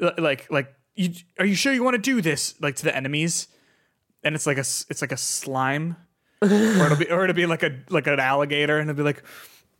[0.00, 1.10] L- Like, like, you
[1.40, 2.54] are you sure you want to do this?
[2.60, 3.48] Like to the enemies,
[4.24, 5.96] and it's like a it's like a slime,
[6.42, 9.22] or it'll be or it'll be like a like an alligator, and it'll be like,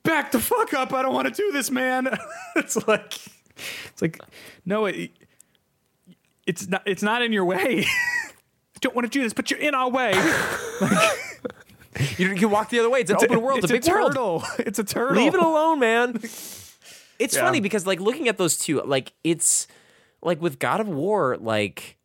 [0.03, 0.93] "Back the fuck up!
[0.93, 2.09] I don't want to do this, man."
[2.57, 3.15] it's like,
[3.89, 4.21] it's like,
[4.65, 5.11] no, it,
[6.47, 7.85] it's not it's not in your way.
[7.85, 10.13] I don't want to do this, but you're in our way.
[10.81, 13.01] like, You can walk the other way.
[13.01, 13.59] It's an open world.
[13.65, 14.13] It's, It's a big world.
[14.13, 14.45] turtle.
[14.59, 15.17] It's a turtle.
[15.17, 16.21] Leave it alone, man.
[17.19, 17.41] It's Yeah.
[17.45, 19.67] funny because like looking at those two, like it's
[20.23, 21.96] like with God of War, like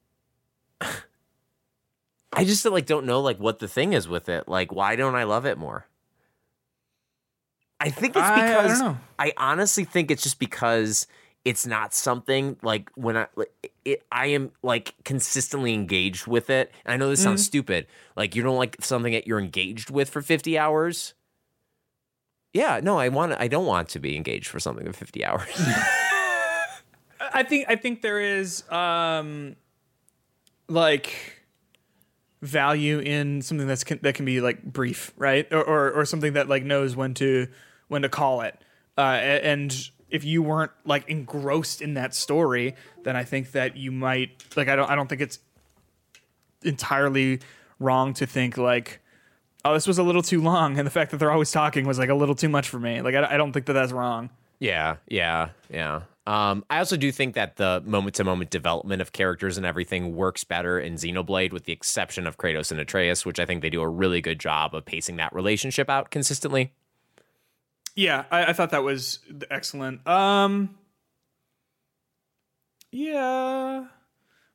[2.33, 4.47] I just like don't know like what the thing is with it.
[4.47, 5.85] Like why don't I love it more?
[7.79, 8.97] I think it's I- I don't because know.
[9.19, 11.07] I honestly think it's just because
[11.43, 13.51] it's not something like when I like
[13.83, 16.71] it I am like consistently engaged with it.
[16.85, 17.29] And I know this Mm-hmm.
[17.29, 17.87] sounds stupid.
[18.15, 21.15] Like you don't like something that you're engaged with for 50 hours.
[22.53, 25.47] Yeah, no, I want I don't want to be engaged for something for 50 hours.
[27.33, 29.55] I think I think there is um
[30.67, 31.40] like
[32.41, 35.47] value in something that's can, that can be like brief, right?
[35.51, 37.47] Or, or or something that like knows when to
[37.87, 38.57] when to call it.
[38.97, 43.91] Uh, and if you weren't like engrossed in that story, then I think that you
[43.91, 45.39] might like I don't I don't think it's
[46.63, 47.39] entirely
[47.79, 48.99] wrong to think like
[49.65, 51.97] oh this was a little too long and the fact that they're always talking was
[51.97, 53.01] like a little too much for me.
[53.01, 54.29] Like I, I don't think that that's wrong.
[54.59, 56.01] Yeah, yeah, yeah.
[56.31, 60.15] Um, I also do think that the moment to moment development of characters and everything
[60.15, 63.69] works better in Xenoblade, with the exception of Kratos and Atreus, which I think they
[63.69, 66.71] do a really good job of pacing that relationship out consistently.
[67.97, 70.07] Yeah, I, I thought that was excellent.
[70.07, 70.77] Um,
[72.93, 73.89] yeah, I'm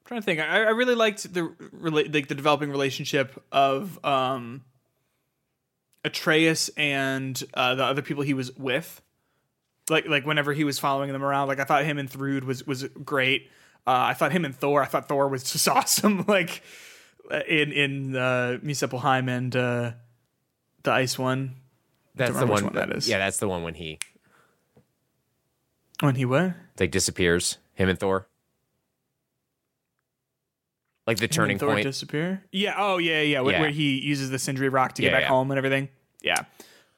[0.07, 0.41] trying to think.
[0.41, 4.65] I, I really liked the like the developing relationship of um,
[6.07, 9.03] Atreus and uh, the other people he was with.
[9.89, 12.67] Like like whenever he was following them around, like I thought him and Thrud was
[12.67, 13.51] was great.
[13.87, 14.83] Uh, I thought him and Thor.
[14.83, 16.25] I thought Thor was just awesome.
[16.27, 16.63] Like
[17.49, 19.93] in in uh, Muspelheim and uh,
[20.83, 21.57] the Ice one
[22.15, 23.09] That's the one, one that is.
[23.09, 23.99] Yeah, that's the one when he
[26.01, 26.55] when he what?
[26.81, 27.59] like disappears.
[27.75, 28.27] Him and Thor.
[31.07, 31.85] Like the turning Thor point.
[31.85, 32.43] disappear?
[32.51, 32.75] Yeah.
[32.77, 33.41] Oh, yeah, yeah.
[33.41, 33.61] Where, Yeah.
[33.61, 35.29] where he uses the Sindri rock to get Yeah, back yeah.
[35.29, 35.89] home and everything.
[36.23, 36.43] Yeah.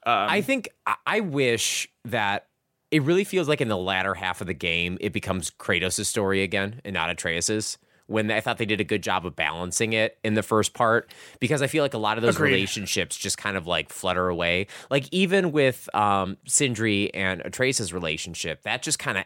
[0.07, 0.71] I think
[1.07, 2.47] I wish that
[2.91, 6.43] it really feels like in the latter half of the game it becomes Kratos' story
[6.43, 7.79] again and not Atreus's.
[8.07, 11.13] When I thought they did a good job of balancing it in the first part,
[11.41, 12.53] because I feel like a lot of those Agreed.
[12.53, 14.69] relationships just kind of like flutter away.
[14.91, 19.25] Like even with um, Sindri and Atreus' relationship, that just kind of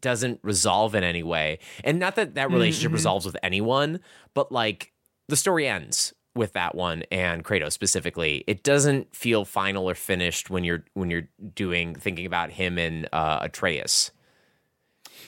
[0.00, 1.60] doesn't resolve in any way.
[1.84, 4.00] And not that that relationship resolves with anyone,
[4.34, 4.92] but like
[5.28, 8.44] the story ends with that one and Kratos specifically.
[8.46, 13.08] It doesn't feel final or finished when you're when you're doing thinking about him and
[13.12, 14.10] uh, Atreus.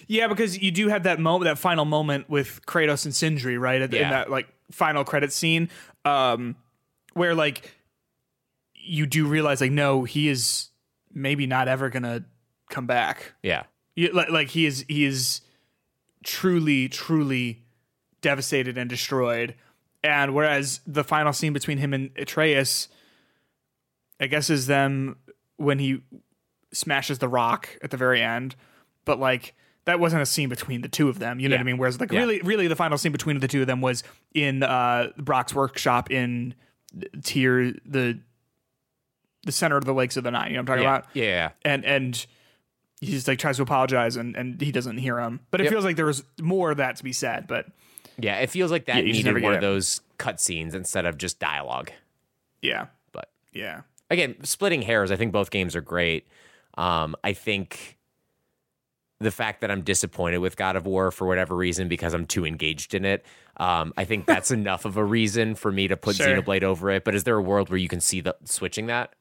[0.07, 3.83] Yeah, because you do have that moment, that final moment with Kratos and Sindri, right?
[3.83, 4.11] At, In Yeah.
[4.11, 5.69] that like final credit scene,
[6.05, 6.57] um,
[7.15, 7.75] where like
[8.75, 10.69] you do realize, like, no, he is
[11.13, 12.25] maybe not ever gonna
[12.71, 13.33] come back.
[13.43, 13.65] Yeah.
[13.97, 15.41] You, like, like he is, he is
[16.25, 17.65] truly, truly
[18.21, 19.55] devastated and destroyed.
[20.09, 22.89] And whereas the final scene between him and Atreus,
[24.19, 25.17] I guess, is them
[25.59, 26.01] when he
[26.73, 28.57] smashes the rock at the very end,
[29.05, 29.55] but like
[29.85, 31.41] that wasn't a scene between the two of them.
[31.41, 31.77] You know what I mean?
[31.77, 32.21] Whereas like Yeah.
[32.21, 34.03] really, really, the final scene between the two of them was
[34.33, 36.55] in uh, Brok's workshop in
[37.23, 38.19] Tyr, the
[39.45, 40.51] the center of the Lakes of the Nine.
[40.51, 40.97] You know what I'm talking Yeah.
[40.97, 41.07] about?
[41.15, 41.25] Yeah.
[41.25, 41.51] yeah.
[41.65, 42.27] and and
[43.01, 45.41] he just like tries to apologize and and he doesn't hear him.
[45.51, 45.73] But it Yep.
[45.73, 47.47] feels like there was more of that to be said.
[47.47, 47.67] But
[48.19, 49.63] Yeah, it feels like that Yeah, you just never needed one of it.
[49.63, 51.91] those cutscenes instead of just dialogue.
[52.63, 56.27] yeah, But yeah, again, splitting hairs, I think both games are great.
[56.77, 57.97] Um, I think
[59.21, 62.45] the fact that I'm disappointed with God of War for whatever reason because I'm too
[62.47, 63.25] engaged in it,
[63.57, 66.27] um, I think that's enough of a reason for me to put Sure.
[66.27, 67.05] Xenoblade over it.
[67.05, 69.15] But is there a world where you can see the switching that?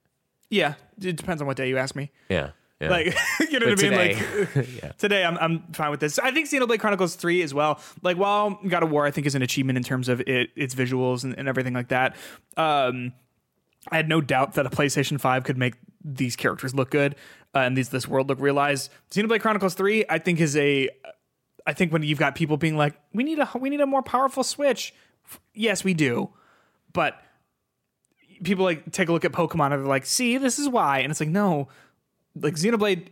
[0.50, 0.76] yeah.
[1.02, 2.12] It depends on what day you ask me.
[2.30, 2.52] Yeah.
[2.80, 2.90] Yeah.
[2.90, 3.06] Like
[3.52, 4.16] you know But what I mean?
[4.16, 6.20] today- Like today, I'm I'm fine with this.
[6.20, 7.80] I think Xenoblade Chronicles Three as well.
[8.02, 10.76] Like while God of War, I think is an achievement in terms of it, its
[10.76, 12.16] visuals and, and everything like that.
[12.56, 13.14] Um,
[13.90, 17.16] I had no doubt that a PlayStation Five could make these characters look good
[17.56, 18.92] uh, and these this world look realized.
[19.12, 20.90] Xenoblade Chronicles Three, I think, is a.
[21.66, 24.02] I think when you've got people being like, "We need a we need a more
[24.04, 24.94] powerful Switch,"
[25.54, 26.30] yes, we do,
[26.94, 27.22] but
[28.44, 31.12] people like take a look at Pokemon and they're like, "See, this is why," and
[31.12, 31.68] it's like, no,
[32.42, 33.08] like Xenoblade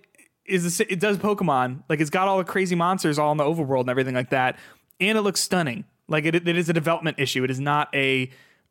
[0.45, 3.43] is the, it does Pokemon like it's got all the crazy monsters all in the
[3.43, 4.57] overworld and everything like that,
[4.99, 5.85] and it looks stunning.
[6.07, 7.43] Like it, it is a development issue.
[7.43, 8.29] It is not a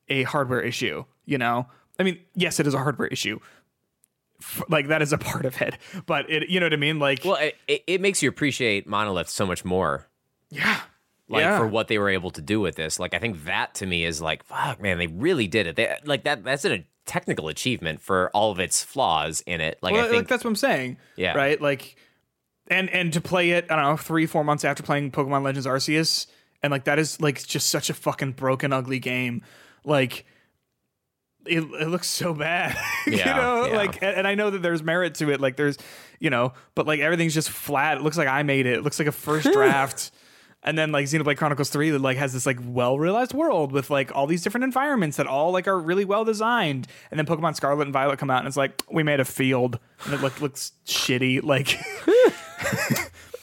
[0.09, 1.05] a hardware issue.
[1.25, 1.67] You know,
[1.99, 3.41] I mean, yes, it is a hardware issue.
[4.69, 6.99] Like that is a part of it, but it, you know what I mean?
[6.99, 10.07] Like, well, it, it, makes you appreciate Monolith so much more.
[10.51, 10.81] yeah,
[11.29, 11.59] like yeah.
[11.59, 12.99] for what they were able to do with this.
[12.99, 15.77] Like I think that to me is like fuck man, they really did it.
[15.77, 19.79] They like that that's a technical achievement for all of its flaws in it.
[19.83, 20.97] Like well, I like think that's what I'm saying.
[21.17, 21.35] Yeah.
[21.35, 21.61] Right.
[21.61, 21.97] Like,
[22.69, 25.67] and and to play it, I don't know, three four months after playing Pokemon Legends
[25.67, 26.27] Arceus,
[26.63, 29.43] and like that is like just such a fucking broken, ugly game.
[29.85, 30.25] Like.
[31.47, 32.75] It, it looks so bad,
[33.07, 33.67] you Yeah, know.
[33.67, 33.77] yeah.
[33.77, 35.43] Like, and, and I know that there's merit to it.
[35.43, 35.77] Like, there's,
[36.19, 37.99] you know, but like everything's just flat.
[37.99, 38.79] It looks like I made it.
[38.79, 40.11] It looks like a first draft.
[40.67, 43.91] And then like Xenoblade Chronicles 3 that like has this like well realized world with
[43.91, 46.87] like all these different environments that all like are really well designed.
[47.11, 49.79] And then Pokemon Scarlet and Violet come out and it's like we made a field
[50.05, 51.43] and it look, looks shitty.
[51.43, 51.79] Like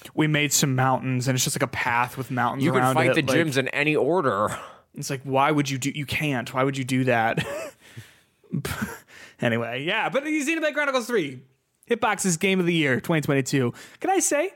[0.15, 3.15] we made some mountains and it's just like a path with mountains you can fight
[3.15, 3.27] it.
[3.27, 4.57] the Like, gyms in any order.
[4.95, 5.91] It's like why would you do?
[5.93, 6.52] You can't.
[6.53, 7.45] Why would you do that?
[9.41, 10.10] anyway, yeah.
[10.10, 11.39] But Xenoblade Chronicles 3,
[11.89, 13.73] Hitbox's Game of the Year 2022.
[13.99, 14.53] Can I say,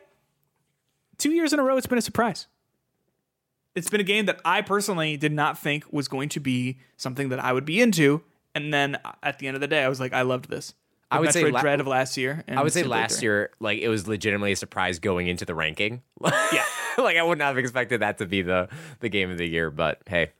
[1.18, 2.48] two years in a row, it's been a surprise.
[3.76, 7.30] It's been a game that I personally did not think was going to be something
[7.30, 8.22] that I would be into.
[8.54, 10.74] And then uh, at the end of the day, I was like, I loved this.
[11.12, 12.44] I would say la- Dread of last year.
[12.48, 13.26] and I would say last 3.
[13.26, 16.02] year, like it was legitimately a surprise going into the ranking.
[16.54, 16.64] Yeah.
[16.98, 18.70] like I would not have expected that to be the
[19.02, 20.32] the game of the year, but hey,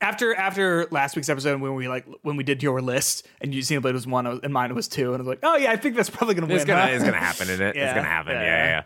[0.00, 3.60] after after last week's episode when we like when we did your list and you
[3.60, 5.96] Xenoblade was one and mine was two and I was like, oh yeah, I think
[5.96, 6.56] that's probably gonna win.
[6.56, 6.88] it's gonna huh?
[6.92, 7.76] it's gonna happen in it.
[7.76, 8.32] Yeah, it's gonna happen.
[8.32, 8.64] yeah, Yeah, yeah.
[8.64, 8.82] yeah.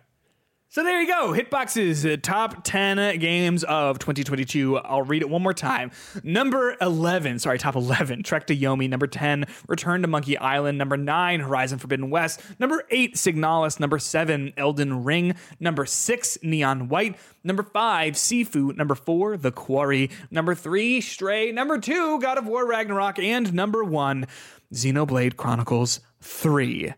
[0.73, 1.35] So there you go.
[1.35, 4.79] Hitbox's uh, top 10 games of 2022.
[4.79, 5.91] I'll read it one more time.
[6.23, 8.89] Number 11, sorry, top 11, Trek to Yomi.
[8.89, 10.79] Number 10, Return to Monkey Island.
[10.79, 12.41] Number 9, Horizon Forbidden West.
[12.59, 13.81] Number 8, Signalis.
[13.81, 15.35] Number 7, Elden Ring.
[15.61, 17.19] Number 6, Neon White.
[17.45, 18.75] Number 5, Sifu.
[18.75, 20.09] Number 4, The Quarry.
[20.31, 21.53] Number 3, Stray.
[21.53, 23.19] Number 2, God of War Ragnarok.
[23.19, 24.27] And number 1,
[24.73, 26.95] Xenoblade Chronicles 3.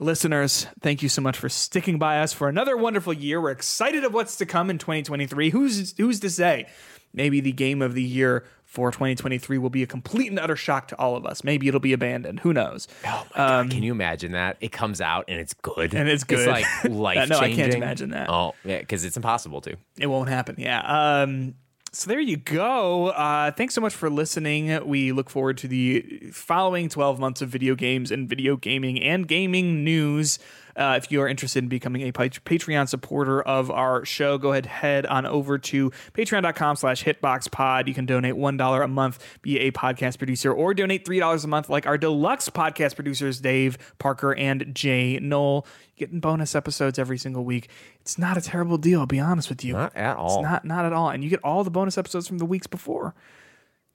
[0.00, 3.40] Listeners, thank you so much for sticking by us for another wonderful year.
[3.40, 5.50] We're excited of what's to come in 2023.
[5.50, 6.66] Who's who's to say?
[7.12, 10.86] Maybe the game of the year for 2023 will be a complete and utter shock
[10.88, 11.42] to all of us.
[11.42, 12.40] Maybe it'll be abandoned.
[12.40, 12.86] Who knows?
[13.04, 14.56] Oh my god, can you imagine that?
[14.60, 15.92] It comes out and it's good.
[15.94, 16.40] Um, And it's good.
[16.40, 17.36] It's like life changing.
[17.36, 18.28] No, I can't imagine that.
[18.30, 19.76] Oh, yeah, because it's impossible to.
[19.98, 20.56] It won't happen.
[20.58, 20.80] Yeah.
[21.22, 21.54] Um,
[21.92, 23.08] so there you go.
[23.08, 24.86] Uh, thanks so much for listening.
[24.86, 29.26] We look forward to the following 12 months of video games and video gaming and
[29.26, 30.38] gaming news.
[30.78, 34.66] Uh, if you are interested in becoming a Patreon supporter of our show, go ahead
[34.66, 37.88] head on over to patreon.com slash hitboxpod.
[37.88, 41.68] You can donate $1 a month, be a podcast producer, or donate $3 a month
[41.68, 45.66] like our deluxe podcast producers, Dave, Parker, and Jay Knoll.
[45.96, 47.68] Getting bonus episodes every single week.
[48.00, 49.72] It's not a terrible deal, I'll be honest with you.
[49.72, 50.38] Not at all.
[50.38, 51.10] It's not not at all.
[51.10, 53.16] And you get all the bonus episodes from the weeks before.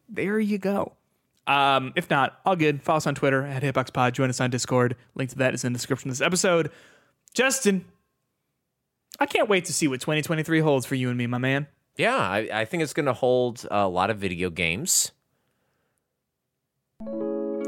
[0.10, 0.98] There you go.
[1.46, 2.82] Um, if not, all good.
[2.82, 4.14] Follow us on Twitter at HitboxPod.
[4.14, 4.96] Join us on Discord.
[5.16, 6.72] Link to that is in the description of this episode.
[7.34, 7.86] Justin,
[9.20, 11.68] I can't wait to see what 2023 holds for you and me, my man.
[11.98, 15.12] Yeah, I, I think it's going to hold a lot of video games.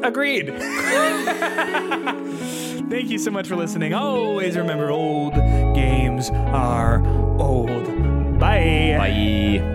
[0.04, 0.48] Agreed.
[2.90, 3.94] Thank you so much for listening.
[3.94, 5.34] Always remember old
[5.76, 7.06] games are
[7.40, 7.86] old.
[8.40, 8.96] Bye.
[8.98, 9.75] Bye.